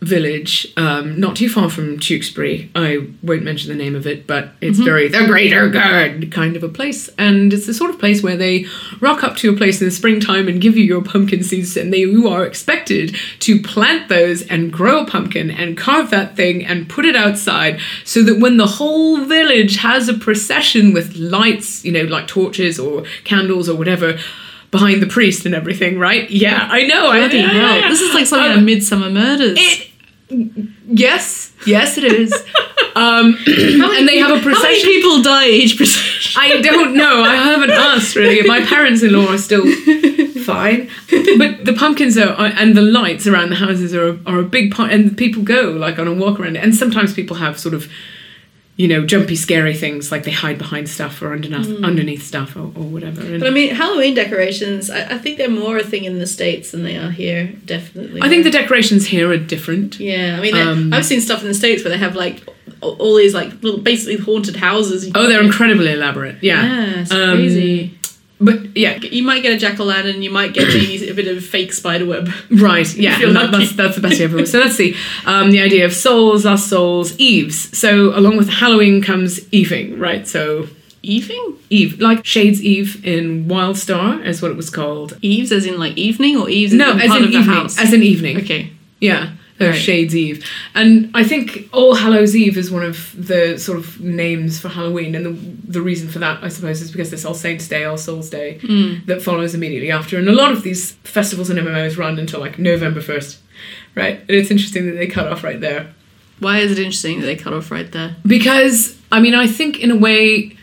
village, 0.00 0.72
um, 0.76 1.18
not 1.18 1.36
too 1.36 1.48
far 1.48 1.70
from 1.70 1.98
Tewkesbury. 1.98 2.70
I 2.74 3.08
won't 3.22 3.42
mention 3.42 3.70
the 3.70 3.82
name 3.82 3.94
of 3.94 4.06
it, 4.06 4.26
but 4.26 4.50
it's 4.60 4.78
very 4.78 5.08
the 5.08 5.26
greater 5.26 5.68
good 5.68 6.30
kind 6.30 6.54
of 6.54 6.62
a 6.62 6.68
place. 6.68 7.08
And 7.18 7.52
it's 7.52 7.66
the 7.66 7.74
sort 7.74 7.90
of 7.90 7.98
place 7.98 8.22
where 8.22 8.36
they 8.36 8.66
rock 9.00 9.24
up 9.24 9.36
to 9.36 9.48
your 9.48 9.56
place 9.56 9.80
in 9.80 9.86
the 9.86 9.90
springtime 9.90 10.48
and 10.48 10.60
give 10.60 10.76
you 10.76 10.84
your 10.84 11.02
pumpkin 11.02 11.42
seeds, 11.42 11.76
and 11.76 11.92
they 11.92 11.98
you 11.98 12.28
are 12.28 12.44
expected 12.44 13.16
to 13.40 13.60
plant 13.60 14.08
those 14.08 14.42
and 14.46 14.72
grow 14.72 15.02
a 15.02 15.06
pumpkin 15.06 15.50
and 15.50 15.76
carve 15.76 16.10
that 16.10 16.36
thing 16.36 16.64
and 16.64 16.88
put 16.88 17.04
it 17.04 17.16
outside 17.16 17.80
so 18.04 18.22
that 18.22 18.38
when 18.38 18.56
the 18.56 18.66
whole 18.66 19.24
village 19.24 19.76
has 19.78 20.08
a 20.08 20.14
procession 20.14 20.92
with 20.92 21.16
lights, 21.16 21.84
you 21.84 21.92
know, 21.92 22.02
like 22.02 22.26
torches 22.26 22.78
or 22.78 23.04
candles 23.24 23.68
or 23.68 23.76
whatever. 23.76 24.18
Behind 24.70 25.00
the 25.02 25.06
priest 25.06 25.46
and 25.46 25.54
everything, 25.54 25.98
right? 25.98 26.28
Yeah, 26.30 26.68
I 26.70 26.86
know. 26.86 27.08
I 27.08 27.20
Bloody 27.20 27.40
hell. 27.40 27.88
This 27.88 28.00
is 28.00 28.12
like 28.14 28.26
something 28.26 28.50
out 28.52 28.58
of 28.58 28.64
Midsomer 28.64 29.12
Murders. 29.12 29.56
it 29.58 29.90
yes 30.88 31.52
yes 31.68 31.96
it 31.98 32.02
is 32.04 32.32
um 32.96 33.36
and 33.46 34.08
they 34.08 34.18
have 34.18 34.30
a 34.30 34.34
How 34.38 34.40
many 34.40 34.42
procession 34.42 34.88
people 34.90 35.22
die 35.22 35.48
each 35.48 35.76
procession? 35.76 36.42
i 36.42 36.60
don't 36.60 36.94
know 36.96 37.22
i 37.22 37.36
haven't 37.36 37.70
asked 37.90 38.16
really 38.16 38.44
my 38.46 38.60
parents-in-law 38.64 39.28
are 39.32 39.38
still 39.38 39.62
fine 40.42 40.90
but 41.38 41.64
the 41.64 41.72
pumpkins 41.78 42.18
are 42.18 42.30
are- 42.30 42.46
and 42.56 42.76
the 42.76 42.82
lights 42.82 43.28
around 43.28 43.50
the 43.50 43.56
houses 43.56 43.94
are 43.94 44.08
a, 44.08 44.18
are 44.26 44.40
a 44.40 44.44
big 44.44 44.72
part 44.72 44.90
and 44.90 45.16
people 45.16 45.42
go 45.44 45.70
like 45.70 45.96
on 46.00 46.08
a 46.08 46.12
walk 46.12 46.40
around 46.40 46.56
it 46.56 46.62
and 46.64 46.74
sometimes 46.74 47.14
people 47.14 47.36
have 47.36 47.56
sort 47.58 47.74
of 47.74 47.88
you 48.76 48.86
know 48.88 49.06
jumpy 49.06 49.34
scary 49.36 49.74
things 49.74 50.12
like 50.12 50.24
they 50.24 50.30
hide 50.30 50.58
behind 50.58 50.86
stuff 50.88 51.22
or 51.22 51.32
underneath 51.32 51.82
underneath 51.82 52.22
stuff 52.22 52.54
or, 52.56 52.60
or 52.60 52.84
whatever 52.94 53.22
and 53.22 53.40
But 53.40 53.48
I 53.48 53.50
mean, 53.50 53.74
Halloween 53.74 54.14
decorations, 54.14 54.90
I, 54.90 55.14
I 55.14 55.18
think 55.18 55.38
they're 55.38 55.48
more 55.48 55.78
a 55.78 55.82
thing 55.82 56.04
in 56.04 56.18
the 56.18 56.26
States 56.26 56.72
than 56.72 56.82
they 56.82 56.96
are 56.98 57.10
here, 57.10 57.52
definitely. 57.64 58.20
i 58.22 58.28
think 58.28 58.44
the 58.44 58.50
decorations 58.50 59.06
here 59.06 59.30
are 59.30 59.38
different 59.38 59.98
Yeah, 59.98 60.36
I 60.38 60.40
mean, 60.42 60.54
Um, 60.54 60.92
I've 60.92 61.06
seen 61.06 61.20
stuff 61.22 61.40
in 61.42 61.48
the 61.48 61.54
States 61.54 61.82
where 61.82 61.90
they 61.90 61.98
have 61.98 62.14
like 62.16 62.42
all 62.82 62.96
all 62.96 63.16
these 63.16 63.32
like 63.32 63.50
little 63.62 63.80
basically 63.80 64.18
haunted 64.18 64.56
houses. 64.56 65.10
oh 65.14 65.26
they're 65.26 65.42
incredibly 65.42 65.92
elaborate 65.92 66.36
yeah 66.42 66.62
Yeah, 66.62 67.06
Um, 67.16 67.36
crazy. 67.38 67.95
But 68.40 68.76
yeah 68.76 68.96
You 69.00 69.22
might 69.22 69.42
get 69.42 69.52
a 69.52 69.58
jack 69.58 69.80
o' 69.80 69.84
lantern, 69.84 70.22
you 70.22 70.30
might 70.30 70.52
get 70.52 70.68
a 70.68 71.12
bit 71.14 71.28
of 71.28 71.44
fake 71.44 71.72
spider 71.72 72.04
web. 72.06 72.28
Right, 72.50 72.92
yeah, 72.94 73.18
that, 73.18 73.50
that's 73.52 73.72
that's 73.74 73.96
the 73.96 74.02
best 74.02 74.18
you 74.18 74.24
ever. 74.26 74.44
So 74.46 74.58
let's 74.60 74.76
see. 74.76 74.94
Um, 75.24 75.50
the 75.50 75.60
idea 75.60 75.84
of 75.84 75.92
souls, 75.92 76.44
lost 76.44 76.68
souls, 76.68 77.16
eves. 77.18 77.76
So 77.76 78.16
along 78.18 78.36
with 78.36 78.48
Halloween 78.48 79.02
comes 79.02 79.40
Eving, 79.50 79.98
right? 79.98 80.26
So 80.28 80.68
Evening? 81.02 81.54
Eve, 81.70 82.00
like 82.00 82.26
Shades 82.26 82.60
Eve 82.62 83.04
in 83.06 83.46
Wild 83.46 83.76
Star, 83.78 84.20
is 84.22 84.42
what 84.42 84.50
it 84.50 84.56
was 84.56 84.70
called. 84.70 85.16
Eves 85.22 85.52
as 85.52 85.64
in 85.64 85.78
like 85.78 85.96
evening 85.96 86.36
or 86.36 86.48
eves 86.50 86.72
No, 86.72 86.90
as 86.92 86.94
in 86.96 87.00
as 87.02 87.08
part 87.08 87.18
in 87.20 87.24
of 87.26 87.30
the 87.32 87.38
evening, 87.38 87.54
house? 87.56 87.78
as 87.78 87.92
in 87.92 88.02
evening. 88.02 88.36
okay. 88.38 88.72
Yeah, 89.00 89.30
Right. 89.58 89.74
Shades 89.74 90.14
Eve, 90.14 90.46
and 90.74 91.10
I 91.14 91.24
think 91.24 91.68
All 91.72 91.94
Hallows 91.94 92.36
Eve 92.36 92.58
is 92.58 92.70
one 92.70 92.82
of 92.82 93.14
the 93.16 93.58
sort 93.58 93.78
of 93.78 93.98
names 94.00 94.60
for 94.60 94.68
Halloween, 94.68 95.14
and 95.14 95.24
the 95.24 95.70
the 95.70 95.80
reason 95.80 96.08
for 96.08 96.18
that, 96.18 96.44
I 96.44 96.48
suppose, 96.48 96.82
is 96.82 96.90
because 96.90 97.10
there's 97.10 97.24
All 97.24 97.34
Saints 97.34 97.66
Day, 97.66 97.84
All 97.84 97.96
Souls 97.96 98.28
Day 98.28 98.58
hmm. 98.58 98.96
that 99.06 99.22
follows 99.22 99.54
immediately 99.54 99.90
after, 99.90 100.18
and 100.18 100.28
a 100.28 100.32
lot 100.32 100.52
of 100.52 100.62
these 100.62 100.92
festivals 101.04 101.48
and 101.48 101.58
MMOs 101.58 101.96
run 101.96 102.18
until 102.18 102.40
like 102.40 102.58
November 102.58 103.00
first, 103.00 103.38
right? 103.94 104.20
And 104.20 104.30
it's 104.30 104.50
interesting 104.50 104.86
that 104.86 104.92
they 104.92 105.06
cut 105.06 105.26
off 105.26 105.42
right 105.42 105.60
there. 105.60 105.94
Why 106.38 106.58
is 106.58 106.70
it 106.70 106.78
interesting 106.78 107.20
that 107.20 107.26
they 107.26 107.36
cut 107.36 107.54
off 107.54 107.70
right 107.70 107.90
there? 107.90 108.16
Because 108.26 108.98
I 109.10 109.20
mean, 109.20 109.34
I 109.34 109.46
think 109.46 109.80
in 109.80 109.90
a 109.90 109.96
way, 109.96 110.56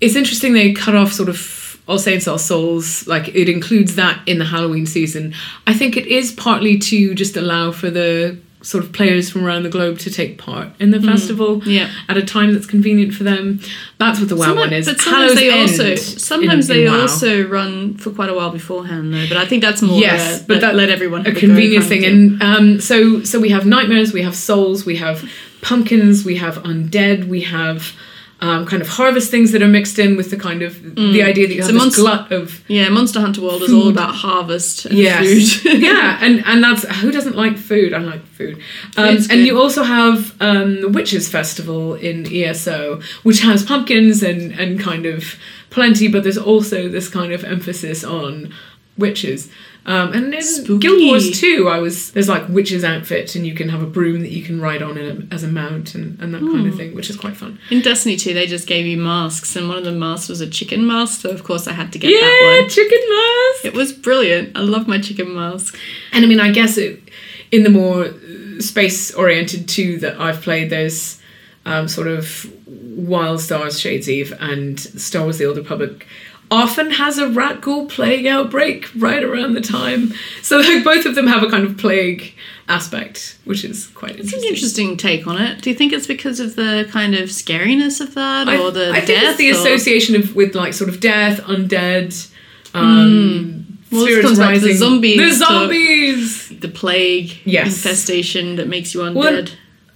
it's 0.00 0.14
interesting 0.14 0.52
they 0.52 0.72
cut 0.72 0.94
off 0.94 1.12
sort 1.12 1.28
of 1.28 1.57
All 1.88 1.98
Saints, 1.98 2.28
All 2.28 2.38
Souls. 2.38 3.06
Like 3.06 3.28
it 3.28 3.48
includes 3.48 3.96
that 3.96 4.20
in 4.26 4.38
the 4.38 4.44
Halloween 4.44 4.86
season. 4.86 5.34
I 5.66 5.74
think 5.74 5.96
it 5.96 6.06
is 6.06 6.32
partly 6.32 6.78
to 6.78 7.14
just 7.14 7.36
allow 7.36 7.72
for 7.72 7.90
the 7.90 8.38
sort 8.60 8.82
of 8.82 8.92
players 8.92 9.30
from 9.30 9.44
around 9.46 9.62
the 9.62 9.68
globe 9.68 9.98
to 10.00 10.10
take 10.10 10.36
part 10.36 10.68
in 10.80 10.90
the 10.90 11.00
festival 11.00 11.62
yeah. 11.64 11.88
at 12.08 12.16
a 12.16 12.22
time 12.22 12.52
that's 12.52 12.66
convenient 12.66 13.14
for 13.14 13.22
them. 13.22 13.60
That's 13.98 14.18
what 14.18 14.28
the 14.28 14.34
WoW 14.36 14.46
Sometimes- 14.46 14.66
one 14.66 14.72
is. 14.72 14.86
But 14.86 15.00
sometimes 15.00 15.34
they 15.36 15.50
also 15.50 15.94
sometimes 15.94 16.68
in- 16.68 16.76
they 16.76 16.86
in 16.86 16.92
WoW. 16.92 17.00
also 17.02 17.46
run 17.46 17.96
for 17.96 18.10
quite 18.10 18.28
a 18.28 18.34
while 18.34 18.50
beforehand 18.50 19.14
though. 19.14 19.28
But 19.28 19.36
I 19.38 19.46
think 19.46 19.62
that's 19.62 19.80
more 19.80 20.00
yes, 20.00 20.42
a, 20.42 20.44
but 20.44 20.54
let, 20.54 20.60
that 20.60 20.74
let 20.74 20.88
everyone 20.90 21.26
a 21.26 21.32
convenience 21.32 21.86
thing. 21.86 22.04
And 22.04 22.42
um, 22.42 22.80
so 22.80 23.22
so 23.22 23.38
we 23.38 23.50
have 23.50 23.64
nightmares, 23.64 24.12
we 24.12 24.22
have 24.22 24.34
souls, 24.34 24.84
we 24.84 24.96
have 24.96 25.30
pumpkins, 25.62 26.24
we 26.24 26.36
have 26.36 26.56
undead, 26.64 27.28
we 27.28 27.42
have 27.42 27.92
um, 28.40 28.66
kind 28.66 28.80
of 28.80 28.88
harvest 28.88 29.30
things 29.30 29.50
that 29.52 29.62
are 29.62 29.68
mixed 29.68 29.98
in 29.98 30.16
with 30.16 30.30
the 30.30 30.36
kind 30.36 30.62
of 30.62 30.80
the 30.94 31.22
idea 31.22 31.48
that 31.48 31.54
you 31.54 31.62
Mm. 31.62 31.66
So 31.66 31.72
have 31.72 31.82
this 31.82 31.98
monst- 31.98 32.00
glut 32.00 32.32
of 32.32 32.64
yeah, 32.68 32.88
Monster 32.88 33.20
Hunter 33.20 33.40
World 33.40 33.62
is 33.62 33.72
all 33.72 33.88
about 33.88 34.14
harvest 34.14 34.84
and 34.86 34.96
yes, 34.98 35.54
food. 35.54 35.78
yeah, 35.82 36.18
and 36.22 36.44
and 36.46 36.62
that's 36.62 36.84
who 37.00 37.10
doesn't 37.10 37.36
like 37.36 37.56
food? 37.58 37.92
I 37.92 37.98
like 37.98 38.24
food. 38.26 38.58
Um, 38.96 39.16
and 39.16 39.28
good. 39.28 39.46
you 39.46 39.60
also 39.60 39.82
have 39.82 40.34
um, 40.40 40.80
the 40.80 40.88
Witches 40.88 41.28
Festival 41.28 41.94
in 41.94 42.32
ESO, 42.32 43.00
which 43.24 43.40
has 43.40 43.64
pumpkins 43.64 44.22
and 44.22 44.52
and 44.52 44.78
kind 44.78 45.04
of 45.04 45.34
plenty, 45.70 46.06
but 46.08 46.22
there's 46.22 46.38
also 46.38 46.88
this 46.88 47.08
kind 47.08 47.32
of 47.32 47.44
emphasis 47.44 48.04
on 48.04 48.54
witches. 48.96 49.50
Um, 49.86 50.12
and 50.12 50.34
in 50.34 50.42
Spooky. 50.42 50.78
Guild 50.86 51.02
Wars 51.08 51.40
2, 51.40 51.66
I 51.68 51.78
was 51.78 52.10
there's 52.12 52.28
like 52.28 52.46
witches 52.50 52.84
outfit, 52.84 53.34
and 53.34 53.46
you 53.46 53.54
can 53.54 53.70
have 53.70 53.82
a 53.82 53.86
broom 53.86 54.20
that 54.20 54.30
you 54.30 54.42
can 54.42 54.60
ride 54.60 54.82
on 54.82 54.98
in 54.98 55.28
a, 55.30 55.34
as 55.34 55.42
a 55.44 55.48
mount 55.48 55.94
and, 55.94 56.20
and 56.20 56.34
that 56.34 56.40
kind 56.40 56.60
Hmm. 56.60 56.68
of 56.68 56.76
thing, 56.76 56.94
which 56.94 57.08
is 57.08 57.16
quite 57.16 57.36
fun. 57.36 57.58
In 57.70 57.80
Destiny 57.80 58.16
2, 58.16 58.34
they 58.34 58.46
just 58.46 58.66
gave 58.66 58.84
you 58.84 58.98
masks, 58.98 59.56
and 59.56 59.66
one 59.66 59.78
of 59.78 59.84
the 59.84 59.92
masks 59.92 60.28
was 60.28 60.42
a 60.42 60.46
chicken 60.46 60.86
mask, 60.86 61.22
so 61.22 61.30
of 61.30 61.42
course 61.42 61.66
I 61.66 61.72
had 61.72 61.90
to 61.94 61.98
get 61.98 62.10
Yeah, 62.10 62.20
that 62.20 62.54
one. 62.58 62.62
Yeah, 62.64 62.68
chicken 62.68 62.98
mask. 63.08 63.64
It 63.64 63.74
was 63.74 63.92
brilliant. 63.94 64.56
I 64.58 64.60
love 64.60 64.86
my 64.88 65.00
chicken 65.00 65.34
mask. 65.34 65.78
And 66.12 66.22
I 66.24 66.28
mean, 66.28 66.40
I 66.40 66.50
guess 66.52 66.76
it, 66.76 67.00
in 67.50 67.62
the 67.62 67.70
more 67.70 68.12
space 68.60 69.14
oriented 69.14 69.68
two 69.68 69.98
that 70.00 70.20
I've 70.20 70.42
played, 70.42 70.68
there's 70.68 71.18
um, 71.64 71.88
sort 71.88 72.08
of 72.08 72.50
Wild 72.66 73.40
Stars, 73.40 73.80
Shades 73.80 74.08
Eve, 74.10 74.34
and 74.40 74.78
Star 74.78 75.22
Wars: 75.22 75.38
The 75.38 75.46
Old 75.46 75.56
Republic. 75.56 76.06
Often 76.50 76.92
has 76.92 77.18
a 77.18 77.26
Rakghoul 77.26 77.88
plague 77.90 78.26
outbreak 78.26 78.88
right 78.96 79.22
around 79.22 79.52
the 79.54 79.60
time, 79.60 80.14
so 80.42 80.58
like 80.58 80.82
both 80.82 81.04
of 81.04 81.14
them 81.14 81.26
have 81.26 81.42
a 81.42 81.50
kind 81.50 81.64
of 81.64 81.76
plague 81.76 82.32
aspect, 82.70 83.36
which 83.44 83.64
is 83.64 83.86
quite 83.88 84.12
It's 84.18 84.32
an 84.32 84.38
interesting. 84.42 84.88
interesting 84.90 84.96
take 84.96 85.26
on 85.26 85.40
it. 85.40 85.60
Do 85.60 85.68
you 85.70 85.76
think 85.76 85.92
it's 85.92 86.06
because 86.06 86.40
of 86.40 86.56
the 86.56 86.88
kind 86.90 87.14
of 87.14 87.28
scariness 87.28 88.00
of 88.00 88.14
that, 88.14 88.48
I, 88.48 88.56
or 88.58 88.70
the 88.70 88.90
I 88.92 89.00
think 89.02 89.22
it's 89.22 89.36
the 89.36 89.50
or- 89.50 89.54
association 89.54 90.16
of 90.16 90.34
with 90.34 90.54
like 90.54 90.72
sort 90.74 90.88
of 90.88 91.00
death, 91.00 91.40
undead, 91.42 92.30
um, 92.74 93.64
Hmm. 93.90 93.94
Well, 93.94 94.04
spirits 94.04 94.26
comes 94.26 94.38
back 94.38 94.54
to 94.54 94.60
the 94.60 94.66
rising. 94.68 94.78
zombies 94.78 95.16
The 95.38 95.44
zombies. 95.46 96.48
the 96.60 96.68
plague 96.68 97.38
Yes. 97.44 97.66
infestation 97.68 98.56
that 98.56 98.68
makes 98.68 98.92
you 98.94 99.00
undead. 99.00 99.14
Well, 99.14 99.44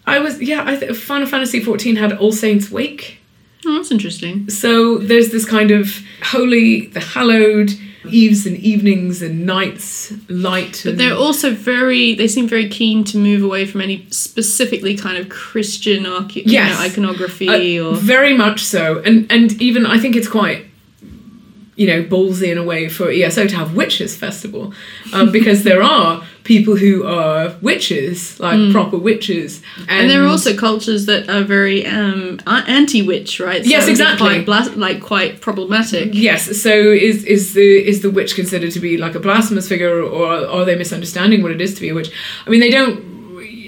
I 0.07 0.19
was 0.19 0.41
yeah. 0.41 0.65
I 0.67 0.77
th- 0.77 0.97
Final 0.97 1.27
Fantasy 1.27 1.61
fourteen 1.61 1.97
had 1.97 2.13
All 2.15 2.33
Saints 2.33 2.71
Wake. 2.71 3.19
Oh, 3.67 3.77
that's 3.77 3.91
interesting. 3.91 4.49
So 4.51 4.99
there's 4.99 5.31
this 5.31 5.45
kind 5.45 5.71
of 5.71 6.01
holy, 6.23 6.87
the 6.87 7.01
hallowed, 7.01 7.71
eves 8.11 8.47
and 8.47 8.57
evenings 8.57 9.23
and 9.23 9.47
nights, 9.47 10.13
light. 10.29 10.83
But 10.85 10.99
they're 10.99 11.15
also 11.15 11.53
very, 11.55 12.15
they 12.15 12.27
seem 12.27 12.49
very 12.49 12.69
keen 12.69 13.05
to 13.05 13.17
move 13.19 13.43
away 13.45 13.65
from 13.65 13.81
any 13.81 14.07
specifically 14.11 14.97
kind 14.97 15.17
of 15.19 15.29
Christian 15.29 16.05
Yes. 16.51 16.79
know, 16.79 16.85
iconography 16.85 17.79
Uh, 17.79 17.85
or. 17.91 17.95
very 17.95 18.37
much 18.37 18.61
so, 18.65 19.01
and 19.05 19.31
and 19.31 19.61
even 19.63 19.87
I 19.87 19.99
think 19.99 20.17
it's 20.17 20.29
quite. 20.29 20.67
You 21.75 21.87
know, 21.87 22.03
ballsy 22.05 22.53
in 22.53 22.59
a 22.59 22.63
way 22.63 22.87
for 22.91 23.11
ESO 23.11 23.47
to 23.47 23.57
have 23.57 23.75
witches 23.75 24.15
festival, 24.15 24.75
um, 25.15 25.33
because 25.33 25.63
there 25.65 25.83
are 25.83 26.23
people 26.45 26.77
who 26.77 27.05
are 27.07 27.55
witches, 27.63 28.39
like 28.41 28.73
proper 28.73 28.99
witches, 28.99 29.61
Hmm. 29.77 29.85
And 29.89 30.11
there 30.11 30.23
are 30.25 30.27
also 30.27 30.57
cultures 30.57 31.07
that 31.07 31.29
are 31.31 31.43
very 31.45 31.87
um, 31.87 32.41
anti-witch, 32.47 33.39
right? 33.41 33.63
So 33.65 33.71
Yes, 33.71 33.83
it 33.87 33.91
would 33.93 33.99
be 33.99 34.03
exactly. 34.03 34.29
Quite 34.29 34.47
blas- 34.47 34.77
like 34.77 35.01
quite 35.01 35.41
problematic. 35.41 36.11
Yes. 36.13 36.61
So 36.61 36.71
is 36.71 37.25
is 37.25 37.55
the 37.55 37.69
is 37.91 38.01
the 38.03 38.11
witch 38.11 38.35
considered 38.35 38.73
to 38.73 38.81
be 38.81 38.97
like 38.97 39.15
a 39.15 39.21
blasphemous 39.21 39.69
figure, 39.69 40.03
or 40.03 40.27
are 40.55 40.65
they 40.65 40.77
misunderstanding 40.77 41.43
what 41.43 41.53
it 41.53 41.61
is 41.61 41.75
to 41.75 41.81
be 41.81 41.89
a 41.91 41.95
witch? 41.95 42.11
I 42.47 42.51
mean, 42.51 42.61
they 42.61 42.71
don't. 42.71 43.11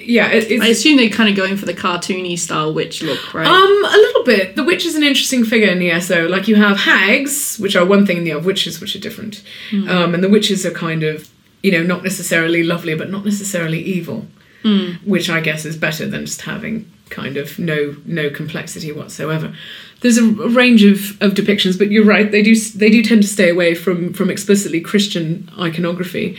Yeah, 0.06 0.28
it, 0.28 0.50
it's 0.50 0.62
I 0.62 0.66
assume 0.68 0.98
they're 0.98 1.08
kind 1.08 1.30
of 1.30 1.36
going 1.36 1.56
for 1.56 1.64
the 1.64 1.72
cartoony 1.72 2.38
style 2.38 2.74
witch 2.74 3.02
look, 3.02 3.32
right? 3.32 3.46
um 3.46 3.84
a 3.84 3.96
little 3.96 4.24
bit. 4.24 4.54
The 4.54 4.62
witch 4.62 4.84
is 4.84 4.94
an 4.96 5.02
interesting 5.02 5.44
figure 5.44 5.68
in 5.70 5.78
the 5.78 5.90
ESO. 5.90 6.28
Like 6.28 6.46
you 6.46 6.56
have 6.56 6.76
hags, 6.78 7.56
which 7.58 7.74
are 7.74 7.86
one 7.86 8.04
thing, 8.06 8.18
and 8.18 8.26
you 8.26 8.34
have 8.34 8.44
witches, 8.44 8.80
which 8.82 8.94
are 8.94 9.00
different. 9.00 9.42
Um, 9.72 10.14
and 10.14 10.22
the 10.22 10.28
witches 10.28 10.66
are 10.66 10.70
kind 10.72 11.02
of 11.04 11.28
you 11.64 11.72
know 11.72 11.82
not 11.82 12.04
necessarily 12.04 12.62
lovely, 12.62 12.94
but 12.94 13.10
not 13.10 13.24
necessarily 13.24 13.80
evil, 13.80 14.26
hmm. 14.62 14.92
which 15.04 15.30
I 15.30 15.40
guess 15.40 15.64
is 15.64 15.76
better 15.76 16.06
than 16.06 16.26
just 16.26 16.42
having 16.42 16.92
kind 17.08 17.38
of 17.38 17.58
no 17.58 17.96
no 18.04 18.28
complexity 18.28 18.92
whatsoever. 18.92 19.54
There's 20.00 20.18
a 20.18 20.26
a 20.42 20.48
range 20.50 20.84
of, 20.84 21.20
of 21.22 21.32
depictions, 21.32 21.78
but 21.78 21.90
you're 21.90 22.04
right. 22.04 22.30
They 22.30 22.42
do 22.42 22.54
they 22.54 22.90
do 22.90 23.02
tend 23.02 23.22
to 23.22 23.28
stay 23.28 23.48
away 23.48 23.74
from 23.74 24.12
from 24.12 24.28
explicitly 24.28 24.80
Christian 24.82 25.50
iconography. 25.58 26.36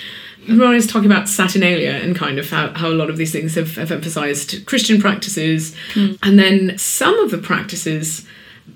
Was 0.48 0.86
talking 0.86 1.10
about 1.10 1.28
Saturnalia 1.28 1.94
and 1.94 2.16
kind 2.16 2.38
of 2.38 2.52
how, 2.52 2.72
how 2.76 2.90
a 2.90 2.94
lot 2.94 3.10
of 3.10 3.18
these 3.18 3.32
things 3.32 3.56
have, 3.56 3.78
have 3.78 3.92
emphasized 3.92 4.64
Christian 4.68 5.02
practices, 5.02 5.76
hmm. 5.96 6.14
and 6.22 6.38
then 6.38 6.78
some 6.78 7.18
of 7.18 7.32
the 7.32 7.40
practices 7.40 8.28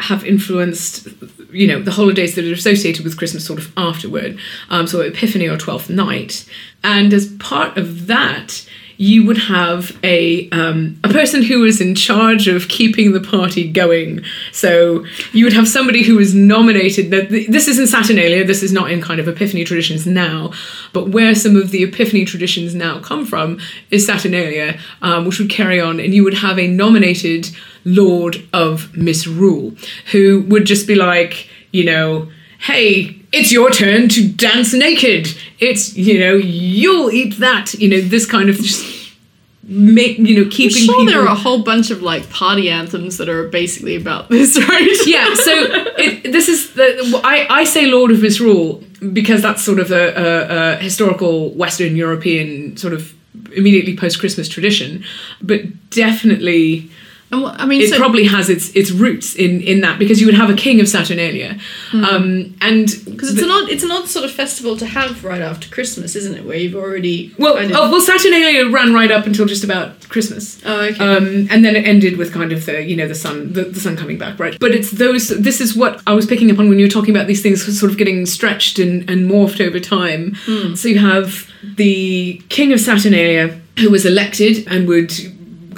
have 0.01 0.23
influenced, 0.23 1.07
you 1.51 1.67
know, 1.67 1.81
the 1.81 1.91
holidays 1.91 2.35
that 2.35 2.45
are 2.45 2.53
associated 2.53 3.03
with 3.03 3.17
Christmas 3.17 3.45
sort 3.45 3.59
of 3.59 3.71
afterward. 3.75 4.39
Um, 4.69 4.87
so 4.87 5.01
Epiphany 5.01 5.47
or 5.47 5.57
Twelfth 5.57 5.89
Night, 5.89 6.47
and 6.83 7.13
as 7.13 7.27
part 7.37 7.77
of 7.77 8.07
that, 8.07 8.65
you 8.99 9.25
would 9.25 9.37
have 9.37 9.97
a 10.03 10.49
um, 10.49 10.99
a 11.05 11.09
person 11.09 11.41
who 11.41 11.61
was 11.61 11.79
in 11.79 11.95
charge 11.95 12.49
of 12.49 12.67
keeping 12.67 13.13
the 13.13 13.21
party 13.21 13.71
going. 13.71 14.21
So 14.51 15.05
you 15.31 15.45
would 15.45 15.53
have 15.53 15.69
somebody 15.69 16.03
who 16.03 16.17
was 16.17 16.35
nominated. 16.35 17.09
That 17.09 17.29
this 17.29 17.69
isn't 17.69 17.87
Saturnalia. 17.87 18.43
This 18.43 18.61
is 18.61 18.73
not 18.73 18.91
in 18.91 19.01
kind 19.01 19.21
of 19.21 19.27
Epiphany 19.27 19.63
traditions 19.63 20.05
now, 20.05 20.51
but 20.91 21.09
where 21.09 21.33
some 21.33 21.55
of 21.55 21.71
the 21.71 21.83
Epiphany 21.83 22.25
traditions 22.25 22.75
now 22.75 22.99
come 22.99 23.25
from 23.25 23.59
is 23.89 24.05
Saturnalia, 24.05 24.77
um, 25.01 25.25
which 25.25 25.39
would 25.39 25.49
carry 25.49 25.79
on, 25.79 26.01
and 26.01 26.13
you 26.13 26.25
would 26.25 26.33
have 26.35 26.59
a 26.59 26.67
nominated 26.67 27.49
Lord 27.85 28.47
of 28.53 28.95
Misrule 28.95 29.73
who 30.11 30.41
would 30.47 30.65
just 30.65 30.87
be 30.87 30.95
like, 30.95 31.47
you 31.71 31.83
know, 31.83 32.29
hey 32.59 33.19
it's 33.31 33.51
your 33.51 33.69
turn 33.69 34.09
to 34.09 34.27
dance 34.27 34.73
naked. 34.73 35.27
It's, 35.59 35.95
you 35.95 36.19
know, 36.19 36.35
you'll 36.35 37.11
eat 37.11 37.37
that. 37.39 37.73
You 37.75 37.89
know, 37.89 38.01
this 38.01 38.25
kind 38.25 38.49
of 38.49 38.55
just 38.57 39.15
make, 39.63 40.17
you 40.17 40.43
know, 40.43 40.49
keeping 40.49 40.77
I'm 40.77 40.85
sure 40.85 40.99
people. 40.99 41.13
there 41.13 41.21
are 41.21 41.27
a 41.27 41.35
whole 41.35 41.63
bunch 41.63 41.91
of 41.91 42.01
like 42.01 42.29
party 42.29 42.69
anthems 42.69 43.17
that 43.17 43.29
are 43.29 43.47
basically 43.47 43.95
about 43.95 44.29
this, 44.29 44.57
right? 44.69 44.97
yeah, 45.05 45.33
so 45.35 45.53
it, 45.97 46.31
this 46.31 46.49
is 46.49 46.73
the. 46.73 47.21
I, 47.23 47.47
I 47.49 47.63
say 47.63 47.85
Lord 47.85 48.11
of 48.11 48.21
Misrule 48.21 48.83
because 49.13 49.41
that's 49.41 49.63
sort 49.63 49.79
of 49.79 49.91
a, 49.91 50.09
a, 50.09 50.73
a 50.73 50.75
historical 50.77 51.51
Western 51.53 51.95
European 51.95 52.75
sort 52.77 52.93
of 52.93 53.13
immediately 53.55 53.95
post 53.95 54.19
Christmas 54.19 54.49
tradition, 54.49 55.03
but 55.41 55.61
definitely 55.91 56.89
And 57.31 57.43
what, 57.43 57.59
I 57.59 57.65
mean, 57.65 57.81
it 57.81 57.89
so, 57.89 57.97
probably 57.97 58.25
has 58.25 58.49
its 58.49 58.71
its 58.71 58.89
roots 58.91 59.35
in 59.35 59.61
in 59.61 59.81
that 59.81 59.99
because 59.99 60.19
you 60.19 60.25
would 60.25 60.35
have 60.35 60.49
a 60.49 60.55
king 60.55 60.79
of 60.81 60.87
Saturnalia, 60.87 61.59
um, 61.93 62.55
and 62.61 62.87
because 63.05 63.33
it's 63.33 63.43
an 63.43 63.51
odd, 63.51 63.69
it's 63.69 63.83
an 63.83 63.91
odd 63.91 64.07
sort 64.07 64.25
of 64.25 64.31
festival 64.31 64.75
to 64.77 64.85
have 64.85 65.23
right 65.23 65.41
after 65.41 65.69
Christmas, 65.69 66.15
isn't 66.15 66.35
it? 66.35 66.45
Where 66.45 66.57
you've 66.57 66.75
already 66.75 67.33
well, 67.37 67.55
kind 67.55 67.71
of- 67.71 67.77
oh, 67.77 67.91
well, 67.91 68.01
Saturnalia 68.01 68.69
ran 68.69 68.93
right 68.93 69.11
up 69.11 69.27
until 69.27 69.45
just 69.45 69.63
about 69.63 70.07
Christmas. 70.09 70.59
oh, 70.65 70.81
okay. 70.81 71.03
Um, 71.05 71.47
and 71.51 71.63
then 71.63 71.75
it 71.75 71.85
ended 71.85 72.17
with 72.17 72.33
kind 72.33 72.51
of 72.51 72.65
the 72.65 72.83
you 72.83 72.95
know 72.95 73.07
the 73.07 73.15
sun 73.15 73.53
the, 73.53 73.63
the 73.63 73.79
sun 73.79 73.95
coming 73.95 74.17
back 74.17 74.39
right 74.39 74.57
but 74.59 74.71
it's 74.71 74.91
those 74.91 75.29
this 75.29 75.61
is 75.61 75.75
what 75.75 76.01
i 76.07 76.13
was 76.13 76.25
picking 76.25 76.49
up 76.51 76.57
on 76.59 76.67
when 76.69 76.79
you 76.79 76.85
were 76.85 76.89
talking 76.91 77.15
about 77.15 77.27
these 77.27 77.41
things 77.41 77.79
sort 77.79 77.91
of 77.91 77.97
getting 77.97 78.25
stretched 78.25 78.79
and, 78.79 79.09
and 79.09 79.29
morphed 79.29 79.65
over 79.65 79.79
time 79.79 80.35
so 80.75 80.87
you 80.87 80.99
have 80.99 81.49
the 81.75 82.41
king 82.49 82.73
of 82.73 82.79
saturnalia 82.79 83.59
who 83.79 83.89
was 83.89 84.05
elected 84.05 84.67
and 84.67 84.87
would 84.87 85.11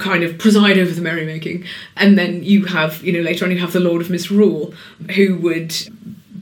kind 0.02 0.22
of 0.24 0.36
preside 0.38 0.78
over 0.78 0.92
the 0.92 1.00
merrymaking 1.00 1.64
and 1.96 2.18
then 2.18 2.42
you 2.42 2.64
have 2.66 3.02
you 3.04 3.12
know 3.12 3.20
later 3.20 3.44
on 3.44 3.50
you 3.50 3.58
have 3.58 3.72
the 3.72 3.80
lord 3.80 4.02
of 4.02 4.10
misrule 4.10 4.74
who 5.14 5.36
would 5.36 5.74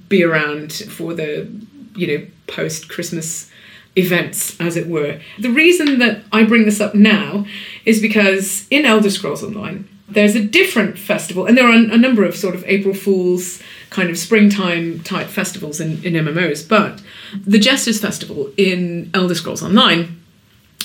be 0.08 0.24
around 0.24 0.72
for 0.72 1.14
the 1.14 1.48
you 1.94 2.06
know 2.06 2.26
post 2.46 2.88
christmas 2.88 3.50
events, 3.96 4.58
as 4.60 4.76
it 4.76 4.86
were. 4.86 5.20
The 5.38 5.50
reason 5.50 5.98
that 5.98 6.22
I 6.32 6.44
bring 6.44 6.64
this 6.64 6.80
up 6.80 6.94
now 6.94 7.46
is 7.84 8.00
because 8.00 8.66
in 8.70 8.86
Elder 8.86 9.10
Scrolls 9.10 9.42
Online, 9.42 9.88
there's 10.08 10.34
a 10.34 10.44
different 10.44 10.98
festival, 10.98 11.46
and 11.46 11.56
there 11.56 11.68
are 11.68 11.72
a 11.72 11.98
number 11.98 12.24
of 12.24 12.36
sort 12.36 12.54
of 12.54 12.64
April 12.66 12.94
Fools 12.94 13.62
kind 13.90 14.10
of 14.10 14.18
springtime 14.18 15.00
type 15.00 15.28
festivals 15.28 15.80
in, 15.80 16.02
in 16.04 16.14
MMOs, 16.14 16.68
but 16.68 17.02
the 17.46 17.58
Jesters 17.58 18.00
Festival 18.00 18.52
in 18.56 19.10
Elder 19.14 19.34
Scrolls 19.34 19.62
Online, 19.62 20.20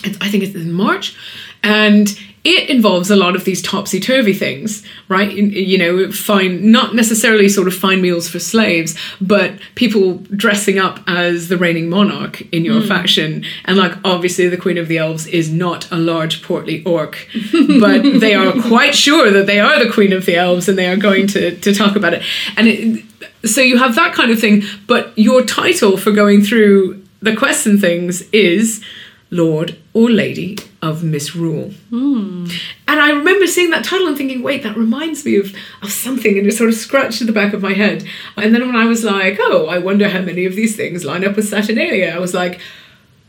I 0.03 0.29
think 0.29 0.43
it's 0.43 0.55
in 0.55 0.71
March, 0.71 1.15
and 1.63 2.19
it 2.45 2.69
involves 2.69 3.09
a 3.09 3.15
lot 3.15 3.35
of 3.35 3.43
these 3.43 3.59
topsy 3.59 3.99
turvy 3.99 4.33
things, 4.33 4.83
right? 5.09 5.31
You 5.31 5.77
know, 5.79 6.11
fine, 6.11 6.71
not 6.71 6.93
necessarily 6.93 7.49
sort 7.49 7.67
of 7.67 7.73
fine 7.73 8.01
meals 8.01 8.29
for 8.29 8.39
slaves, 8.39 8.95
but 9.19 9.55
people 9.73 10.19
dressing 10.35 10.77
up 10.77 10.99
as 11.07 11.47
the 11.47 11.57
reigning 11.57 11.89
monarch 11.89 12.41
in 12.53 12.63
your 12.63 12.81
hmm. 12.81 12.87
faction. 12.87 13.45
And 13.65 13.77
like, 13.77 13.93
obviously, 14.05 14.47
the 14.47 14.57
Queen 14.57 14.77
of 14.77 14.87
the 14.87 14.99
Elves 14.99 15.25
is 15.25 15.51
not 15.51 15.91
a 15.91 15.97
large, 15.97 16.43
portly 16.43 16.83
orc, 16.85 17.27
but 17.79 18.03
they 18.19 18.35
are 18.35 18.53
quite 18.61 18.93
sure 18.93 19.31
that 19.31 19.47
they 19.47 19.59
are 19.59 19.83
the 19.83 19.91
Queen 19.91 20.13
of 20.13 20.27
the 20.27 20.35
Elves 20.35 20.69
and 20.69 20.77
they 20.77 20.87
are 20.87 20.97
going 20.97 21.25
to, 21.27 21.59
to 21.59 21.73
talk 21.73 21.95
about 21.95 22.13
it. 22.13 22.23
And 22.55 22.67
it, 22.67 23.03
so 23.43 23.61
you 23.61 23.79
have 23.79 23.95
that 23.95 24.13
kind 24.13 24.29
of 24.29 24.39
thing, 24.39 24.61
but 24.85 25.17
your 25.17 25.43
title 25.43 25.97
for 25.97 26.11
going 26.11 26.43
through 26.43 27.03
the 27.21 27.35
quests 27.35 27.65
and 27.65 27.81
things 27.81 28.21
is 28.29 28.83
Lord 29.31 29.77
or 29.93 30.09
Lady 30.09 30.57
of 30.81 31.03
Misrule. 31.03 31.71
Hmm. 31.89 32.47
And 32.87 32.99
I 32.99 33.09
remember 33.09 33.47
seeing 33.47 33.71
that 33.71 33.83
title 33.83 34.07
and 34.07 34.17
thinking, 34.17 34.43
wait, 34.43 34.63
that 34.63 34.77
reminds 34.77 35.25
me 35.25 35.37
of, 35.37 35.53
of 35.81 35.91
something, 35.91 36.37
and 36.37 36.47
it 36.47 36.53
sort 36.53 36.69
of 36.69 36.75
scratched 36.75 37.21
at 37.21 37.27
the 37.27 37.33
back 37.33 37.53
of 37.53 37.61
my 37.61 37.73
head. 37.73 38.05
And 38.37 38.53
then 38.53 38.65
when 38.65 38.75
I 38.75 38.85
was 38.85 39.03
like, 39.03 39.37
oh, 39.39 39.65
I 39.67 39.79
wonder 39.79 40.07
how 40.09 40.21
many 40.21 40.45
of 40.45 40.55
these 40.55 40.75
things 40.75 41.03
line 41.03 41.25
up 41.25 41.35
with 41.35 41.47
Saturnalia, 41.47 42.13
I 42.15 42.19
was 42.19 42.33
like, 42.33 42.61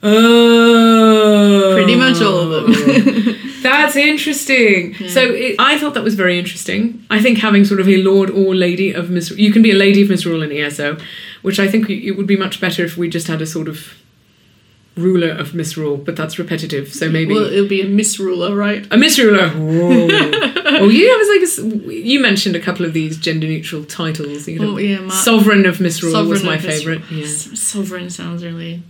oh. 0.02 1.72
Pretty 1.74 1.96
much 1.96 2.20
all 2.20 2.52
of 2.52 2.66
them. 2.66 3.36
That's 3.62 3.96
interesting. 3.96 4.94
So 5.08 5.20
it, 5.22 5.56
I 5.58 5.78
thought 5.78 5.94
that 5.94 6.04
was 6.04 6.14
very 6.14 6.38
interesting. 6.38 7.04
I 7.10 7.20
think 7.20 7.38
having 7.38 7.64
sort 7.64 7.80
of 7.80 7.88
a 7.88 7.96
lord 7.96 8.30
or 8.30 8.54
lady 8.54 8.92
of 8.92 9.10
Misrule, 9.10 9.40
you 9.40 9.52
can 9.52 9.62
be 9.62 9.72
a 9.72 9.74
lady 9.74 10.02
of 10.02 10.08
Misrule 10.08 10.42
in 10.42 10.52
ESO, 10.52 10.98
which 11.42 11.58
I 11.58 11.66
think 11.66 11.90
it 11.90 12.12
would 12.12 12.28
be 12.28 12.36
much 12.36 12.60
better 12.60 12.84
if 12.84 12.96
we 12.96 13.08
just 13.08 13.26
had 13.26 13.42
a 13.42 13.46
sort 13.46 13.66
of 13.66 13.94
ruler 14.96 15.30
of 15.30 15.54
Misrule, 15.54 15.96
but 15.98 16.16
that's 16.16 16.38
repetitive. 16.38 16.92
So 16.92 17.10
maybe 17.10 17.34
well, 17.34 17.44
it'll 17.44 17.68
be 17.68 17.82
a 17.82 17.86
misruler, 17.86 18.56
right? 18.56 18.84
a 18.86 18.96
misruler. 18.96 19.50
Whoa. 19.54 20.06
oh, 20.80 20.88
yeah, 20.88 21.10
I 21.10 21.16
was 21.18 21.28
like, 21.28 21.40
a 21.40 21.82
s- 21.84 21.94
you 22.06 22.18
mentioned 22.20 22.56
a 22.56 22.60
couple 22.60 22.84
of 22.86 22.92
these 22.94 23.16
gender 23.18 23.46
neutral 23.46 23.84
titles. 23.84 24.48
You 24.48 24.58
know, 24.58 24.70
Oh, 24.74 24.76
yeah, 24.78 25.00
Ma- 25.00 25.12
Sovereign 25.12 25.66
of 25.66 25.80
Misrule 25.80 26.26
was 26.26 26.42
my 26.42 26.58
favorite. 26.58 27.02
Yeah. 27.10 27.24
S- 27.24 27.58
Sovereign 27.58 28.08
sounds 28.10 28.42
really 28.44 28.82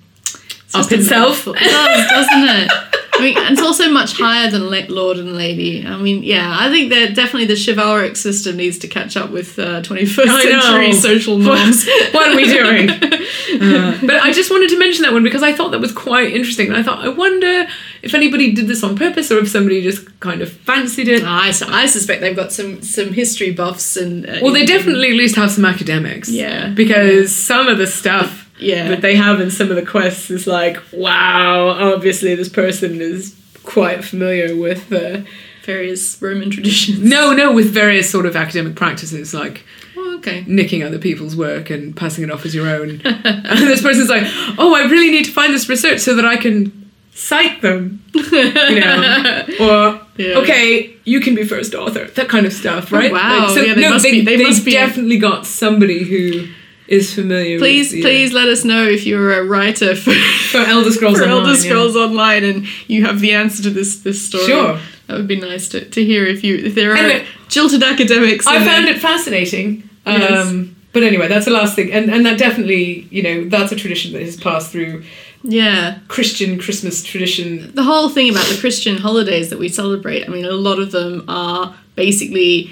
it's 0.65 0.75
Up 0.75 0.91
itself. 0.93 1.47
It 1.47 1.55
does, 1.55 2.09
doesn't 2.11 2.49
it? 2.49 2.71
I 3.19 3.21
mean, 3.23 3.35
it's 3.53 3.62
also 3.62 3.91
much 3.91 4.17
higher 4.19 4.51
than 4.51 4.69
Lord 4.89 5.17
and 5.19 5.35
Lady. 5.35 5.87
I 5.87 5.97
mean, 5.97 6.23
yeah, 6.23 6.55
I 6.59 6.71
think 6.71 6.91
that 6.91 7.14
definitely 7.14 7.47
the 7.47 7.57
chivalric 7.57 8.17
system 8.17 8.57
needs 8.57 8.79
to 8.81 8.89
catch 8.89 9.17
up 9.17 9.31
with 9.31 9.59
uh, 9.59 9.81
21st 9.83 10.27
I 10.29 10.45
know. 10.45 10.61
century 10.61 10.93
social 10.93 11.39
norms. 11.39 11.87
what 12.12 12.31
are 12.31 12.37
we 12.37 12.45
doing? 12.47 12.91
Uh, 13.57 13.97
but 14.03 14.17
I 14.23 14.33
just 14.33 14.51
wanted 14.51 14.69
to 14.71 14.79
mention 14.79 15.03
that 15.03 15.12
one 15.12 15.23
because 15.23 15.43
I 15.43 15.53
thought 15.53 15.71
that 15.71 15.81
was 15.81 15.93
quite 15.93 16.35
interesting. 16.35 16.69
And 16.69 16.77
I 16.77 16.83
thought, 16.83 16.99
I 17.05 17.09
wonder 17.09 17.67
if 18.03 18.12
anybody 18.12 18.53
did 18.53 18.67
this 18.67 18.83
on 18.83 18.97
purpose 18.97 19.31
or 19.31 19.39
if 19.39 19.49
somebody 19.49 19.83
just 19.83 20.21
kind 20.21 20.43
of 20.43 20.53
fancied 20.53 21.09
it. 21.09 21.23
I, 21.25 21.49
I 21.69 21.87
suspect 21.87 22.21
they've 22.21 22.37
got 22.37 22.53
some 22.53 22.83
some 22.83 23.12
history 23.12 23.53
buffs 23.53 23.97
and 23.97 24.29
uh, 24.29 24.41
Well, 24.43 24.53
they 24.53 24.62
in- 24.62 24.67
definitely 24.67 25.09
at 25.11 25.14
least 25.14 25.37
have 25.37 25.51
some 25.51 25.64
academics. 25.64 26.29
Yeah. 26.29 26.69
Because 26.71 27.35
some 27.35 27.69
of 27.69 27.79
the 27.79 27.87
stuff 27.87 28.45
Yeah. 28.59 28.89
that 28.89 29.01
they 29.03 29.17
have 29.17 29.41
in 29.41 29.51
some 29.51 29.71
of 29.71 29.77
the 29.77 29.85
quests 29.87 30.31
is 30.31 30.47
like, 30.47 30.79
wow, 30.93 31.69
obviously 31.95 32.35
this 32.35 32.49
person 32.49 33.01
is 33.01 33.35
quite 33.65 34.05
familiar 34.05 34.57
with. 34.57 34.93
Uh, 34.93 35.23
various 35.65 36.23
Roman 36.23 36.49
traditions. 36.51 37.01
no, 37.01 37.33
no, 37.33 37.53
with 37.53 37.67
various 37.73 38.09
sort 38.09 38.25
of 38.25 38.37
academic 38.37 38.77
practices 38.77 39.35
like 39.35 39.65
Oh, 39.97 40.15
okay. 40.19 40.45
nicking 40.47 40.85
other 40.85 40.99
people's 40.99 41.35
work 41.35 41.71
and 41.71 41.97
passing 41.97 42.23
it 42.23 42.31
off 42.31 42.47
as 42.47 42.55
your 42.55 42.69
own. 42.69 43.01
and 43.05 43.59
this 43.67 43.83
person's 43.83 44.09
like, 44.09 44.23
oh, 44.59 44.75
I 44.77 44.83
really 44.89 45.11
need 45.11 45.25
to 45.25 45.33
find 45.33 45.53
this 45.53 45.69
research 45.69 45.99
so 46.01 46.15
that 46.15 46.25
I 46.25 46.37
can 46.37 46.89
cite 47.15 47.63
them. 47.63 48.01
You 48.15 48.81
know, 48.81 49.45
or 49.61 50.01
Yeah. 50.19 50.37
okay, 50.39 50.95
you 51.05 51.21
can 51.21 51.35
be 51.35 51.43
first 51.45 51.75
author. 51.75 52.05
That 52.05 52.29
kind 52.29 52.47
of 52.47 52.53
stuff, 52.53 52.93
right? 52.93 53.11
wow. 53.11 53.53
Yeah, 53.57 53.75
they 53.75 53.89
must 53.91 54.05
they, 54.05 54.11
be- 54.13 54.21
they 54.25 54.37
they've 54.37 54.47
must 54.47 54.65
be- 54.65 54.71
definitely 54.73 55.19
got 55.19 55.47
somebody 55.47 56.05
who 56.05 56.47
is 56.89 57.14
familiar. 57.14 57.59
Please, 57.59 57.93
with 57.93 58.05
uh, 58.05 58.09
please 58.09 58.32
let 58.32 58.49
us 58.49 58.64
know 58.64 58.84
if 58.87 59.05
you're 59.07 59.39
a 59.39 59.45
writer 59.45 59.95
for, 59.97 60.12
for 60.51 60.59
Elder 60.59 60.91
Scrolls 60.97 61.18
for 61.18 61.24
Online. 61.24 61.39
Elder 61.39 61.53
yeah. 61.53 61.59
Scrolls 61.59 61.97
Online 61.97 62.45
and 62.45 62.66
you 62.89 63.05
have 63.05 63.20
the 63.20 63.32
answer 63.32 63.62
to 63.64 63.70
this 63.70 64.01
this 64.01 64.26
story. 64.26 64.45
Sure. 64.47 64.78
That 65.07 65.16
would 65.18 65.28
be 65.28 65.41
nice 65.41 65.68
to, 65.68 65.84
to 65.89 66.05
hear 66.05 66.26
if 66.26 66.43
you 66.43 66.57
if 66.57 66.74
there 66.74 66.93
are 66.93 66.97
Anyway, 66.97 67.26
jilted 67.49 67.82
academics. 67.82 68.47
I 68.47 68.64
found 68.64 68.87
it 68.87 68.99
fascinating. 69.01 69.89
Um, 70.05 70.20
Yes. 70.20 70.66
But 70.93 71.03
anyway, 71.03 71.28
that's 71.28 71.45
the 71.45 71.51
last 71.51 71.76
thing, 71.76 71.93
and 71.93 72.11
and 72.11 72.24
that 72.24 72.39
definitely, 72.39 73.07
you 73.11 73.22
know, 73.22 73.45
that's 73.51 73.70
a 73.70 73.76
tradition 73.76 74.14
that 74.14 74.22
has 74.22 74.34
passed 74.39 74.72
through 74.72 75.05
Yeah. 75.43 75.99
Christian 76.09 76.59
Christmas 76.59 77.03
tradition. 77.03 77.70
The 77.74 77.82
whole 77.82 78.09
thing 78.09 78.30
about 78.30 78.47
the 78.47 78.57
Christian 78.59 78.97
holidays 78.97 79.51
that 79.51 79.59
we 79.59 79.68
celebrate, 79.68 80.24
I 80.24 80.28
mean, 80.28 80.47
a 80.47 80.53
lot 80.53 80.78
of 80.78 80.93
them 80.93 81.24
are 81.28 81.74
basically. 81.97 82.70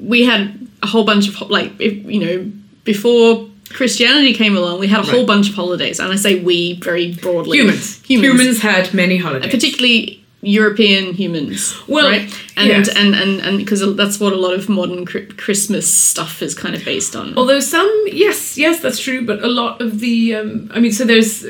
We 0.00 0.24
had 0.24 0.66
a 0.82 0.86
whole 0.86 1.04
bunch 1.04 1.28
of, 1.28 1.50
like, 1.50 1.72
if, 1.78 1.92
you 2.10 2.18
know, 2.20 2.52
before 2.86 3.46
Christianity 3.68 4.32
came 4.32 4.56
along, 4.56 4.80
we 4.80 4.86
had 4.88 5.00
a 5.00 5.10
whole 5.10 5.26
bunch 5.26 5.50
of 5.50 5.54
holidays. 5.54 6.00
And 6.00 6.10
I 6.12 6.16
say 6.16 6.40
we 6.42 6.74
very 6.80 7.12
broadly. 7.14 7.58
Humans. 7.58 8.02
Humans. 8.04 8.30
Humans 8.30 8.62
had 8.62 8.94
many 8.94 9.18
holidays. 9.18 9.50
particularly 9.50 10.22
European 10.42 11.12
humans, 11.12 11.74
Well, 11.88 12.08
right? 12.08 12.22
And 12.56 12.68
yes. 12.68 12.88
and 12.88 13.14
and 13.14 13.40
and 13.40 13.58
because 13.58 13.80
that's 13.96 14.20
what 14.20 14.32
a 14.32 14.36
lot 14.36 14.54
of 14.54 14.68
modern 14.68 15.04
Christmas 15.04 15.92
stuff 15.92 16.40
is 16.42 16.54
kind 16.54 16.74
of 16.76 16.84
based 16.84 17.16
on. 17.16 17.36
Although 17.36 17.58
some, 17.60 17.90
yes, 18.06 18.56
yes, 18.56 18.80
that's 18.80 19.00
true, 19.00 19.26
but 19.26 19.42
a 19.42 19.48
lot 19.48 19.80
of 19.80 19.98
the, 19.98 20.36
um, 20.36 20.70
I 20.72 20.78
mean, 20.78 20.92
so 20.92 21.04
there's 21.04 21.44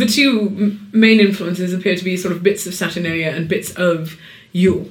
the 0.00 0.06
two 0.06 0.78
main 0.92 1.20
influences 1.20 1.74
appear 1.74 1.94
to 1.96 2.04
be 2.04 2.16
sort 2.16 2.32
of 2.34 2.42
bits 2.42 2.66
of 2.66 2.72
Saturnalia 2.74 3.30
and 3.36 3.48
bits 3.48 3.70
of 3.76 4.16
Yule, 4.52 4.88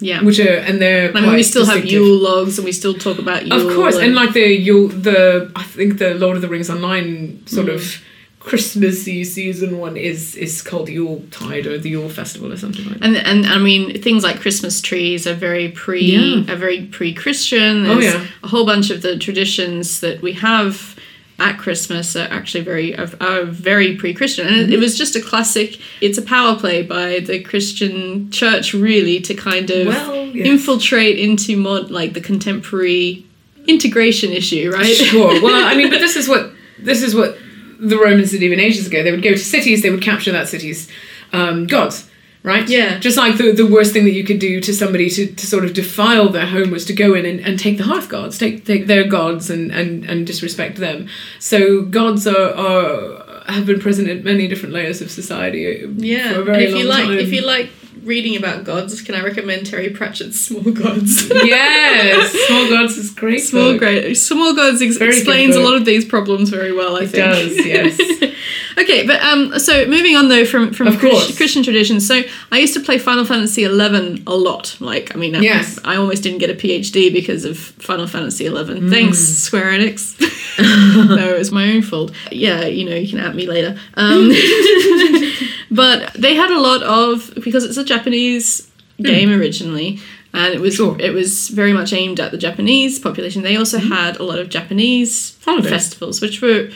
yeah, 0.00 0.22
which 0.22 0.40
are, 0.40 0.56
and 0.68 0.80
they're. 0.80 1.14
I 1.16 1.20
mean, 1.20 1.34
we 1.34 1.42
still 1.42 1.66
have. 1.66 1.84
Yule 1.84 2.18
logs, 2.18 2.58
and 2.58 2.64
we 2.64 2.72
still 2.72 2.94
talk 2.94 3.18
about 3.18 3.46
Yule. 3.46 3.68
Of 3.68 3.74
course, 3.76 3.96
and 3.96 4.14
like 4.14 4.32
the 4.32 4.40
Yule, 4.40 4.88
the 4.88 5.50
I 5.56 5.62
think 5.62 5.98
the 5.98 6.14
Lord 6.14 6.36
of 6.36 6.42
the 6.42 6.48
Rings 6.48 6.70
online 6.70 7.46
sort 7.46 7.66
Mm. 7.68 7.74
of 7.74 8.02
Christmassy 8.40 9.24
season 9.24 9.78
one 9.78 9.96
is 9.96 10.36
is 10.36 10.60
called 10.60 10.88
Yule 10.90 11.24
Tide 11.30 11.66
or 11.66 11.78
the 11.78 11.88
Yule 11.88 12.10
Festival 12.10 12.52
or 12.52 12.56
something 12.58 12.84
like 12.84 12.98
that. 12.98 13.04
And 13.06 13.16
and 13.16 13.46
I 13.46 13.58
mean 13.58 14.02
things 14.02 14.22
like 14.22 14.38
Christmas 14.40 14.80
trees 14.82 15.26
are 15.26 15.34
very 15.34 15.70
pre 15.70 16.02
Yeah. 16.02 16.52
are 16.52 16.56
very 16.56 16.82
pre-Christian. 16.82 17.86
Oh, 17.86 17.98
yeah. 17.98 18.26
a 18.42 18.48
whole 18.48 18.66
bunch 18.66 18.90
of 18.90 19.00
the 19.00 19.18
traditions 19.18 20.00
that 20.00 20.20
we 20.20 20.32
have 20.34 20.93
at 21.38 21.58
Christmas 21.58 22.14
are 22.14 22.28
actually 22.30 22.62
very 22.64 22.96
are, 22.96 23.44
very 23.44 23.96
pre-Christian, 23.96 24.46
and 24.46 24.56
it, 24.56 24.62
Mm-hmm. 24.64 24.72
it 24.74 24.78
was 24.80 24.96
just 24.96 25.16
a 25.16 25.20
classic. 25.20 25.78
It's 26.00 26.16
a 26.18 26.22
power 26.22 26.56
play 26.56 26.82
by 26.82 27.20
the 27.20 27.40
Christian 27.42 28.30
Church, 28.30 28.72
really, 28.72 29.20
to 29.20 29.34
kind 29.34 29.68
of 29.70 29.86
Well, 29.88 30.26
yes. 30.26 30.46
infiltrate 30.46 31.18
into 31.18 31.56
mod 31.56 31.90
like 31.90 32.12
the 32.14 32.20
contemporary 32.20 33.26
integration 33.66 34.30
issue, 34.30 34.70
right? 34.72 34.94
Sure. 34.94 35.40
Well, 35.42 35.64
I 35.66 35.74
mean, 35.74 35.90
but 35.90 35.98
this 35.98 36.16
is 36.16 36.28
what 36.28 36.52
this 36.78 37.02
is 37.02 37.14
what 37.14 37.36
the 37.80 37.96
Romans 37.98 38.30
did 38.30 38.42
even 38.42 38.60
ages 38.60 38.86
ago. 38.86 39.02
They 39.02 39.10
would 39.10 39.22
go 39.22 39.30
to 39.32 39.38
cities, 39.38 39.82
they 39.82 39.90
would 39.90 40.02
capture 40.02 40.32
that 40.32 40.48
city's 40.48 40.88
um, 41.32 41.66
gods, 41.66 42.08
right? 42.44 42.68
Yeah. 42.68 42.98
Just 43.00 43.16
like 43.16 43.36
the, 43.38 43.50
the 43.50 43.66
worst 43.66 43.92
thing 43.92 44.04
that 44.04 44.12
you 44.12 44.22
could 44.22 44.38
do 44.38 44.60
to 44.60 44.72
somebody 44.72 45.10
to, 45.10 45.26
to 45.34 45.46
sort 45.46 45.64
of 45.64 45.72
defile 45.74 46.28
their 46.28 46.46
home 46.46 46.70
was 46.70 46.84
to 46.84 46.92
go 46.92 47.14
in 47.14 47.26
and, 47.26 47.40
and 47.40 47.58
take 47.58 47.78
the 47.78 47.84
hearth 47.84 48.08
gods, 48.08 48.38
take 48.38 48.64
take 48.64 48.86
their 48.86 49.04
gods 49.08 49.50
and, 49.50 49.72
and, 49.72 50.04
and 50.04 50.26
disrespect 50.26 50.76
them. 50.78 51.08
So 51.40 51.82
gods 51.82 52.26
are, 52.28 52.54
are 52.54 53.24
have 53.52 53.66
been 53.66 53.80
present 53.80 54.08
in 54.08 54.22
many 54.22 54.46
different 54.46 54.72
layers 54.74 55.00
of 55.02 55.10
society. 55.10 55.84
Yeah, 55.96 56.28
For 56.30 56.34
a 56.34 56.36
and 56.38 56.46
very 56.46 56.64
if 56.66 56.74
you 56.76 56.84
like, 56.84 57.04
time. 57.06 57.18
if 57.18 57.32
you 57.32 57.44
like 57.44 57.70
reading 58.02 58.36
about 58.36 58.64
gods, 58.64 59.00
can 59.02 59.14
I 59.14 59.22
recommend 59.22 59.66
Terry 59.66 59.88
Pratchett's 59.90 60.38
Small 60.40 60.62
Gods? 60.72 61.28
yes, 61.30 62.30
small 62.46 62.68
gods 62.70 62.96
is 62.98 63.10
great. 63.10 63.38
Small 63.40 63.72
book. 63.72 63.78
great 63.80 64.14
Small 64.14 64.54
Gods 64.54 64.82
ex- 64.82 64.96
explains 64.96 65.56
a 65.56 65.60
lot 65.60 65.74
of 65.74 65.84
these 65.84 66.04
problems 66.04 66.50
very 66.50 66.72
well. 66.72 66.96
I 66.96 67.02
It 67.02 67.10
think 67.10 67.24
does, 67.24 67.66
yes. 67.66 67.96
okay, 68.78 69.06
but 69.06 69.20
um, 69.22 69.58
so 69.58 69.86
moving 69.86 70.16
on 70.16 70.28
though 70.28 70.44
from 70.44 70.72
from 70.72 70.96
Christian 70.98 71.62
traditions. 71.62 72.06
So 72.06 72.22
I 72.52 72.58
used 72.58 72.74
to 72.74 72.80
play 72.80 72.98
Final 72.98 73.24
Fantasy 73.24 73.64
eleven 73.64 74.22
a 74.26 74.34
lot. 74.34 74.76
Like 74.80 75.14
I 75.14 75.18
mean, 75.18 75.34
I, 75.36 75.40
Yes. 75.40 75.78
I 75.84 75.96
almost 75.96 76.22
didn't 76.22 76.38
get 76.38 76.50
a 76.50 76.54
PhD 76.54 77.12
because 77.12 77.44
of 77.44 77.58
Final 77.58 78.06
Fantasy 78.06 78.46
eleven. 78.46 78.82
Mm. 78.82 78.90
Thanks 78.90 79.18
Square 79.18 79.72
Enix. 79.78 80.18
no, 81.08 81.34
it 81.34 81.38
was 81.38 81.50
my 81.50 81.72
own 81.72 81.82
fault. 81.82 82.12
Yeah, 82.30 82.64
you 82.66 82.84
know, 82.88 82.94
you 82.94 83.08
can 83.08 83.18
at 83.20 83.34
me 83.34 83.46
later. 83.46 83.76
Um, 83.94 84.30
but 85.70 86.12
they 86.14 86.34
had 86.34 86.50
a 86.50 86.60
lot 86.60 86.82
of 86.82 87.32
because 87.44 87.64
it's 87.64 87.76
a 87.76 87.84
Japanese 87.84 88.70
game 89.02 89.30
originally. 89.30 89.98
And 90.32 90.52
it 90.52 90.60
was. 90.60 90.74
Sure. 90.74 90.96
it 91.00 91.12
was 91.14 91.48
very 91.48 91.72
much 91.72 91.92
aimed 91.92 92.18
at 92.18 92.32
the 92.32 92.38
Japanese 92.38 92.98
population. 92.98 93.42
They 93.42 93.56
also 93.56 93.78
Hmm. 93.78 93.92
had 93.92 94.16
a 94.18 94.24
lot 94.24 94.40
of 94.40 94.48
Japanese 94.48 95.36
Holidays. 95.44 95.70
festivals, 95.70 96.20
which 96.20 96.42
were 96.42 96.70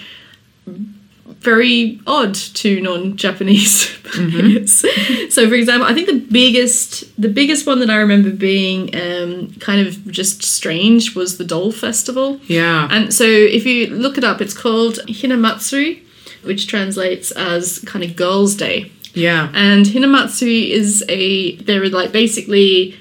very 1.40 2.00
odd 2.06 2.34
to 2.34 2.80
non-Japanese 2.80 3.96
Mm-hmm. 4.08 5.28
so, 5.28 5.46
for 5.48 5.54
example, 5.54 5.86
I 5.86 5.92
think 5.92 6.06
the 6.06 6.18
biggest 6.18 7.04
the 7.20 7.28
biggest 7.28 7.66
one 7.66 7.78
that 7.80 7.90
I 7.90 7.96
remember 7.96 8.30
being 8.30 8.88
um, 8.96 9.52
kind 9.60 9.86
of 9.86 10.10
just 10.10 10.42
strange 10.42 11.14
was 11.14 11.36
the 11.36 11.44
Doll 11.44 11.72
Festival. 11.72 12.40
Yeah. 12.46 12.88
And 12.90 13.12
so, 13.12 13.24
if 13.24 13.66
you 13.66 13.88
look 13.88 14.16
it 14.16 14.24
up, 14.24 14.40
it's 14.40 14.54
called 14.54 14.94
Hinamatsuri, 15.08 16.02
which 16.42 16.66
translates 16.68 17.30
as 17.32 17.80
kind 17.80 18.02
of 18.02 18.16
Girls' 18.16 18.56
Day. 18.56 18.90
yeah. 19.12 19.50
And 19.52 19.84
Hinamatsuri 19.84 20.70
is 20.70 21.04
a 21.10 21.56
they're 21.56 21.90
like 21.90 22.10
basically 22.10 22.96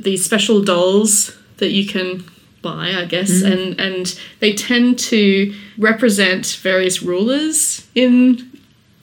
these 0.00 0.24
special 0.24 0.60
dolls 0.62 1.36
that 1.58 1.70
you 1.70 1.86
can 1.86 2.24
buy, 2.62 2.92
I 2.94 3.04
guess, 3.04 3.30
Mm-hmm. 3.30 3.52
and 3.52 3.80
and 3.80 4.20
they 4.40 4.52
tend 4.54 4.98
to 5.10 5.54
represent 5.78 6.58
various 6.62 7.02
rulers 7.02 7.86
in 7.94 8.50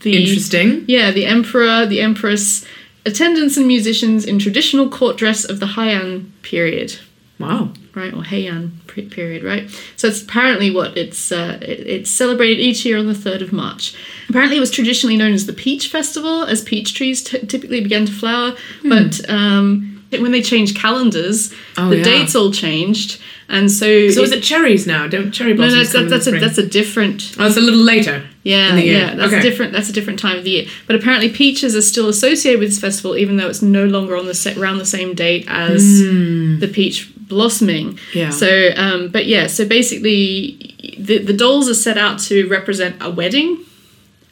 the 0.02 0.18
Interesting. 0.24 0.86
yeah, 0.88 1.12
the 1.12 1.26
emperor, 1.26 1.86
the 1.86 2.02
empress, 2.02 2.66
attendants 3.06 3.58
and 3.58 3.66
musicians 3.68 4.26
in 4.26 4.40
traditional 4.40 4.90
court 4.90 5.18
dress 5.18 5.44
of 5.46 5.60
the 5.60 5.66
Heian 5.68 6.30
period 6.42 7.00
Wow. 7.40 7.74
right 7.94 8.14
or 8.14 8.24
Heian 8.24 8.72
period 9.12 9.44
right 9.44 9.70
so 9.98 10.08
it's 10.08 10.22
apparently 10.22 10.72
what 10.72 10.96
it's 10.98 11.32
uh, 11.34 11.58
it, 11.62 11.80
it's 11.96 12.10
celebrated 12.10 12.60
each 12.62 12.86
year 12.86 12.98
on 12.98 13.08
the 13.08 13.14
3rd 13.14 13.42
of 13.42 13.52
March 13.52 13.94
apparently 14.30 14.56
it 14.58 14.62
was 14.62 14.72
traditionally 14.72 15.18
known 15.18 15.34
as 15.34 15.46
the 15.46 15.54
peach 15.54 15.90
festival 15.90 16.44
as 16.44 16.62
peach 16.64 16.94
trees 16.94 17.22
t- 17.24 17.46
typically 17.46 17.82
began 17.82 18.06
to 18.06 18.12
flower 18.14 18.56
but 18.88 19.28
um, 19.30 20.02
when 20.12 20.32
they 20.32 20.42
changed 20.42 20.78
calendars 20.78 21.54
Oh, 21.78 21.90
the 21.90 21.98
yeah. 21.98 22.04
dates 22.06 22.36
all 22.36 22.52
changed 22.52 23.20
and 23.48 23.70
so, 23.72 24.10
So 24.10 24.22
is 24.24 24.32
it 24.32 24.42
cherries 24.44 24.88
now? 24.88 25.08
Don't 25.08 25.32
cherry 25.32 25.52
no, 25.54 25.58
blossoms 25.58 25.92
that's, 25.92 25.94
come 25.94 26.04
in 26.06 26.10
that's, 26.10 26.28
a, 26.28 26.32
that's 26.32 26.58
a 26.58 26.66
different 26.68 27.36
Oh, 27.40 27.46
it's 27.48 27.58
a 27.58 27.62
little 27.62 27.80
later. 27.80 28.24
yeah, 28.44 28.70
in 28.70 28.76
the 28.78 28.84
year. 28.84 29.00
yeah, 29.00 29.16
that's 29.16 29.32
Okay. 29.34 29.40
a 29.40 29.42
different. 29.42 29.72
That's 29.74 29.90
a 29.90 29.94
different 29.94 30.20
time 30.20 30.38
of 30.38 30.44
the 30.44 30.50
year. 30.52 30.66
But 30.88 30.96
apparently, 30.96 31.30
peaches 31.30 31.76
are 31.76 31.82
still 31.82 32.10
associated 32.10 32.60
with 32.60 32.70
this 32.70 32.80
festival, 32.80 33.16
even 33.18 33.38
though 33.38 33.48
it's 33.48 33.62
no 33.62 33.86
longer 33.86 34.16
on 34.18 34.26
the 34.26 34.34
set 34.34 34.58
around 34.58 34.80
the 34.80 34.86
same 34.86 35.14
date 35.14 35.46
as 35.48 36.00
the 36.00 36.70
peach 36.72 37.10
blossoming. 37.28 37.98
Yeah. 38.14 38.30
So, 38.30 38.72
um, 38.76 39.10
but 39.10 39.26
yeah, 39.26 39.48
so 39.48 39.66
basically, 39.68 40.76
the 40.98 41.20
the 41.20 41.34
dolls 41.34 41.70
are 41.70 41.74
set 41.76 41.98
out 41.98 42.20
to 42.30 42.48
represent 42.48 42.96
a 43.02 43.10
wedding, 43.10 43.60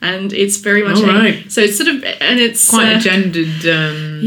and 0.02 0.32
it's 0.34 0.58
very 0.58 0.84
much 0.84 1.00
a- 1.00 1.06
right. 1.08 1.52
so 1.52 1.62
it's 1.62 1.78
sort 1.78 1.90
of 1.90 2.04
and 2.04 2.40
it's 2.40 2.70
Quite 2.70 2.94
uh, 2.94 2.98
a 2.98 3.00
gendered. 3.00 3.66
Um, 3.68 4.20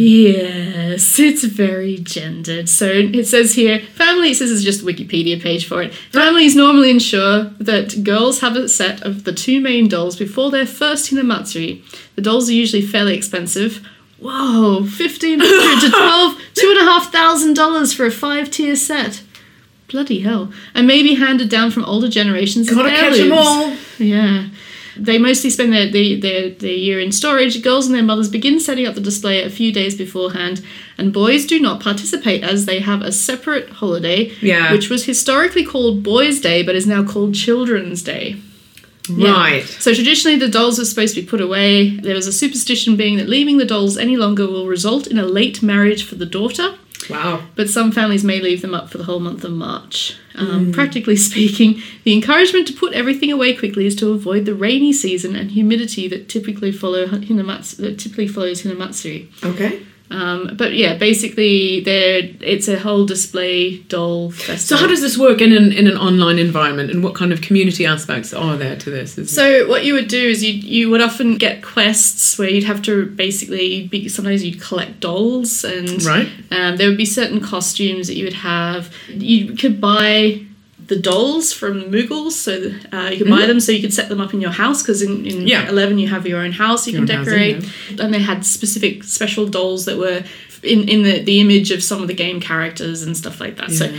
Yes, 0.97 1.19
it's 1.19 1.45
very 1.45 1.99
gendered. 1.99 2.69
So 2.69 2.87
it 2.87 3.27
says 3.27 3.55
here, 3.55 3.81
families, 3.81 4.39
this 4.39 4.51
is 4.51 4.65
just 4.65 4.83
a 4.83 4.85
Wikipedia 4.85 5.41
page 5.41 5.67
for 5.67 5.83
it. 5.83 5.95
Families 5.95 6.57
normally 6.57 6.91
ensure 6.91 7.45
that 7.59 8.03
girls 8.03 8.41
have 8.41 8.57
a 8.57 8.69
set 8.69 9.03
of 9.03 9.25
the 9.25 9.33
two 9.33 9.61
main 9.61 9.89
dolls 9.89 10.17
before 10.17 10.51
their 10.51 10.67
first 10.67 11.11
Hinamatsuri. 11.11 11.83
The 12.15 12.23
dolls 12.23 12.49
are 12.49 12.55
usually 12.55 12.83
fairly 12.83 13.15
expensive. 13.17 13.87
Whoa, 14.19 14.87
fifteen 14.87 15.39
hundred 15.43 15.81
to 15.87 15.91
twelve, 15.91 16.41
two 16.55 16.71
and 16.71 16.79
a 16.81 16.91
half 16.91 17.13
thousand 17.13 17.55
dollars 17.55 17.93
for 17.93 18.07
a 18.07 18.11
five 18.11 18.51
tier 18.51 18.75
set. 18.75 19.23
Bloody 19.89 20.21
hell. 20.21 20.51
And 20.75 20.87
maybe 20.87 21.15
handed 21.15 21.49
down 21.51 21.71
from 21.71 21.85
older 21.85 22.09
generations. 22.09 22.69
Gotta 22.71 22.89
catch 22.89 23.19
'em 23.21 23.31
heirlooms. 23.33 23.47
all. 23.47 23.77
Yeah. 23.99 24.49
They 24.99 25.19
mostly 25.19 25.51
spend 25.51 25.73
their, 25.73 25.91
their, 25.91 26.17
their, 26.19 26.51
their 26.51 26.73
year 26.73 27.01
in 27.01 27.13
storage. 27.13 27.63
Girls 27.63 27.87
and 27.87 27.95
their 27.95 28.03
mothers 28.03 28.29
begin 28.29 28.61
setting 28.61 28.87
up 28.87 28.95
the 28.95 29.01
display 29.01 29.43
a 29.43 29.51
few 29.51 29.73
days 29.73 29.95
beforehand, 29.97 30.65
and 30.99 31.13
boys 31.13 31.47
do 31.47 31.61
not 31.61 31.81
participate 31.83 32.43
as 32.43 32.67
they 32.67 32.81
have 32.81 33.03
a 33.03 33.13
separate 33.13 33.69
holiday, 33.71 34.33
Yeah. 34.41 34.73
which 34.73 34.89
was 34.89 35.05
historically 35.05 35.65
called 35.65 36.03
Boys' 36.03 36.41
Day 36.41 36.63
but 36.63 36.75
is 36.75 36.87
now 36.87 37.05
called 37.05 37.35
Children's 37.35 38.03
Day. 38.03 38.37
Yeah. 39.09 39.33
Right. 39.33 39.65
So 39.65 39.95
traditionally, 39.95 40.37
the 40.37 40.49
dolls 40.49 40.79
were 40.79 40.85
supposed 40.85 41.15
to 41.15 41.21
be 41.21 41.27
put 41.29 41.41
away. 41.41 41.91
There 41.97 42.15
was 42.17 42.27
a 42.27 42.33
superstition 42.33 42.97
being 42.97 43.19
that 43.19 43.29
leaving 43.29 43.59
the 43.59 43.65
dolls 43.65 43.97
any 43.97 44.17
longer 44.17 44.47
will 44.49 44.67
result 44.67 45.07
in 45.07 45.17
a 45.19 45.25
late 45.25 45.63
marriage 45.63 46.03
for 46.05 46.17
the 46.17 46.27
daughter 46.27 46.75
Wow. 47.11 47.43
but 47.55 47.69
some 47.69 47.93
families 47.93 48.25
may 48.25 48.41
leave 48.41 48.63
them 48.63 48.75
up 48.75 48.91
for 48.91 48.99
the 48.99 49.05
whole 49.05 49.21
month 49.21 49.45
of 49.45 49.53
March. 49.53 50.17
Um, 50.35 50.73
Practically 50.73 51.17
speaking, 51.31 51.83
the 52.05 52.13
encouragement 52.15 52.67
to 52.69 52.73
put 52.73 52.93
everything 52.93 53.31
away 53.31 53.55
quickly 53.55 53.87
is 53.87 53.95
to 53.97 54.13
avoid 54.13 54.45
the 54.45 54.55
rainy 54.55 54.93
season 54.93 55.37
and 55.37 55.51
humidity 55.53 56.09
that 56.09 56.29
typically 56.29 56.73
follow 56.73 57.07
Hinamatsu, 57.07 57.77
that 57.79 57.99
typically 57.99 58.29
follows 58.29 58.63
Hinamatsuri. 58.63 59.29
Okay. 59.45 59.83
Um, 60.11 60.53
but 60.57 60.75
yeah, 60.75 60.97
basically, 60.97 61.81
there 61.81 62.21
it's 62.41 62.69
a 62.69 62.79
whole 62.79 63.05
display 63.07 63.79
doll 63.89 64.31
festival. 64.31 64.59
So 64.59 64.77
how 64.77 64.87
does 64.87 65.01
this 65.01 65.19
work 65.19 65.41
in 65.41 65.53
an 65.53 65.73
in 65.73 65.89
an 65.89 65.97
online 65.97 66.39
environment, 66.39 66.91
and 66.93 67.03
what 67.03 67.15
kind 67.17 67.33
of 67.33 67.41
community 67.43 67.85
aspects 67.85 68.33
are 68.33 68.57
there 68.57 68.77
to 68.77 68.91
this? 68.91 69.19
Is 69.19 69.35
So 69.35 69.69
what 69.69 69.85
you 69.85 69.95
would 69.95 70.07
do 70.09 70.23
is 70.29 70.45
you 70.45 70.53
you 70.53 70.91
would 70.91 71.01
often 71.01 71.37
get 71.39 71.61
quests 71.63 72.39
where 72.39 72.49
you'd 72.49 72.65
have 72.65 72.83
to 72.83 73.07
basically 73.07 73.89
be 73.89 74.09
sometimes 74.09 74.45
you'd 74.45 74.61
collect 74.61 75.01
dolls 75.01 75.65
and 75.65 76.03
Right. 76.05 76.29
um, 76.53 76.77
there 76.77 76.89
would 76.89 76.97
be 76.99 77.05
certain 77.05 77.41
costumes 77.41 78.07
that 78.07 78.15
you 78.15 78.25
would 78.25 78.33
have. 78.55 78.93
You 79.09 79.55
could 79.55 79.81
buy 79.81 80.46
the 80.89 80.97
dolls 80.97 81.53
from 81.53 81.81
the 81.81 81.87
Moogles, 81.87 82.33
so 82.33 82.53
uh, 82.97 83.09
you 83.11 83.19
could 83.19 83.29
buy 83.31 83.45
them 83.47 83.59
so 83.61 83.73
you 83.73 83.81
can 83.81 83.91
set 83.91 84.09
them 84.09 84.21
up 84.21 84.33
in 84.33 84.41
your 84.41 84.53
house 84.53 84.83
because 84.83 85.03
in, 85.03 85.27
in 85.27 85.37
Mm-hmm. 85.39 85.47
Yeah. 85.49 85.69
eleven 85.69 85.99
you 85.99 86.09
have 86.09 86.27
your 86.27 86.41
own 86.41 86.53
house 86.53 86.87
you 86.87 86.93
Your 86.93 87.07
can 87.07 87.17
own 87.19 87.25
housing, 87.27 87.61
decorate, 87.61 88.01
and 88.01 88.15
they 88.15 88.21
had 88.21 88.45
specific 88.45 89.03
special 89.05 89.47
dolls 89.49 89.85
that 89.87 89.99
were 89.99 90.23
in 90.63 90.89
in 90.89 91.03
the 91.03 91.23
the 91.23 91.41
image 91.41 91.71
of 91.73 91.83
some 91.83 92.01
of 92.03 92.09
the 92.09 92.15
game 92.15 92.41
characters 92.41 93.03
and 93.03 93.17
stuff 93.17 93.41
like 93.41 93.57
that. 93.57 93.71
So. 93.71 93.93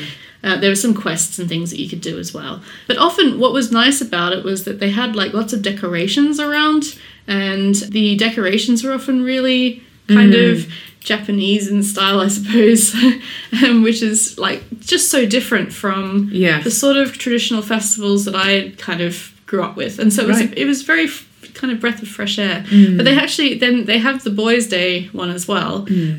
Uh, 0.43 0.55
there 0.55 0.69
were 0.69 0.75
some 0.75 0.93
quests 0.93 1.39
and 1.39 1.49
things 1.49 1.71
that 1.71 1.79
you 1.79 1.89
could 1.89 1.99
do 1.99 2.19
as 2.19 2.31
well. 2.31 2.61
But 2.87 2.97
often, 2.99 3.39
what 3.39 3.53
was 3.53 3.71
nice 3.71 4.01
about 4.01 4.33
it 4.33 4.43
was 4.45 4.65
that 4.65 4.79
they 4.79 4.91
had 4.91 5.15
like 5.15 5.33
lots 5.33 5.51
of 5.51 5.63
decorations 5.63 6.39
around, 6.39 6.83
and 7.27 7.73
the 7.75 8.15
decorations 8.15 8.83
were 8.83 8.93
often 8.93 9.23
really 9.23 9.81
kind 10.07 10.33
Mm. 10.33 10.51
of 10.51 10.71
Japanese 11.07 11.67
in 11.69 11.81
style, 11.83 12.19
I 12.19 12.27
suppose, 12.27 12.93
um, 13.63 13.81
which 13.81 14.01
is 14.01 14.37
like 14.37 14.61
just 14.81 15.09
so 15.09 15.25
different 15.25 15.71
from 15.71 16.29
Yes. 16.33 16.63
the 16.65 16.71
sort 16.71 16.97
of 16.97 17.17
traditional 17.17 17.61
festivals 17.61 18.25
that 18.25 18.35
I 18.35 18.73
kind 18.77 19.01
of 19.01 19.13
grew 19.45 19.63
up 19.63 19.75
with. 19.77 19.99
And 19.99 20.11
so 20.13 20.23
it 20.23 20.27
was 20.27 20.39
Right. 20.41 20.53
it 20.57 20.65
was 20.65 20.81
very 20.83 21.05
f- 21.05 21.23
kind 21.53 21.71
of 21.73 21.79
breath 21.79 22.01
of 22.01 22.09
fresh 22.09 22.37
air. 22.37 22.65
Mm. 22.69 22.97
But 22.97 23.03
they 23.05 23.17
actually 23.17 23.51
then 23.63 23.85
they 23.85 23.99
have 23.99 24.17
the 24.25 24.29
Boys' 24.43 24.67
Day 24.67 24.91
one 25.13 25.29
as 25.29 25.47
well. 25.47 25.73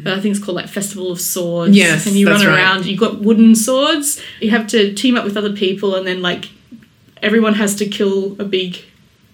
But 0.04 0.12
I 0.16 0.20
think 0.20 0.34
it's 0.34 0.42
called 0.44 0.56
like 0.56 0.68
Festival 0.68 1.12
of 1.12 1.20
Swords. 1.20 1.72
Mm. 1.72 1.76
Yes, 1.84 2.06
and 2.06 2.16
you 2.16 2.26
run 2.26 2.44
right. 2.46 2.54
around. 2.56 2.86
You've 2.86 2.98
got 3.06 3.20
wooden 3.20 3.54
swords. 3.54 4.20
You 4.40 4.50
have 4.56 4.66
to 4.68 4.94
team 4.94 5.16
up 5.18 5.24
with 5.24 5.36
other 5.36 5.52
people, 5.64 5.94
and 5.96 6.06
then 6.06 6.22
like 6.22 6.46
everyone 7.28 7.54
has 7.54 7.74
to 7.76 7.84
kill 7.86 8.36
a 8.40 8.44
big 8.44 8.70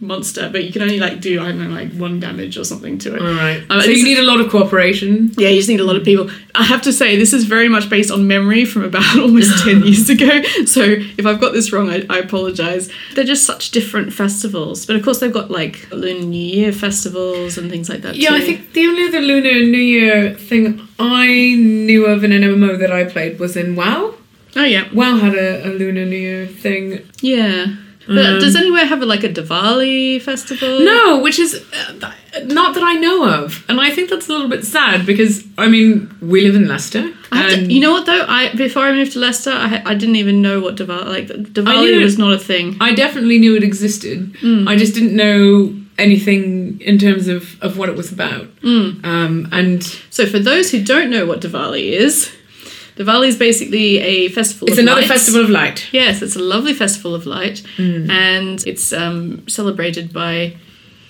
monster, 0.01 0.51
but 0.51 0.65
you 0.65 0.73
can 0.73 0.83
only 0.83 0.99
like 0.99 1.21
do 1.21 1.41
I 1.41 1.47
don't 1.49 1.63
know 1.63 1.75
like 1.75 1.93
one 1.93 2.21
damage 2.21 2.57
or 2.59 2.65
something 2.65 2.99
to 2.99 3.15
it. 3.15 3.23
All 3.23 3.35
right. 3.35 3.65
Uh, 3.71 3.81
so 3.83 3.91
you 3.91 4.05
need 4.05 4.19
a 4.19 4.23
lot 4.23 4.41
of 4.41 4.51
cooperation. 4.51 5.33
Yeah, 5.37 5.49
you 5.49 5.57
just 5.57 5.69
need 5.69 5.81
a 5.81 5.85
lot 5.85 5.97
of 5.97 6.05
people. 6.05 6.31
I 6.55 6.65
have 6.65 6.83
to 6.83 6.93
say, 6.93 7.17
this 7.17 7.33
is 7.33 7.45
very 7.45 7.69
much 7.69 7.89
based 7.89 8.11
on 8.11 8.27
memory 8.27 8.65
from 8.65 8.85
about 8.85 9.19
almost 9.19 9.65
10 9.65 9.83
years 9.85 10.11
ago. 10.11 10.43
So 10.67 10.83
if 10.83 11.27
I've 11.27 11.41
got 11.41 11.53
this 11.53 11.73
wrong, 11.73 11.91
I, 11.91 12.05
I 12.11 12.19
apologise. 12.19 12.91
They're 13.15 13.25
just 13.25 13.47
such 13.47 13.71
different 13.71 14.13
festivals. 14.13 14.87
But 14.87 14.97
of 14.97 15.05
course, 15.05 15.21
they've 15.21 15.33
got 15.33 15.51
like 15.51 15.91
Lunar 15.91 16.27
New 16.27 16.39
Year 16.39 16.73
festivals 16.73 17.57
and 17.59 17.71
things 17.71 17.89
like 17.89 18.03
that. 18.03 18.17
Yeah, 18.17 18.31
too. 18.31 18.37
I 18.37 18.41
think 18.41 18.73
the 18.73 18.87
only 18.87 19.09
other 19.09 19.21
Lunar 19.21 19.61
New 19.61 19.79
Year 19.79 20.35
thing 20.35 20.87
I 20.99 21.55
knew 21.57 22.07
of 22.07 22.25
in 22.25 22.33
an 22.33 22.43
MMO 22.43 22.79
that 22.79 22.93
I 22.93 23.05
played 23.05 23.39
was 23.39 23.57
in 23.57 23.77
WoW. 23.77 24.15
Oh, 24.57 24.65
yeah. 24.65 24.89
WoW 24.93 25.17
had 25.17 25.35
a, 25.35 25.67
a 25.67 25.71
Lunar 25.71 26.07
New 26.07 26.17
Year 26.17 26.47
thing. 26.47 27.01
Yeah. 27.21 27.75
But 28.07 28.27
Um, 28.27 28.39
does 28.41 28.55
anywhere 28.55 28.85
have 28.85 29.01
a, 29.03 29.07
like 29.07 29.25
a 29.25 29.29
Diwali 29.31 30.21
festival? 30.21 30.81
No, 30.81 31.19
which 31.21 31.39
is 31.39 31.55
uh, 31.55 32.11
not 32.45 32.75
that 32.75 32.83
I 32.83 32.95
know 32.95 33.25
of, 33.45 33.65
and 33.69 33.81
I 33.81 33.91
think 33.91 34.11
that's 34.11 34.29
a 34.29 34.33
little 34.33 34.49
bit 34.49 34.65
sad 34.65 35.07
because 35.07 35.45
I 35.57 35.69
mean 35.69 36.15
we 36.21 36.43
live 36.43 36.55
in 36.55 36.69
Leicester. 36.69 37.05
I 37.33 37.55
to, 37.55 37.73
you 37.73 37.81
know 37.81 37.93
what 37.93 38.05
though? 38.07 38.25
I 38.29 38.53
before 38.55 38.83
I 38.83 38.93
moved 38.93 39.13
to 39.13 39.19
Leicester, 39.21 39.51
I, 39.53 39.83
I 39.87 39.95
didn't 39.95 40.17
even 40.17 40.43
know 40.43 40.61
what 40.61 40.77
Diwali 40.77 41.07
like. 41.07 41.27
Diwali 41.29 41.95
it- 42.01 42.03
was 42.03 42.19
not 42.19 42.33
a 42.33 42.39
thing. 42.39 42.77
I 42.81 42.95
definitely 42.95 43.39
knew 43.39 43.57
it 43.57 43.65
existed. 43.65 44.35
Mm. 44.43 44.69
I 44.69 44.77
just 44.77 44.95
didn't 44.95 45.17
know 45.17 45.75
anything 45.97 46.81
in 46.81 46.99
terms 46.99 47.29
of, 47.29 47.57
of 47.63 47.79
what 47.79 47.89
it 47.89 47.97
was 47.97 48.11
about. 48.13 48.47
Mm. 48.63 49.05
Um, 49.05 49.49
and 49.53 49.83
So 50.11 50.27
for 50.27 50.41
those 50.41 50.71
who 50.73 50.83
don't 50.83 51.09
know 51.09 51.25
what 51.25 51.41
Diwali 51.41 51.93
is, 51.93 52.31
Diwali 52.97 53.27
is 53.29 53.37
basically 53.37 53.99
a 53.99 54.29
festival. 54.29 54.69
it's 54.69 54.79
another 54.79 55.01
lights. 55.01 55.13
festival 55.13 55.41
of 55.43 55.51
light. 55.51 55.89
Yes, 55.93 56.23
it's 56.23 56.37
a 56.37 56.41
lovely 56.43 56.73
festival 56.75 57.15
of 57.15 57.27
light, 57.27 57.63
Mm. 57.77 58.09
and 58.11 58.63
it's 58.67 58.93
um, 58.93 59.43
celebrated 59.49 60.13
by 60.13 60.57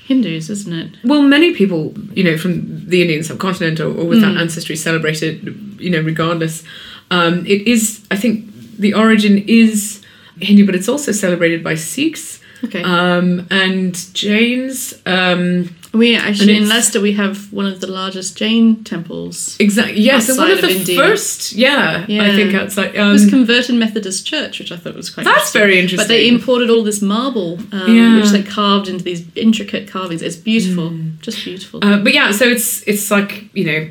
Hindus, 0.07 0.49
isn't 0.51 0.73
it? 0.73 0.91
Well, 1.05 1.23
many 1.23 1.55
people, 1.55 1.95
you 2.15 2.25
know, 2.25 2.37
from 2.39 2.87
the 2.89 3.01
Indian 3.03 3.23
subcontinent 3.23 3.81
or, 3.81 3.89
or 3.89 4.05
with 4.07 4.19
Mm. 4.19 4.23
that 4.23 4.37
ancestry 4.41 4.77
celebrate 4.77 5.23
it, 5.23 5.41
you 5.79 5.91
know, 5.91 6.01
regardless. 6.01 6.63
Um, 7.11 7.45
it 7.47 7.67
is, 7.67 8.01
I 8.11 8.17
think, 8.17 8.47
the 8.79 8.95
origin 8.95 9.45
is 9.47 10.01
Hindu, 10.41 10.67
but 10.67 10.75
it's 10.75 10.89
also 10.89 11.13
celebrated 11.13 11.63
by 11.63 11.75
Sikhs 11.75 12.41
Okay. 12.65 12.83
um, 12.83 13.47
and 13.51 13.95
Jains. 14.15 14.95
Um, 15.07 15.69
we 15.95 16.17
actually 16.17 16.57
in 16.57 16.69
Leicester 16.69 17.01
we 17.01 17.13
have 17.13 17.53
one 17.53 17.67
of 17.67 17.81
the 17.81 17.87
largest 17.87 18.37
Jain 18.37 18.83
temples. 18.85 19.57
exactly. 19.61 20.01
Yes, 20.01 20.29
and 20.29 20.39
one 20.39 20.51
of 20.51 20.61
the 20.61 20.71
India. 20.71 20.97
first. 20.99 21.53
Yeah, 21.53 22.05
I 22.09 22.13
Yeah. 22.13 22.37
think 22.37 22.55
outside. 22.55 22.95
It 22.95 23.01
was 23.01 23.25
Um, 23.25 23.31
converted 23.31 23.77
Methodist 23.77 24.27
church, 24.27 24.59
which 24.59 24.73
I 24.73 24.77
thought 24.77 24.97
was 24.97 25.09
quite. 25.11 25.25
that's 25.25 25.55
interesting. 25.55 25.97
very 25.97 25.97
But 25.97 26.09
they 26.09 26.29
imported 26.29 26.69
all 26.71 26.83
this 26.83 27.01
marble, 27.01 27.59
um, 27.73 27.97
Yeah. 27.97 28.17
which 28.21 28.31
they 28.31 28.43
carved 28.43 28.89
into 28.89 29.05
these 29.05 29.23
intricate 29.37 29.87
carvings. 29.89 30.21
It's 30.23 30.37
beautiful, 30.37 30.93
just 31.23 31.45
beautiful. 31.45 31.81
Uh, 31.83 31.99
but 31.99 32.13
yeah, 32.13 32.31
so 32.33 32.45
it's 32.47 32.83
it's 32.87 33.11
like 33.11 33.45
you 33.55 33.65
know 33.65 33.89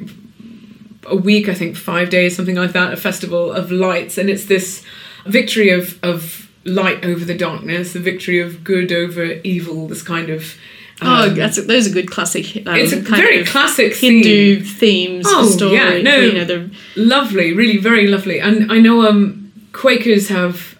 a 1.08 1.16
week, 1.16 1.50
I 1.50 1.54
think 1.54 1.76
five 1.76 2.10
days, 2.10 2.36
something 2.36 2.56
like 2.56 2.74
that, 2.74 2.94
a 2.94 2.98
festival 2.98 3.52
of 3.52 3.72
lights, 3.72 4.18
and 4.18 4.30
it's 4.30 4.46
this 4.46 4.82
victory 5.26 5.70
of 5.70 5.98
of 6.04 6.48
light 6.66 7.04
over 7.06 7.26
the 7.26 7.34
darkness, 7.34 7.92
the 7.94 8.00
victory 8.00 8.40
of 8.40 8.64
good 8.64 8.92
over 8.92 9.24
evil. 9.44 9.88
This 9.88 10.02
kind 10.02 10.30
of 10.30 10.56
oh, 11.06 11.30
um, 11.30 11.36
that's 11.36 11.64
those 11.66 11.88
are 11.88 11.94
good 11.94 12.10
classic. 12.10 12.56
Um, 12.68 12.76
it's 12.76 12.94
a 12.94 12.98
very 13.00 13.46
classic 13.46 13.96
Hindu 13.96 14.62
theme. 14.62 14.66
themes 14.66 15.26
Oh, 15.30 15.46
story. 15.48 15.76
yeah, 15.76 16.02
no. 16.02 16.18
you 16.18 16.46
know, 16.46 16.70
lovely, 16.96 17.54
really 17.54 17.78
very 17.78 18.08
lovely. 18.08 18.40
And 18.40 18.72
I 18.72 18.80
know 18.80 19.08
um 19.08 19.52
Quakers 19.72 20.28
have 20.30 20.73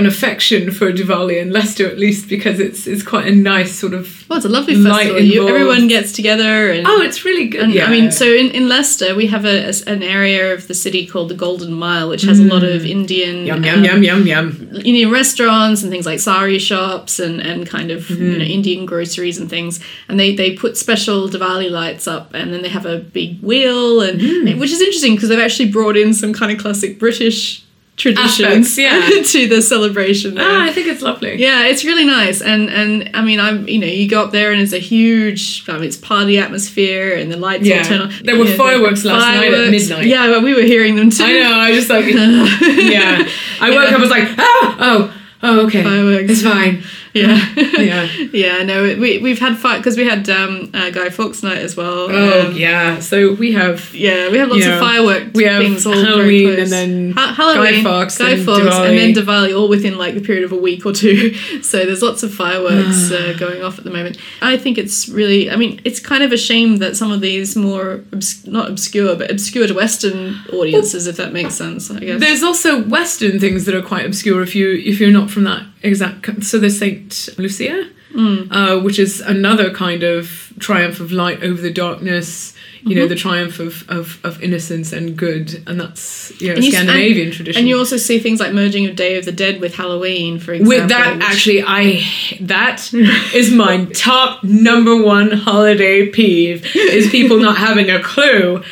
an 0.00 0.06
affection 0.06 0.62
for 0.78 0.86
Diwali 0.98 1.36
in 1.42 1.48
Leicester 1.58 1.86
at 1.92 1.98
least 2.04 2.28
because 2.28 2.58
it's 2.66 2.86
it's 2.92 3.04
quite 3.12 3.26
a 3.32 3.34
nice 3.52 3.72
sort 3.82 3.94
of 3.98 4.04
well, 4.28 4.36
it's 4.38 4.46
a 4.46 4.54
lovely 4.58 4.74
festival. 4.82 5.20
You, 5.20 5.48
everyone 5.48 5.88
gets 5.88 6.10
together 6.12 6.70
and. 6.74 6.86
oh, 6.86 7.00
it's 7.08 7.24
really 7.24 7.48
good. 7.52 7.62
And, 7.64 7.72
yeah, 7.74 7.86
I 7.86 7.90
mean, 7.90 8.10
so 8.20 8.24
in, 8.42 8.48
in 8.58 8.68
Leicester, 8.68 9.14
we 9.20 9.26
have 9.34 9.44
a, 9.44 9.56
a- 9.70 9.92
an 9.94 10.02
area 10.18 10.54
of 10.54 10.60
the 10.68 10.74
city 10.74 11.02
called 11.06 11.28
the 11.32 11.34
Golden 11.46 11.72
Mile, 11.72 12.08
which 12.08 12.22
has 12.22 12.38
a 12.38 12.44
lot 12.54 12.62
of 12.74 12.84
Indian 12.86 13.36
Mm. 13.44 13.46
yum 13.50 13.58
um, 13.58 13.64
yum 13.64 13.84
yum 13.84 14.02
yum 14.10 14.26
yum. 14.26 14.46
Indian 14.84 15.10
restaurants 15.10 15.82
and 15.82 15.90
things 15.92 16.06
like 16.06 16.20
sari 16.20 16.58
shops 16.58 17.18
and, 17.18 17.40
and 17.40 17.66
kind 17.76 17.90
of 17.90 18.00
Mm-hmm. 18.10 18.22
you 18.32 18.38
know 18.38 18.44
Indian 18.58 18.86
groceries 18.86 19.36
and 19.40 19.48
things. 19.50 19.80
And 20.08 20.18
they, 20.20 20.34
they 20.34 20.50
put 20.64 20.76
special 20.76 21.28
Diwali 21.28 21.70
lights 21.70 22.06
up 22.06 22.32
and 22.34 22.52
then 22.52 22.62
they 22.62 22.68
have 22.78 22.86
a 22.86 22.98
big 22.98 23.40
wheel 23.42 24.00
and 24.00 24.20
Mm. 24.20 24.60
which 24.60 24.70
is 24.70 24.80
interesting 24.80 25.14
because 25.16 25.28
they've 25.28 25.46
actually 25.48 25.70
brought 25.70 25.96
in 25.96 26.14
some 26.14 26.32
kind 26.32 26.50
of 26.52 26.58
classic 26.58 26.98
British 26.98 27.62
traditions 28.00 28.40
Aspects, 28.40 28.78
yeah. 28.78 29.22
to 29.34 29.46
the 29.48 29.60
celebration. 29.62 30.34
there. 30.34 30.44
Ah, 30.46 30.64
I 30.68 30.72
think 30.72 30.86
it's 30.88 31.02
lovely. 31.02 31.36
Yeah, 31.40 31.66
it's 31.66 31.84
really 31.84 32.04
nice, 32.04 32.40
and 32.42 32.68
and 32.70 33.10
I 33.14 33.20
mean, 33.22 33.38
I'm 33.38 33.68
you 33.68 33.78
know, 33.78 33.86
you 33.86 34.08
go 34.08 34.24
up 34.24 34.32
there 34.32 34.52
and 34.52 34.60
it's 34.62 34.72
a 34.72 34.78
huge, 34.78 35.64
I 35.68 35.74
mean, 35.74 35.84
it's 35.84 35.96
party 35.96 36.38
atmosphere, 36.38 37.14
and 37.14 37.30
the 37.30 37.36
lights 37.36 37.64
Yeah. 37.66 37.78
all 37.78 37.84
turn 37.84 38.00
on. 38.00 38.12
There 38.24 38.36
were 38.38 38.46
the 38.46 38.56
fireworks 38.56 39.04
last 39.04 39.24
night 39.26 39.52
at 39.52 39.70
midnight. 39.70 40.06
Yeah, 40.06 40.28
but 40.28 40.42
we 40.42 40.54
were 40.54 40.62
hearing 40.62 40.96
them 40.96 41.10
too. 41.10 41.24
I 41.24 41.32
know. 41.42 41.54
I 41.60 41.72
just 41.72 41.90
like 41.90 42.06
yeah. 42.14 43.28
I 43.60 43.70
woke 43.70 43.84
Yeah. 43.90 43.94
up. 43.94 43.98
I 43.98 44.00
was 44.00 44.10
like, 44.10 44.28
oh, 44.38 44.76
oh, 44.80 45.14
oh, 45.42 45.66
okay, 45.66 45.82
Fireworks. 45.82 46.30
it's 46.32 46.42
fine. 46.42 46.82
Yeah, 47.14 47.44
Yeah. 47.56 48.04
yeah. 48.32 48.62
No, 48.62 48.82
we 48.84 49.18
we've 49.18 49.40
had 49.40 49.56
fun 49.58 49.80
because 49.80 49.96
we 49.96 50.04
had 50.04 50.28
um, 50.30 50.70
uh, 50.72 50.90
Guy 50.90 51.10
Fawkes 51.10 51.42
night 51.42 51.58
as 51.58 51.76
well. 51.76 52.06
Oh 52.08 52.46
um, 52.48 52.56
yeah. 52.56 53.00
So 53.00 53.34
we 53.34 53.52
have 53.52 53.92
Yeah, 53.92 54.30
we 54.30 54.38
have 54.38 54.48
lots 54.48 54.64
Yeah. 54.64 54.74
of 54.74 54.80
fireworks. 54.80 55.30
We 55.34 55.44
have 55.44 55.60
things 55.62 55.84
all 55.86 55.92
very 55.94 56.04
Halloween 56.06 56.60
and 56.60 56.70
then 56.70 57.12
Ha- 57.12 57.34
Halloween, 57.36 57.82
Guy 57.82 57.82
Fawkes 57.82 58.16
Guy 58.18 58.30
and 58.32 58.44
Fawkes, 58.44 58.62
Diwali. 58.62 58.88
and 58.88 58.98
then 58.98 59.24
Diwali, 59.24 59.58
all 59.58 59.68
within 59.68 59.98
like 59.98 60.14
the 60.14 60.20
period 60.20 60.44
of 60.44 60.52
a 60.52 60.56
week 60.56 60.86
or 60.86 60.92
two. 60.92 61.34
So 61.62 61.84
there's 61.84 62.02
lots 62.02 62.22
of 62.22 62.32
fireworks 62.32 63.10
uh, 63.12 63.34
going 63.38 63.62
off 63.62 63.78
at 63.78 63.84
the 63.84 63.90
moment. 63.90 64.16
I 64.40 64.56
think 64.56 64.78
it's 64.78 65.08
really, 65.08 65.50
I 65.50 65.56
mean, 65.56 65.80
it's 65.84 66.00
kind 66.00 66.22
of 66.22 66.32
a 66.32 66.36
shame 66.36 66.76
that 66.78 66.96
some 66.96 67.10
of 67.12 67.20
these 67.20 67.54
more 67.56 68.02
obs- 68.12 68.46
not 68.46 68.68
obscure, 68.70 69.14
but 69.16 69.30
obscure 69.30 69.66
to 69.66 69.74
Western 69.74 70.36
audiences, 70.52 71.06
if 71.06 71.16
that 71.16 71.32
makes 71.32 71.54
sense. 71.54 71.90
I 71.90 71.98
guess. 72.00 72.20
There's 72.20 72.42
also 72.42 72.82
Western 72.84 73.38
things 73.40 73.64
that 73.66 73.74
are 73.74 73.82
quite 73.82 74.06
obscure 74.06 74.42
if 74.42 74.54
you 74.54 74.70
if 74.84 75.00
you're 75.00 75.10
not 75.10 75.30
from 75.30 75.44
that 75.44 75.64
exact. 75.82 76.22
co- 76.22 76.40
So 76.40 76.58
there's 76.58 76.78
Saint 76.78 77.28
Lucia, 77.38 77.88
Mm. 78.14 78.48
uh, 78.50 78.80
which 78.80 78.98
is 78.98 79.20
another 79.20 79.70
kind 79.70 80.02
of 80.02 80.52
triumph 80.58 80.98
of 80.98 81.12
light 81.12 81.44
over 81.44 81.60
the 81.62 81.70
darkness. 81.72 82.54
You 82.82 82.90
Mm-hmm. 82.92 82.98
know, 82.98 83.08
the 83.08 83.14
triumph 83.14 83.60
of, 83.60 83.84
of, 83.90 84.18
of 84.24 84.42
innocence 84.42 84.90
and 84.94 85.14
good, 85.14 85.62
and 85.66 85.78
that's 85.78 86.32
you 86.40 86.48
know 86.48 86.54
And 86.54 86.64
you 86.64 86.70
s- 86.72 86.78
and- 86.80 86.88
Scandinavian 86.88 87.30
tradition. 87.30 87.60
And 87.60 87.68
you 87.68 87.76
also 87.76 87.98
see 87.98 88.18
things 88.18 88.40
like 88.40 88.54
merging 88.54 88.86
of 88.86 88.96
Day 88.96 89.18
of 89.18 89.26
the 89.26 89.32
Dead 89.32 89.60
with 89.60 89.74
Halloween, 89.74 90.38
for 90.40 90.54
example. 90.54 90.78
With 90.78 90.88
that, 90.88 91.16
which- 91.16 91.24
actually, 91.24 91.62
I 91.62 92.02
that 92.40 92.90
is 93.34 93.52
my 93.52 93.84
top 93.92 94.42
number 94.42 94.96
one 95.02 95.30
holiday 95.30 96.06
peeve 96.06 96.64
is 96.74 97.10
people 97.10 97.38
not 97.38 97.58
having 97.58 97.90
a 97.90 98.00
clue, 98.02 98.62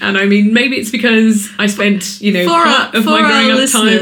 and 0.00 0.16
I 0.16 0.26
mean 0.26 0.54
maybe 0.54 0.76
it's 0.76 0.92
because 0.92 1.48
I 1.58 1.66
spent 1.66 2.20
you 2.20 2.32
know 2.32 2.44
For 2.44 2.52
our- 2.54 2.64
part 2.66 2.94
of 2.94 3.02
for 3.04 3.10
my 3.10 3.18
growing 3.20 3.50
our 3.50 3.62
up 3.62 3.68
time. 3.68 3.98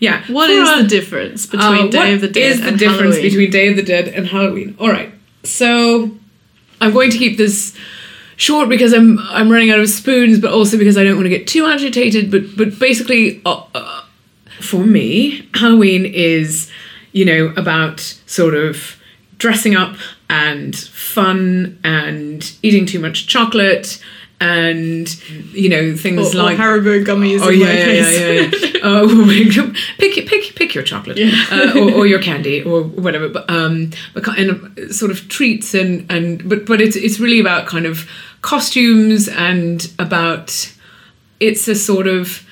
Yeah, 0.00 0.22
What 0.28 0.50
is 0.50 0.68
our- 0.68 0.82
the 0.82 0.88
difference 0.88 1.46
between 1.46 1.86
uh, 1.86 1.88
Day 1.88 2.12
of 2.14 2.20
the 2.20 2.28
Dead 2.28 2.52
is 2.52 2.60
the 2.60 2.68
and 2.68 2.78
difference 2.78 3.14
Halloween? 3.16 3.22
between 3.22 3.50
Day 3.50 3.68
of 3.68 3.76
the 3.76 3.82
Dead 3.82 4.08
and 4.08 4.26
Halloween? 4.26 4.74
All 4.78 4.90
right, 4.90 5.10
so 5.42 6.10
I'm 6.80 6.92
going 6.92 7.10
to 7.10 7.18
keep 7.18 7.38
this 7.38 7.74
short 8.36 8.68
because 8.68 8.92
I'm 8.92 9.18
I'm 9.20 9.50
running 9.50 9.70
out 9.70 9.80
of 9.80 9.88
spoons, 9.88 10.38
but 10.38 10.52
also 10.52 10.76
because 10.76 10.98
I 10.98 11.04
don't 11.04 11.16
want 11.16 11.24
to 11.26 11.30
get 11.30 11.46
too 11.46 11.64
agitated. 11.66 12.30
But 12.30 12.56
but 12.56 12.78
basically, 12.78 13.40
uh, 13.46 13.62
uh, 13.74 14.02
for 14.60 14.84
me, 14.84 15.48
Halloween 15.54 16.04
is 16.04 16.70
you 17.12 17.24
know 17.24 17.54
about 17.56 18.00
sort 18.26 18.54
of 18.54 18.96
dressing 19.38 19.74
up 19.76 19.96
and 20.28 20.74
fun 20.76 21.78
and 21.84 22.52
eating 22.62 22.84
too 22.86 22.98
much 22.98 23.26
chocolate 23.26 24.02
and 24.40 25.08
you 25.54 25.68
know 25.68 25.96
things 25.96 26.34
or, 26.34 26.42
like 26.42 26.58
or 26.58 26.62
Haribo 26.62 27.04
gummies 27.04 27.40
Oh 27.42 27.48
yeah, 27.48 27.72
yeah, 27.72 27.86
yeah, 27.86 28.10
yeah, 28.10 28.50
yeah. 28.52 28.80
Oh, 28.82 29.26
pick 29.98 30.26
pick 30.28 30.54
pick 30.54 30.74
your 30.74 30.84
chocolate, 30.84 31.16
Yeah. 31.16 31.32
uh, 31.50 31.72
or, 31.78 31.90
or 31.92 32.06
your 32.06 32.20
candy, 32.20 32.62
or 32.62 32.82
whatever. 32.84 33.28
But 33.28 33.48
um, 33.50 33.90
but 34.14 34.22
kind 34.24 34.92
sort 34.92 35.10
of 35.10 35.28
treats 35.28 35.74
and 35.74 36.06
and 36.10 36.46
but 36.48 36.66
but 36.66 36.80
it's 36.80 36.96
it's 36.96 37.18
really 37.18 37.40
about 37.40 37.66
kind 37.66 37.86
of 37.86 38.08
costumes 38.42 39.26
and 39.28 39.90
about 39.98 40.72
it's 41.40 41.66
a 41.68 41.74
sort 41.74 42.06
of 42.06 42.46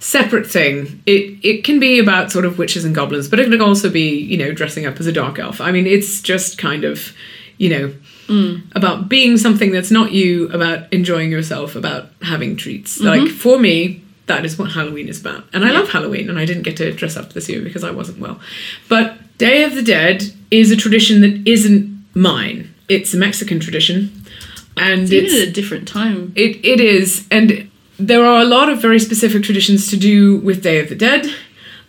separate 0.00 0.46
thing. 0.46 1.02
It 1.06 1.38
it 1.42 1.64
can 1.64 1.78
be 1.80 1.98
about 1.98 2.30
sort 2.32 2.44
of 2.44 2.58
witches 2.58 2.84
and 2.84 2.94
goblins, 2.94 3.28
but 3.28 3.38
it 3.40 3.48
can 3.48 3.60
also 3.62 3.88
be 3.88 4.10
you 4.10 4.36
know 4.36 4.52
dressing 4.52 4.86
up 4.86 4.98
as 5.00 5.06
a 5.06 5.12
dark 5.12 5.38
elf. 5.38 5.60
I 5.60 5.70
mean, 5.70 5.86
it's 5.86 6.20
just 6.20 6.58
kind 6.58 6.84
of 6.84 7.12
you 7.58 7.70
know 7.70 7.94
about 8.74 9.08
being 9.08 9.36
something 9.38 9.70
that's 9.72 9.90
not 9.90 10.12
you, 10.12 10.48
about 10.50 10.92
enjoying 10.92 11.30
yourself, 11.30 11.74
about 11.76 12.10
having 12.22 12.56
treats. 12.56 13.00
Like 13.00 13.28
for 13.28 13.58
me, 13.58 14.02
that 14.26 14.44
is 14.44 14.58
what 14.58 14.72
Halloween 14.72 15.08
is 15.08 15.20
about. 15.20 15.44
And 15.52 15.64
I 15.64 15.70
love 15.70 15.88
Halloween, 15.88 16.28
and 16.28 16.38
I 16.38 16.44
didn't 16.44 16.62
get 16.64 16.76
to 16.78 16.92
dress 16.92 17.16
up 17.16 17.32
this 17.32 17.48
year 17.48 17.62
because 17.62 17.84
I 17.84 17.90
wasn't 17.90 18.18
well. 18.18 18.38
But 18.88 19.16
Day 19.38 19.64
of 19.64 19.74
the 19.74 19.82
Dead 19.82 20.24
is 20.50 20.70
a 20.70 20.76
tradition 20.76 21.20
that 21.22 21.46
isn't 21.48 22.04
mine. 22.14 22.74
It's 22.88 23.14
a 23.14 23.16
Mexican 23.16 23.60
tradition, 23.60 24.10
and 24.76 25.10
It's 25.12 25.34
at 25.34 25.48
a 25.48 25.50
different 25.52 25.88
time. 25.88 26.32
it 26.36 26.62
it 26.64 26.80
is, 26.80 27.26
and 27.30 27.70
there 27.98 28.24
are 28.24 28.40
a 28.40 28.44
lot 28.44 28.68
of 28.68 28.80
very 28.82 28.98
specific 28.98 29.42
traditions 29.42 29.88
to 29.90 29.96
do 29.96 30.36
with 30.38 30.62
Day 30.62 30.78
of 30.80 30.88
the 30.88 30.94
Dead. 30.94 31.26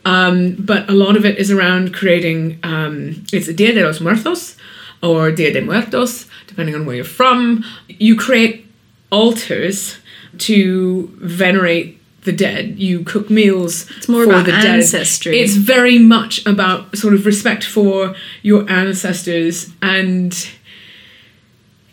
Um, 0.06 0.56
but 0.58 0.90
a 0.90 0.94
lot 0.94 1.18
of 1.18 1.26
it 1.26 1.38
is 1.38 1.52
around 1.52 1.94
creating. 1.94 2.60
Um, 2.64 3.24
it's 3.34 3.48
Dia 3.54 3.74
de 3.74 3.84
los 3.86 4.00
Muertos 4.00 4.56
or 5.04 5.32
Dia 5.32 5.52
de 5.54 5.62
Muertos, 5.62 6.26
depending 6.60 6.76
on 6.76 6.86
where 6.86 6.98
you're 6.98 7.06
from. 7.06 7.64
You 7.88 8.18
create 8.18 8.66
altars 9.12 9.98
to 10.40 11.10
venerate 11.16 11.98
the 12.24 12.34
dead. 12.34 12.78
You 12.78 13.04
cook 13.06 13.30
meals. 13.30 13.90
It's 13.98 14.10
more 14.10 14.26
for 14.26 14.32
about 14.32 14.46
the 14.46 14.52
dead. 14.52 14.66
ancestry. 14.66 15.40
It's 15.40 15.56
very 15.56 15.98
much 15.98 16.46
about 16.46 16.98
sort 16.98 17.14
of 17.14 17.26
respect 17.26 17.64
for 17.64 18.14
your 18.42 18.70
ancestors, 18.70 19.72
and 19.82 20.36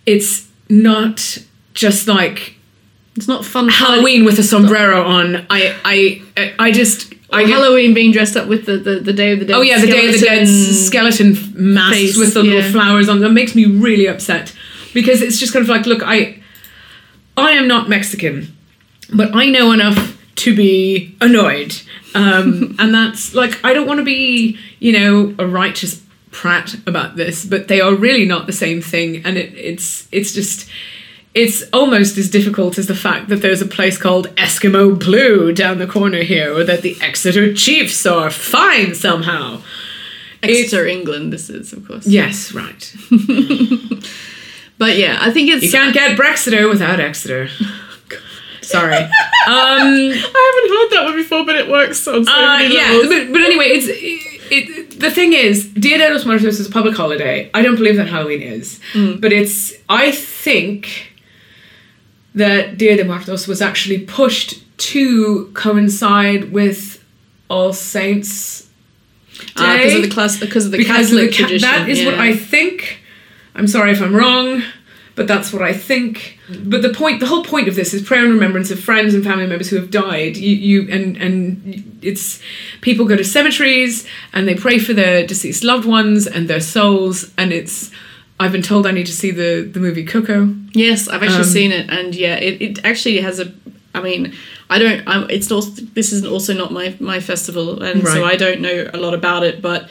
it's 0.05 0.49
not 0.69 1.39
just 1.75 2.09
like 2.09 2.57
It's 3.15 3.29
not 3.29 3.45
fun. 3.45 3.69
Halloween 3.69 4.25
with 4.25 4.39
a 4.41 4.43
sombrero 4.43 5.05
on. 5.05 5.47
I 5.49 5.77
I 5.85 6.53
I 6.59 6.73
just 6.73 7.15
Get- 7.45 7.51
Halloween 7.51 7.95
being 7.95 8.13
dressed 8.13 8.37
up 8.37 8.49
with 8.49 8.67
the, 8.67 8.77
the, 8.77 9.01
the 9.01 9.13
Day 9.13 9.33
of 9.33 9.41
the 9.41 9.47
Dead. 9.47 9.55
Oh 9.55 9.61
yeah, 9.61 9.81
the 9.81 9.87
Day 9.87 10.07
of 10.07 10.13
the 10.13 10.27
Dead 10.27 10.47
skeleton. 10.47 11.37
masks 11.55 11.97
face, 11.97 12.19
with 12.19 12.35
the 12.35 12.43
yeah. 12.43 12.55
little 12.55 12.73
flowers 12.73 13.09
on 13.09 13.21
them 13.21 13.35
makes 13.35 13.55
me 13.55 13.67
really 13.67 14.07
upset 14.07 14.55
because 14.95 15.23
it's 15.23 15.39
just 15.39 15.53
kind 15.53 15.63
of 15.63 15.69
like, 15.69 15.87
look, 15.87 16.03
I 16.03 16.43
I 17.37 17.53
am 17.53 17.69
not 17.69 17.89
Mexican, 17.89 18.57
but 19.13 19.35
I 19.35 19.47
know 19.47 19.73
enough 19.73 20.19
to 20.37 20.57
be 20.57 21.15
annoyed, 21.21 21.75
um, 22.15 22.75
and 22.79 22.95
that's 22.95 23.35
like 23.35 23.63
I 23.65 23.73
don't 23.73 23.87
want 23.87 23.99
to 23.99 24.05
be, 24.05 24.59
you 24.79 24.93
know, 24.93 25.35
a 25.39 25.47
righteous 25.47 26.03
prat 26.31 26.75
about 26.87 27.17
this, 27.17 27.45
but 27.45 27.69
they 27.69 27.81
are 27.81 27.95
really 27.95 28.25
not 28.25 28.47
the 28.47 28.53
same 28.53 28.81
thing, 28.81 29.25
and 29.25 29.37
it, 29.37 29.55
it's 29.55 30.09
it's 30.13 30.33
just. 30.33 30.69
It's 31.37 31.63
almost 31.73 32.17
as 32.17 32.31
difficult 32.31 32.79
as 32.79 32.87
the 32.87 32.95
fact 32.95 33.29
that 33.29 33.43
there's 33.43 33.61
a 33.61 33.67
place 33.67 33.99
called 33.99 34.29
Eskimo 34.37 34.99
Blue 34.99 35.53
down 35.53 35.79
the 35.79 35.87
corner 35.87 36.23
here, 36.23 36.53
or 36.53 36.65
that 36.65 36.83
the 36.83 36.97
Exeter 37.01 37.53
Chiefs 37.53 38.07
are 38.07 38.31
fine 38.31 38.95
somehow. 38.95 39.61
Exeter, 40.43 40.87
England. 40.87 41.33
This 41.33 41.51
is, 41.51 41.73
of 41.73 41.87
course. 41.87 42.07
Yes, 42.07 42.53
right. 42.53 42.95
But 44.79 44.97
yeah, 44.97 45.19
I 45.21 45.31
think 45.31 45.51
it's. 45.51 45.65
You 45.65 45.71
can't 45.71 45.95
get 45.95 46.19
Brexiter 46.19 46.69
without 46.69 47.01
Exeter. 47.01 47.49
Sorry. 48.63 48.97
Um, 48.97 49.11
I 49.47 50.53
haven't 50.53 50.71
heard 50.71 50.91
that 50.91 51.03
one 51.05 51.17
before, 51.17 51.47
but 51.47 51.55
it 51.57 51.71
works 51.71 52.07
on 52.09 52.25
so 52.25 52.33
uh, 52.33 52.59
many 52.59 52.75
yeah, 52.75 52.91
levels. 52.91 53.07
but, 53.07 53.33
but 53.33 53.41
anyway, 53.43 53.67
it's 53.67 53.87
it, 53.89 54.53
it, 54.53 55.01
the 55.01 55.11
thing 55.11 55.33
is, 55.33 55.73
Dia 55.73 55.99
de 55.99 56.13
los 56.13 56.25
Muertos 56.27 56.59
is 56.59 56.67
a 56.67 56.71
public 56.71 56.97
holiday. 56.97 57.49
I 57.55 57.63
don't 57.63 57.77
believe 57.77 57.97
that 57.97 58.09
Halloween 58.09 58.43
is, 58.43 58.81
but 58.95 59.33
it's. 59.33 59.73
I 59.89 60.11
think 60.11 61.13
that 62.37 62.79
Dia 62.79 62.97
de 62.97 63.05
Muertos 63.05 63.47
was 63.49 63.61
actually 63.61 63.99
pushed 64.01 64.63
to 64.79 65.51
coincide 65.55 66.53
with 66.53 67.03
All 67.49 67.73
Saints 67.73 68.69
Ah, 69.57 69.77
because 69.77 69.95
of 69.95 70.03
Day. 70.03 70.09
the 70.09 70.15
class, 70.15 70.39
because 70.39 70.65
of 70.67 70.73
the 70.73 70.79
because 70.79 71.13
of 71.13 71.19
Catholic 71.19 71.31
the 71.31 71.37
ca- 71.37 71.43
tradition. 71.49 71.69
that 71.69 71.89
is 71.89 72.05
what. 72.07 72.15
I 72.15 72.35
think. 72.37 73.01
I'm 73.55 73.67
sorry 73.67 73.91
if 73.93 74.01
I'm 74.03 74.15
wrong, 74.15 74.63
but 75.15 75.27
that's 75.27 75.53
what 75.53 75.63
I 75.63 75.73
think. 75.73 76.39
But 76.65 76.81
the 76.83 76.91
point, 76.93 77.21
the 77.21 77.27
whole 77.27 77.43
point 77.43 77.69
of 77.69 77.75
this 77.75 77.93
is 77.95 78.03
prayer 78.03 78.23
and 78.25 78.33
remembrance 78.33 78.71
of 78.71 78.79
friends 78.81 79.15
and 79.15 79.25
family 79.25 79.47
members 79.47 79.69
who 79.71 79.77
have 79.77 79.91
died. 79.91 80.37
You, 80.37 80.55
you 80.57 80.89
and 80.91 81.17
and 81.17 81.99
it's 82.03 82.41
people 82.83 83.05
go 83.07 83.17
to 83.17 83.25
cemeteries 83.25 84.07
and 84.33 84.47
they 84.49 84.55
pray 84.55 84.79
for 84.79 84.93
their 84.95 85.27
deceased 85.27 85.65
loved 85.65 85.87
ones 85.87 86.27
and 86.27 86.49
their 86.49 86.61
souls. 86.61 87.31
And 87.37 87.53
it's 87.53 87.91
I've 88.39 88.53
been 88.53 88.63
told 88.63 88.87
I 88.87 88.91
need 88.91 89.07
to 89.07 89.13
see 89.13 89.31
the 89.31 89.63
the 89.63 89.81
movie 89.81 90.05
Coco. 90.05 90.55
Yes, 90.73 91.09
I've 91.09 91.23
actually 91.23 91.39
Um, 91.39 91.45
seen 91.45 91.73
it, 91.73 91.89
and 91.91 92.15
yeah, 92.15 92.37
it, 92.37 92.61
it 92.61 92.85
actually 92.85 93.19
has 93.21 93.41
a. 93.41 93.53
I 93.95 94.01
mean, 94.03 94.35
I 94.69 94.79
don't. 94.79 95.03
I'm, 95.07 95.29
it's 95.31 95.51
also 95.51 95.71
this 95.95 96.13
is 96.13 96.25
also 96.25 96.53
not 96.53 96.71
my 96.73 96.95
my 97.01 97.19
festival, 97.21 97.83
and 97.83 98.07
so 98.07 98.25
I 98.25 98.37
don't 98.37 98.61
know 98.61 98.91
a 98.93 98.99
lot 98.99 99.15
about 99.15 99.43
it. 99.43 99.63
But 99.63 99.89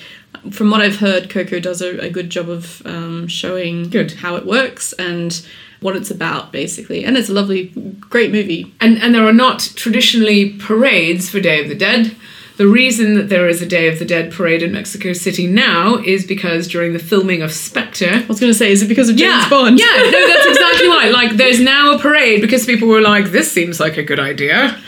from 0.51 0.69
what 0.69 0.81
I've 0.81 0.97
heard, 0.97 1.29
Coco 1.29 1.59
does 1.59 1.81
a, 1.81 1.97
a 1.99 2.09
good 2.09 2.29
job 2.29 2.49
of 2.49 2.81
um, 2.85 3.27
showing 3.27 3.89
Good. 3.89 4.11
how 4.13 4.35
it 4.35 4.45
works 4.45 4.93
and 4.93 5.43
what 5.81 5.95
it's 5.95 6.11
about, 6.11 6.51
basically. 6.51 7.03
And 7.03 7.17
it's 7.17 7.29
a 7.29 7.33
lovely, 7.33 7.71
great 7.99 8.31
movie. 8.31 8.73
And 8.79 9.01
and 9.01 9.15
there 9.15 9.25
are 9.25 9.33
not 9.33 9.71
traditionally 9.75 10.53
parades 10.59 11.29
for 11.31 11.39
Day 11.39 11.61
of 11.63 11.67
the 11.69 11.75
Dead. 11.75 12.15
The 12.57 12.67
reason 12.67 13.15
that 13.15 13.27
there 13.27 13.49
is 13.49 13.61
a 13.61 13.65
Day 13.65 13.89
of 13.89 13.99
the 13.99 14.05
Dead 14.05 14.31
parade 14.31 14.63
in 14.63 14.71
Mexico 14.71 15.11
City 15.11 15.45
now 15.45 15.97
is 15.97 16.25
because 16.25 16.69
during 16.69 16.93
the 16.93 16.99
filming 16.99 17.41
of 17.41 17.51
Spectre, 17.51 18.09
I 18.09 18.25
was 18.27 18.39
going 18.39 18.51
to 18.51 18.57
say, 18.57 18.71
is 18.71 18.81
it 18.81 18.87
because 18.87 19.09
of 19.09 19.17
James 19.17 19.43
yeah, 19.43 19.49
Bond? 19.49 19.77
Yeah, 19.77 19.85
no, 19.85 20.27
that's 20.27 20.47
exactly 20.47 20.87
why. 20.87 21.09
Like, 21.09 21.31
there's 21.35 21.59
now 21.59 21.95
a 21.95 21.99
parade 21.99 22.39
because 22.39 22.65
people 22.65 22.87
were 22.87 23.01
like, 23.01 23.25
"This 23.25 23.51
seems 23.51 23.79
like 23.79 23.97
a 23.97 24.03
good 24.03 24.19
idea." 24.19 24.79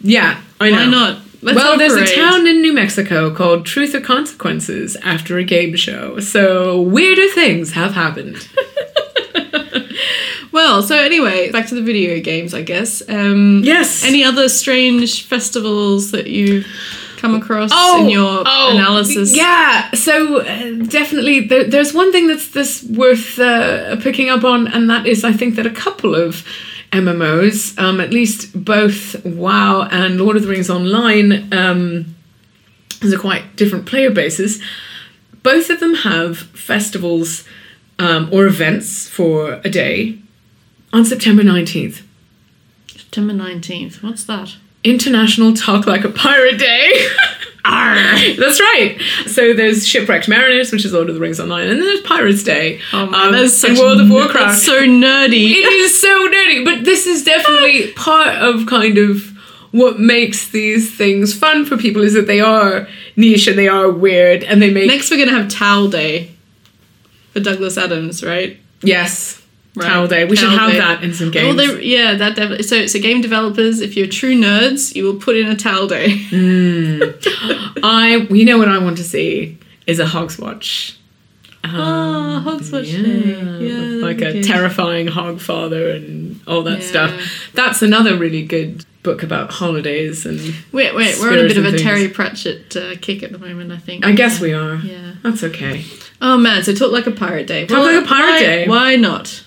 Yeah, 0.00 0.40
I 0.60 0.70
know. 0.70 0.76
Why 0.76 0.86
not? 0.86 1.22
Let's 1.42 1.56
well, 1.56 1.76
there's 1.76 1.94
parade. 1.94 2.08
a 2.08 2.14
town 2.14 2.46
in 2.46 2.62
New 2.62 2.72
Mexico 2.72 3.34
called 3.34 3.66
Truth 3.66 3.96
or 3.96 4.00
Consequences 4.00 4.94
after 5.02 5.38
a 5.38 5.44
game 5.44 5.74
show, 5.74 6.20
so 6.20 6.80
weirder 6.80 7.28
things 7.30 7.72
have 7.72 7.94
happened. 7.94 8.48
Well, 10.52 10.82
so 10.82 10.96
anyway, 10.96 11.50
back 11.50 11.66
to 11.68 11.74
the 11.74 11.82
video 11.82 12.20
games, 12.20 12.52
I 12.54 12.62
guess. 12.62 13.02
Um, 13.08 13.62
Yes. 13.64 14.04
Any 14.04 14.22
other 14.22 14.48
strange 14.48 15.24
festivals 15.26 16.10
that 16.10 16.26
you 16.26 16.64
come 17.16 17.34
across 17.34 17.70
in 18.00 18.10
your 18.10 18.42
analysis? 18.46 19.32
Oh, 19.32 19.36
Yeah, 19.36 19.90
so 19.92 20.40
uh, 20.40 20.72
definitely 20.86 21.40
there, 21.40 21.64
there's 21.64 21.94
one 21.94 22.12
thing 22.12 22.26
that's 22.26 22.48
that's 22.48 22.82
worth 22.84 23.38
uh, 23.38 23.96
picking 23.96 24.28
up 24.28 24.44
on, 24.44 24.66
and 24.68 24.90
that 24.90 25.06
is 25.06 25.24
I 25.24 25.32
think 25.32 25.54
that 25.56 25.64
a 25.66 25.70
couple 25.70 26.14
of 26.14 26.44
MMOs, 26.92 27.78
um, 27.78 28.00
at 28.00 28.10
least 28.12 28.64
both 28.64 29.24
WoW 29.24 29.88
and 29.90 30.20
Lord 30.20 30.36
of 30.36 30.42
the 30.42 30.48
Rings 30.48 30.68
Online, 30.68 31.48
um, 31.52 32.14
are 33.02 33.18
quite 33.18 33.56
different 33.56 33.86
player 33.86 34.10
bases. 34.10 34.60
Both 35.42 35.70
of 35.70 35.80
them 35.80 35.94
have 35.94 36.38
festivals 36.38 37.44
um, 37.98 38.28
or 38.32 38.46
events 38.46 39.08
for 39.08 39.60
a 39.64 39.70
day 39.70 40.18
on 40.92 41.04
September 41.04 41.42
19th. 41.42 42.02
September 42.88 43.32
19th. 43.32 44.02
What's 44.02 44.24
that? 44.24 44.56
International 44.84 45.52
Talk 45.54 45.86
Like 45.86 46.04
a 46.04 46.08
Pirate 46.10 46.58
Day. 46.58 47.08
That's 47.64 48.60
right. 48.60 48.98
So 49.26 49.54
there's 49.54 49.86
Shipwrecked 49.86 50.28
Mariners, 50.28 50.72
which 50.72 50.84
is 50.84 50.92
Lord 50.92 51.08
of 51.08 51.14
the 51.14 51.20
Rings 51.20 51.38
Online, 51.38 51.68
and 51.68 51.78
then 51.80 51.86
there's 51.86 52.00
Pirates 52.00 52.42
Day. 52.42 52.80
Oh 52.92 53.06
man, 53.06 53.28
um, 53.28 53.32
that's 53.32 53.62
in 53.62 53.76
World 53.76 54.00
of 54.00 54.10
Warcraft. 54.10 54.34
That's 54.34 54.62
so 54.62 54.80
nerdy. 54.80 55.52
it 55.52 55.72
is 55.72 56.00
so 56.00 56.28
nerdy, 56.28 56.64
but 56.64 56.84
this 56.84 57.06
is 57.06 57.24
definitely 57.24 57.92
part 57.96 58.36
of 58.36 58.66
kind 58.66 58.98
of 58.98 59.28
what 59.70 60.00
makes 60.00 60.48
these 60.48 60.94
things 60.94 61.34
fun 61.34 61.64
for 61.64 61.76
people 61.76 62.02
is 62.02 62.14
that 62.14 62.26
they 62.26 62.40
are 62.40 62.88
niche 63.16 63.46
and 63.46 63.56
they 63.58 63.68
are 63.68 63.90
weird 63.90 64.42
and 64.44 64.60
they 64.60 64.70
make 64.70 64.86
Next, 64.86 65.10
we're 65.10 65.24
gonna 65.24 65.38
have 65.38 65.48
Towel 65.50 65.88
Day 65.88 66.32
for 67.32 67.40
Douglas 67.40 67.78
Adams, 67.78 68.22
right? 68.24 68.58
yes 68.82 69.41
Right. 69.74 69.86
Towel 69.88 70.06
Day. 70.06 70.24
We 70.26 70.36
should 70.36 70.50
have 70.50 70.72
that 70.72 71.02
in 71.02 71.14
some 71.14 71.30
Well, 71.30 71.54
games. 71.56 71.76
they, 71.76 71.82
yeah, 71.84 72.14
that 72.14 72.36
dev- 72.36 72.62
so 72.64 72.86
so 72.86 72.98
game 73.00 73.22
developers, 73.22 73.80
if 73.80 73.96
you're 73.96 74.06
true 74.06 74.34
nerds, 74.38 74.94
you 74.94 75.04
will 75.04 75.16
put 75.16 75.34
in 75.36 75.46
a 75.48 75.56
Towel 75.56 75.86
Day. 75.88 76.08
I, 77.82 78.26
you 78.30 78.44
know 78.44 78.58
what 78.58 78.68
I 78.68 78.78
want 78.78 78.96
to 78.98 79.04
see 79.04 79.58
is 79.86 79.98
a 79.98 80.04
Hogswatch. 80.04 80.96
Ah, 81.64 82.42
Hogswatch 82.44 82.84
Day. 82.90 83.66
Yeah, 83.66 83.74
that'd 83.74 84.00
like 84.02 84.16
a 84.20 84.32
good. 84.32 84.44
terrifying 84.44 85.06
Hogfather 85.06 85.96
and 85.96 86.40
all 86.46 86.62
that 86.64 86.80
Yeah. 86.80 86.86
stuff. 86.86 87.50
That's 87.54 87.82
another 87.82 88.16
really 88.16 88.44
good 88.44 88.84
book 89.02 89.22
about 89.22 89.50
holidays 89.52 90.26
and 90.26 90.38
Wait, 90.70 90.94
wait, 90.94 91.16
we're 91.20 91.32
on 91.32 91.38
a 91.38 91.48
bit 91.48 91.56
of 91.56 91.64
a 91.64 91.70
things. 91.70 91.82
Terry 91.82 92.08
Pratchett 92.08 92.76
uh, 92.76 92.94
kick 93.00 93.22
at 93.22 93.32
the 93.32 93.38
moment, 93.38 93.72
I 93.72 93.78
think. 93.78 94.04
I 94.06 94.12
guess 94.12 94.38
we 94.40 94.52
are. 94.52 94.76
Yeah. 94.76 95.14
That's 95.22 95.42
okay. 95.44 95.84
Oh 96.20 96.36
man, 96.36 96.62
so 96.62 96.74
talk 96.74 96.92
like 96.92 97.06
a 97.06 97.10
pirate 97.10 97.46
day. 97.46 97.66
Talk 97.66 97.78
like 97.78 98.04
a 98.04 98.06
pirate 98.06 98.30
why- 98.32 98.40
day. 98.40 98.68
Why 98.68 98.96
not? 98.96 99.42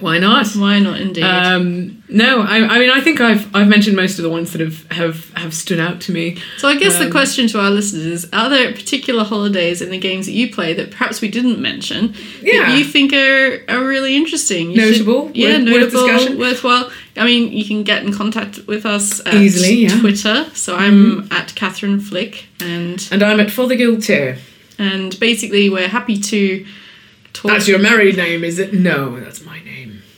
Why 0.00 0.18
not? 0.18 0.46
Why 0.56 0.78
not? 0.78 1.00
Indeed. 1.00 1.22
Um, 1.22 2.02
no, 2.08 2.40
I, 2.40 2.56
I 2.66 2.78
mean 2.78 2.88
I 2.90 3.00
think 3.00 3.20
I've 3.20 3.54
I've 3.54 3.68
mentioned 3.68 3.94
most 3.94 4.18
of 4.18 4.22
the 4.22 4.30
ones 4.30 4.52
that 4.52 4.60
have 4.60 4.90
have, 4.90 5.30
have 5.34 5.52
stood 5.54 5.78
out 5.78 6.00
to 6.02 6.12
me. 6.12 6.38
so 6.58 6.66
I 6.66 6.76
guess 6.76 6.96
the 6.98 7.04
um, 7.06 7.10
question 7.10 7.46
to 7.48 7.60
our 7.60 7.70
listeners 7.70 8.06
is: 8.06 8.28
Are 8.32 8.48
there 8.48 8.72
particular 8.72 9.22
holidays 9.22 9.82
in 9.82 9.90
the 9.90 9.98
games 9.98 10.24
that 10.26 10.32
you 10.32 10.52
play 10.52 10.72
that 10.74 10.90
perhaps 10.90 11.20
we 11.20 11.28
didn't 11.28 11.60
mention 11.60 12.14
Yeah. 12.40 12.62
that 12.68 12.78
you 12.78 12.84
think 12.84 13.12
are, 13.12 13.60
are 13.68 13.84
really 13.86 14.16
interesting? 14.16 14.70
You 14.70 14.78
Notable? 14.80 15.30
yeah, 15.34 15.48
Worth- 15.58 15.58
worth 15.58 15.64
notable, 15.92 16.06
discussion? 16.08 16.38
worthwhile. 16.38 16.90
I 17.16 17.24
mean, 17.26 17.52
you 17.52 17.64
can 17.64 17.82
get 17.82 18.02
in 18.02 18.12
contact 18.14 18.66
with 18.66 18.86
us 18.86 19.20
Easily, 19.26 19.74
yeah. 19.74 19.90
Mm-hmm. 19.90 20.00
Twitter. 20.00 20.46
So 20.54 20.74
I'm 20.74 21.30
at 21.30 21.54
Catherine 21.54 22.00
Flick, 22.00 22.46
and 22.60 23.06
And 23.12 23.22
I'm 23.22 23.38
at 23.40 23.48
Fothergill 23.48 24.02
too. 24.02 24.36
and 24.78 25.18
basically 25.20 25.68
we're 25.68 25.88
happy 25.88 26.16
to 26.18 26.64
talk. 27.34 27.52
That's 27.52 27.68
your 27.68 27.78
married 27.78 28.16
name, 28.16 28.42
is 28.42 28.58
it? 28.58 28.72
No, 28.72 29.20
that's 29.20 29.44
my. 29.44 29.60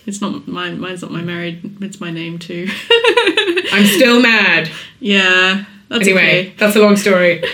It's 0.07 0.21
not 0.21 0.47
mine. 0.47 0.81
Mine's 0.81 1.03
not 1.03 1.11
my 1.11 1.23
married. 1.23 1.83
It's 1.83 2.01
my 2.01 2.11
name 2.11 2.39
too. 2.39 2.69
I'm 3.73 3.87
still 3.87 4.21
mad. 4.21 4.71
yeah. 5.01 5.65
That's 5.89 6.03
Anyway, 6.09 6.21
okay. 6.49 6.55
that's 6.59 6.77
a 6.77 6.81
long 6.81 6.97
story. 6.97 7.43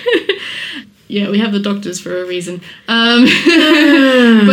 Yeah, 1.13 1.29
we 1.29 1.41
have 1.41 1.51
the 1.51 1.59
doctors 1.59 1.99
for 2.01 2.23
a 2.23 2.25
reason. 2.25 2.63
Um, 2.87 3.25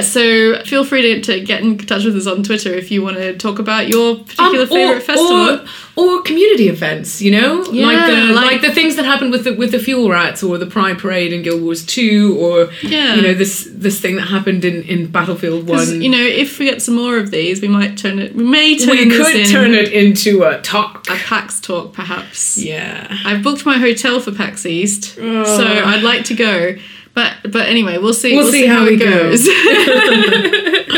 yeah, 0.00 0.06
so 0.06 0.62
feel 0.64 0.84
free 0.84 1.02
to, 1.02 1.20
to 1.22 1.40
get 1.40 1.62
in 1.62 1.78
touch 1.78 2.04
with 2.04 2.16
us 2.16 2.26
on 2.26 2.42
Twitter 2.42 2.72
if 2.72 2.90
you 2.90 3.02
want 3.02 3.16
to 3.16 3.36
talk 3.36 3.58
about 3.58 3.88
your 3.88 4.16
particular 4.16 4.62
Um, 4.62 4.68
favorite 4.68 4.96
or, 4.96 5.00
festival. 5.00 5.50
Or, 5.50 5.64
or 5.96 6.22
community 6.22 6.68
events, 6.68 7.20
you 7.20 7.30
know, 7.32 7.56
like 7.60 7.74
Yeah, 7.74 8.06
the 8.28 8.32
like- 8.32 8.50
like, 8.50 8.62
the 8.62 8.72
things 8.72 8.96
that 8.96 9.04
happened 9.04 9.32
with 9.32 9.44
the 9.44 9.52
with 9.54 9.70
the 9.72 9.78
fuel 9.78 10.08
rats 10.08 10.42
or 10.42 10.56
the 10.58 10.66
Pride 10.66 10.98
Parade 10.98 11.32
in 11.32 11.42
Guild 11.42 11.62
Wars 11.62 11.84
Two, 11.84 12.36
or 12.40 12.70
Yeah. 12.82 13.14
you 13.16 13.22
know 13.22 13.34
this 13.34 13.68
this 13.70 14.00
thing 14.00 14.16
that 14.16 14.28
happened 14.28 14.64
in 14.64 14.82
in 14.84 15.06
Battlefield 15.06 15.68
One. 15.68 16.00
you 16.00 16.08
know, 16.08 16.22
if 16.44 16.58
we 16.58 16.64
get 16.66 16.80
some 16.82 16.94
more 16.94 17.18
of 17.18 17.30
these, 17.30 17.60
we 17.60 17.68
might 17.68 17.96
turn 17.98 18.18
it. 18.18 18.34
We 18.34 18.44
may 18.44 18.78
turn 18.78 18.96
we 18.96 19.10
could 19.10 19.36
in 19.36 19.46
turn 19.48 19.74
it 19.74 19.92
into 19.92 20.42
a 20.44 20.60
talk. 20.62 21.06
a 21.10 21.14
PAX 21.16 21.60
talk, 21.60 21.92
perhaps. 21.92 22.56
Yeah. 22.56 23.16
I've 23.24 23.42
booked 23.42 23.64
my 23.66 23.78
hotel 23.78 24.20
for 24.20 24.32
PAX 24.32 24.64
East, 24.66 25.18
Oh. 25.20 25.44
so 25.58 25.64
I'd 25.90 26.02
like 26.02 26.24
to 26.26 26.34
go. 26.34 26.76
But 27.14 27.32
but 27.50 27.66
anyway, 27.68 27.98
we'll 27.98 28.14
see. 28.14 28.36
We'll 28.36 28.50
see 28.52 28.66
how 28.66 28.84
it 28.86 28.90
we 28.90 28.96
goes. 28.98 29.48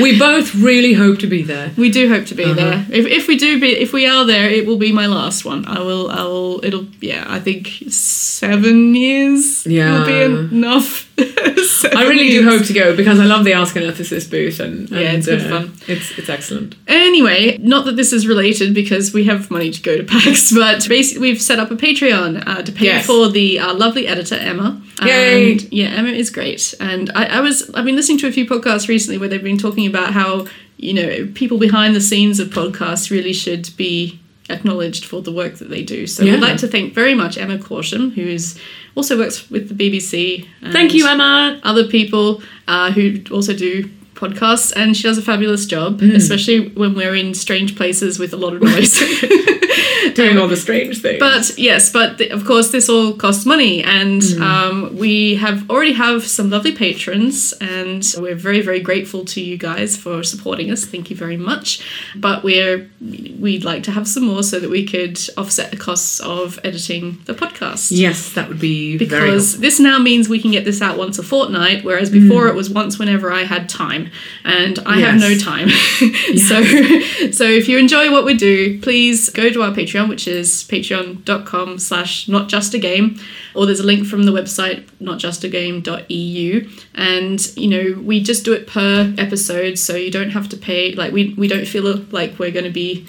We 0.00 0.16
both 0.16 0.54
really 0.54 0.92
hope 0.92 1.18
to 1.20 1.26
be 1.26 1.42
there. 1.42 1.72
we 1.76 1.90
do 1.90 2.08
hope 2.08 2.24
to 2.26 2.34
be 2.36 2.44
Uh-huh. 2.44 2.54
there. 2.54 2.86
If, 2.88 3.04
if 3.06 3.26
we 3.26 3.36
do 3.36 3.58
be, 3.58 3.76
if 3.76 3.92
we 3.92 4.06
are 4.06 4.24
there, 4.24 4.48
it 4.48 4.64
will 4.64 4.76
be 4.78 4.92
my 4.92 5.06
last 5.06 5.44
one. 5.44 5.64
I 5.66 5.80
will. 5.80 6.08
I 6.08 6.22
will. 6.22 6.64
It'll. 6.64 6.86
Yeah, 7.00 7.24
I 7.26 7.40
think 7.40 7.66
seven 7.90 8.94
years. 8.94 9.66
Yeah. 9.66 9.98
will 9.98 10.06
be 10.06 10.22
enough. 10.54 11.07
I 11.96 12.06
really 12.08 12.28
do 12.30 12.44
hope 12.44 12.64
to 12.66 12.72
go 12.72 12.96
because 12.96 13.18
I 13.18 13.24
love 13.24 13.44
the 13.44 13.52
Ask 13.52 13.74
an 13.76 13.82
Ethicist 13.82 14.30
booth 14.30 14.60
and, 14.60 14.88
Yeah, 14.90 15.12
it's 15.12 15.26
good 15.26 15.40
uh, 15.40 15.48
fun. 15.48 15.74
It's 15.86 16.16
it's 16.18 16.28
excellent. 16.28 16.76
Anyway, 16.86 17.58
not 17.58 17.84
that 17.86 17.96
this 17.96 18.12
is 18.12 18.26
related 18.26 18.74
because 18.74 19.12
we 19.12 19.24
have 19.24 19.50
money 19.50 19.70
to 19.70 19.82
go 19.82 19.96
to 19.96 20.04
PAX, 20.04 20.52
but 20.54 20.88
basically 20.88 21.20
we've 21.30 21.42
set 21.42 21.58
up 21.58 21.70
a 21.70 21.76
Patreon 21.76 22.42
uh, 22.46 22.62
to 22.62 22.72
pay 22.72 22.86
Yes. 22.86 23.06
for 23.06 23.28
the 23.28 23.58
uh, 23.58 23.74
lovely 23.74 24.06
editor 24.06 24.36
Emma. 24.36 24.80
Yay. 25.02 25.52
And 25.52 25.72
yeah, 25.72 25.88
Emma 25.88 26.10
is 26.10 26.30
great. 26.30 26.74
And 26.80 27.10
I, 27.14 27.38
I 27.38 27.40
was 27.40 27.68
I've 27.74 27.84
been 27.84 27.96
listening 27.96 28.18
to 28.18 28.26
a 28.28 28.32
few 28.32 28.46
podcasts 28.46 28.88
recently 28.88 29.18
where 29.18 29.28
they've 29.28 29.42
been 29.42 29.58
talking 29.58 29.86
about 29.86 30.12
how 30.12 30.46
you 30.76 30.94
know 30.94 31.28
people 31.34 31.58
behind 31.58 31.94
the 31.96 32.00
scenes 32.00 32.38
of 32.40 32.48
podcasts 32.48 33.10
really 33.10 33.32
should 33.32 33.70
be 33.76 34.18
acknowledged 34.50 35.04
for 35.04 35.20
the 35.20 35.30
work 35.32 35.56
that 35.56 35.68
they 35.68 35.82
do. 35.82 36.06
So 36.06 36.22
Yeah. 36.24 36.32
we'd 36.32 36.40
like 36.40 36.56
to 36.58 36.68
thank 36.68 36.94
very 36.94 37.14
much 37.14 37.36
Emma 37.36 37.58
Corsham, 37.58 38.12
who's 38.14 38.58
also 38.98 39.16
works 39.16 39.48
with 39.48 39.68
the 39.70 39.76
BBC. 39.90 40.46
Thank 40.72 40.92
you, 40.92 41.06
Emma. 41.06 41.60
other 41.62 41.84
people 41.86 42.42
uh, 42.66 42.90
who 42.90 43.22
also 43.30 43.54
do 43.54 43.88
podcasts, 44.18 44.72
and 44.76 44.96
she 44.96 45.04
does 45.04 45.18
a 45.18 45.22
fabulous 45.22 45.64
job, 45.66 46.00
Mm. 46.00 46.14
especially 46.14 46.68
when 46.70 46.94
we're 46.94 47.14
in 47.14 47.34
strange 47.34 47.76
places 47.76 48.18
with 48.18 48.32
a 48.32 48.36
lot 48.36 48.52
of 48.54 48.62
noise. 48.62 48.98
Doing 50.14 50.38
all 50.38 50.48
the 50.48 50.56
strange 50.56 51.00
things. 51.00 51.20
But 51.20 51.56
yes, 51.58 51.92
but 51.92 52.18
th- 52.18 52.30
of 52.32 52.44
course, 52.44 52.70
this 52.70 52.88
all 52.88 53.12
costs 53.12 53.46
money, 53.46 53.84
and 53.84 54.22
um, 54.40 54.96
we 54.96 55.36
have 55.36 55.68
already 55.70 55.92
have 55.92 56.26
some 56.26 56.50
lovely 56.50 56.72
patrons, 56.72 57.52
and 57.60 58.02
we're 58.18 58.34
very 58.34 58.60
very 58.60 58.80
grateful 58.80 59.24
to 59.26 59.40
you 59.40 59.56
guys 59.56 59.96
for 59.96 60.22
supporting 60.24 60.70
us. 60.72 60.84
Thank 60.84 61.10
you 61.10 61.16
very 61.16 61.36
much. 61.36 61.80
But 62.16 62.42
we're 62.42 62.90
we'd 63.00 63.64
like 63.64 63.82
to 63.84 63.92
have 63.92 64.08
some 64.08 64.24
more 64.24 64.42
so 64.42 64.58
that 64.58 64.70
we 64.70 64.84
could 64.84 65.20
offset 65.36 65.70
the 65.70 65.76
costs 65.76 66.18
of 66.20 66.58
editing 66.64 67.18
the 67.26 67.34
podcast. 67.34 67.88
yes, 67.92 68.32
that 68.32 68.48
would 68.48 68.58
be 68.60 68.96
very. 68.98 69.26
Because 69.30 69.60
this 69.60 69.78
now 69.78 69.98
means 70.00 70.28
we 70.28 70.40
can 70.40 70.50
get 70.50 70.64
this 70.64 70.82
out 70.82 70.98
once 70.98 71.18
a 71.18 71.22
fortnight, 71.22 71.84
whereas 71.84 72.10
before 72.10 72.48
it 72.48 72.54
was 72.56 72.68
once 72.70 72.98
whenever 72.98 73.30
I 73.32 73.44
had 73.44 73.68
time, 73.68 74.07
and 74.44 74.78
I 74.80 75.00
have 75.00 75.20
no 75.20 75.28
Yes. 75.28 75.42
time. 75.42 75.68
so, 76.38 76.62
so 77.32 77.44
if 77.44 77.68
you 77.68 77.78
enjoy 77.78 78.10
what 78.10 78.24
we 78.24 78.34
do, 78.34 78.80
please 78.80 79.28
go 79.30 79.50
to 79.50 79.62
our 79.62 79.72
Patreon, 79.72 80.08
which 80.08 80.26
is 80.28 80.64
patreon.com 80.64 81.78
slash 81.78 82.28
not 82.28 82.48
just 82.48 82.74
a 82.74 82.78
game, 82.78 83.18
or 83.54 83.66
there's 83.66 83.80
a 83.80 83.86
link 83.86 84.06
from 84.06 84.24
the 84.24 84.32
website 84.32 84.84
notjustagame.eu, 85.02 86.68
and 86.94 87.56
you 87.56 87.68
know 87.68 88.00
we 88.02 88.22
just 88.22 88.44
do 88.44 88.52
it 88.52 88.66
per 88.66 89.14
episode, 89.18 89.78
so 89.78 89.96
you 89.96 90.10
don't 90.10 90.30
have 90.30 90.48
to 90.50 90.56
pay. 90.56 90.92
Like 90.94 91.12
we 91.12 91.34
we 91.34 91.48
don't 91.48 91.66
feel 91.66 91.96
like 92.10 92.38
we're 92.38 92.50
going 92.50 92.64
to 92.64 92.70
be 92.70 93.06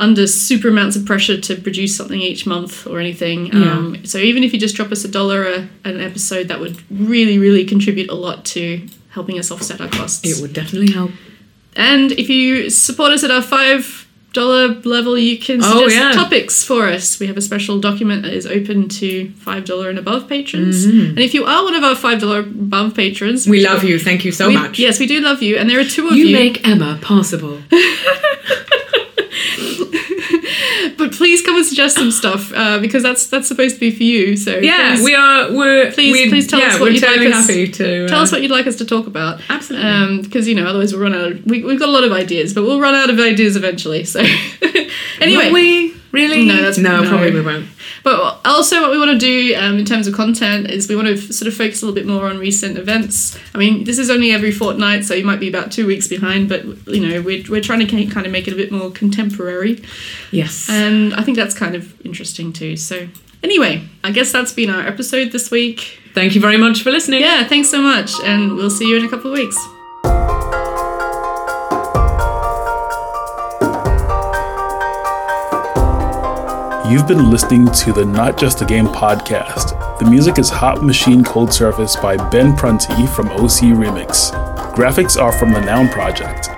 under 0.00 0.28
super 0.28 0.68
amounts 0.68 0.94
of 0.94 1.04
pressure 1.04 1.40
to 1.40 1.56
produce 1.56 1.96
something 1.96 2.20
each 2.20 2.46
month 2.46 2.86
or 2.86 3.00
anything. 3.00 3.52
Um, 3.52 4.04
so 4.06 4.18
even 4.18 4.44
if 4.44 4.52
you 4.52 4.60
just 4.60 4.76
drop 4.76 4.92
us 4.92 5.04
a 5.04 5.08
dollar 5.08 5.68
an 5.84 6.00
episode, 6.00 6.46
that 6.48 6.60
would 6.60 6.76
really, 6.88 7.36
really 7.36 7.64
contribute 7.64 8.08
a 8.08 8.14
lot 8.14 8.44
to 8.46 8.86
helping 9.18 9.38
us 9.42 9.48
offset 9.54 9.78
our 9.84 9.88
costs. 10.00 10.24
it 10.30 10.36
would 10.42 10.52
definitely 10.60 10.92
help. 11.00 11.10
And 11.76 12.06
if 12.12 12.28
you 12.34 12.70
support 12.70 13.10
us 13.16 13.22
at 13.24 13.30
our 13.30 13.42
five 13.56 13.80
dollar 14.38 14.64
level, 14.96 15.14
you 15.28 15.36
can 15.46 15.58
Oh, 15.62 15.70
suggest 15.88 15.94
yeah. 15.96 16.12
topics 16.22 16.54
for 16.70 16.82
us. 16.96 17.18
We 17.20 17.26
have 17.30 17.36
a 17.36 17.40
special 17.50 17.76
document 17.88 18.18
that 18.24 18.32
is 18.40 18.46
open 18.46 18.88
to 19.00 19.08
five 19.46 19.62
dollar 19.70 19.86
and 19.92 19.98
above 20.04 20.22
patrons. 20.28 20.84
And 20.84 21.18
if 21.28 21.32
you 21.36 21.42
are 21.52 21.60
one 21.68 21.74
of 21.80 21.82
our 21.88 21.94
five 22.04 22.18
dollar 22.20 22.40
above 22.40 22.94
patrons, 22.94 23.38
Mm-hmm. 23.42 23.50
We 23.56 23.60
love 23.70 23.82
you. 23.90 23.96
Thank 24.08 24.24
you 24.26 24.32
so 24.40 24.48
we- 24.48 24.54
much. 24.62 24.74
Yes, 24.78 24.98
we 25.02 25.06
do 25.14 25.18
love 25.20 25.40
you, 25.42 25.56
and 25.58 25.64
there 25.70 25.80
are 25.80 25.90
two 25.96 26.06
of 26.08 26.16
You 26.16 26.26
you. 26.26 26.36
make 26.42 26.56
Emma 26.72 26.98
possible. 27.00 27.56
please 31.18 31.42
come 31.42 31.56
and 31.56 31.66
suggest 31.66 31.96
some 31.96 32.10
stuff 32.10 32.52
uh, 32.54 32.78
because 32.78 33.02
that's 33.02 33.26
that's 33.26 33.46
supposed 33.46 33.74
to 33.74 33.80
be 33.80 33.90
for 33.90 34.02
you. 34.04 34.36
So 34.36 34.56
Yeah, 34.56 34.94
please- 34.94 35.04
we 35.04 35.14
are. 35.14 35.52
We're 35.52 35.92
Please- 35.92 36.12
we'd- 36.12 36.30
please 36.30 36.46
tell 36.46 36.60
yeah, 36.60 36.68
us 36.68 36.80
what 36.80 36.92
you'd 36.92 37.02
like 37.02 37.10
totally 37.16 37.32
us- 37.32 37.46
happy 37.46 37.68
to 37.68 38.08
Tell 38.08 38.20
uh, 38.20 38.22
us 38.22 38.32
what 38.32 38.40
you'd 38.42 38.50
like 38.50 38.66
us 38.66 38.76
to 38.76 38.84
talk 38.86 39.06
about. 39.06 39.40
Absolutely. 39.50 40.22
Because, 40.22 40.48
you 40.48 40.54
know, 40.54 40.66
otherwise 40.66 40.92
we'll 40.92 41.02
run 41.02 41.14
out 41.14 41.32
of... 41.32 41.44
We, 41.46 41.62
we've 41.64 41.78
got 41.78 41.88
a 41.88 41.92
lot 41.92 42.04
of 42.04 42.12
ideas, 42.12 42.54
but 42.54 42.62
we'll 42.62 42.80
run 42.80 42.94
out 42.94 43.10
of 43.10 43.18
ideas 43.20 43.56
eventually. 43.56 44.04
So, 44.04 44.20
anyway. 45.20 45.50
We 45.52 45.94
really? 46.12 46.44
No, 46.46 46.56
that's- 46.56 46.78
no, 46.78 47.02
no. 47.02 47.08
probably 47.08 47.30
we 47.32 47.40
won't. 47.42 47.66
But 48.04 48.40
also, 48.44 48.80
what 48.82 48.90
we 48.90 48.98
want 48.98 49.10
to 49.12 49.18
do 49.18 49.54
um, 49.56 49.78
in 49.78 49.84
terms 49.84 50.06
of 50.06 50.14
content 50.14 50.70
is 50.70 50.88
we 50.88 50.96
want 50.96 51.08
to 51.08 51.14
f- 51.14 51.30
sort 51.32 51.48
of 51.48 51.54
focus 51.54 51.82
a 51.82 51.86
little 51.86 51.94
bit 51.94 52.06
more 52.06 52.26
on 52.26 52.38
recent 52.38 52.78
events. 52.78 53.36
I 53.54 53.58
mean, 53.58 53.84
this 53.84 53.98
is 53.98 54.08
only 54.10 54.30
every 54.32 54.50
fortnight, 54.52 55.04
so 55.04 55.14
you 55.14 55.24
might 55.24 55.40
be 55.40 55.48
about 55.48 55.72
two 55.72 55.86
weeks 55.86 56.06
behind, 56.08 56.48
but, 56.48 56.64
you 56.86 57.06
know, 57.06 57.20
we're, 57.22 57.44
we're 57.48 57.60
trying 57.60 57.80
to 57.80 57.86
ki- 57.86 58.06
kind 58.06 58.24
of 58.26 58.32
make 58.32 58.46
it 58.48 58.52
a 58.52 58.56
bit 58.56 58.70
more 58.72 58.90
contemporary. 58.90 59.82
Yes. 60.30 60.68
And 60.70 61.14
I 61.14 61.22
think 61.22 61.36
that's 61.36 61.54
kind 61.54 61.74
of 61.74 61.98
interesting 62.06 62.52
too. 62.52 62.76
So, 62.76 63.08
anyway, 63.42 63.82
I 64.04 64.10
guess 64.12 64.32
that's 64.32 64.52
been 64.52 64.70
our 64.70 64.86
episode 64.86 65.32
this 65.32 65.50
week. 65.50 65.98
Thank 66.14 66.34
you 66.34 66.40
very 66.40 66.56
much 66.56 66.82
for 66.82 66.90
listening. 66.90 67.20
Yeah, 67.20 67.44
thanks 67.44 67.68
so 67.68 67.80
much, 67.82 68.12
and 68.24 68.54
we'll 68.56 68.70
see 68.70 68.88
you 68.88 68.96
in 68.96 69.04
a 69.04 69.08
couple 69.08 69.30
of 69.32 69.38
weeks. 69.38 69.56
You've 76.88 77.06
been 77.06 77.30
listening 77.30 77.66
to 77.66 77.92
the 77.92 78.06
Not 78.06 78.38
Just 78.38 78.62
a 78.62 78.64
Game 78.64 78.86
podcast. 78.86 79.98
The 79.98 80.08
music 80.08 80.38
is 80.38 80.48
Hot 80.48 80.82
Machine 80.82 81.22
Cold 81.22 81.52
Surface 81.52 81.94
by 81.96 82.16
Ben 82.30 82.56
Prunty 82.56 83.06
from 83.08 83.28
OC 83.28 83.76
Remix. 83.76 84.30
Graphics 84.72 85.20
are 85.20 85.32
from 85.32 85.52
the 85.52 85.60
Noun 85.60 85.90
Project. 85.90 86.48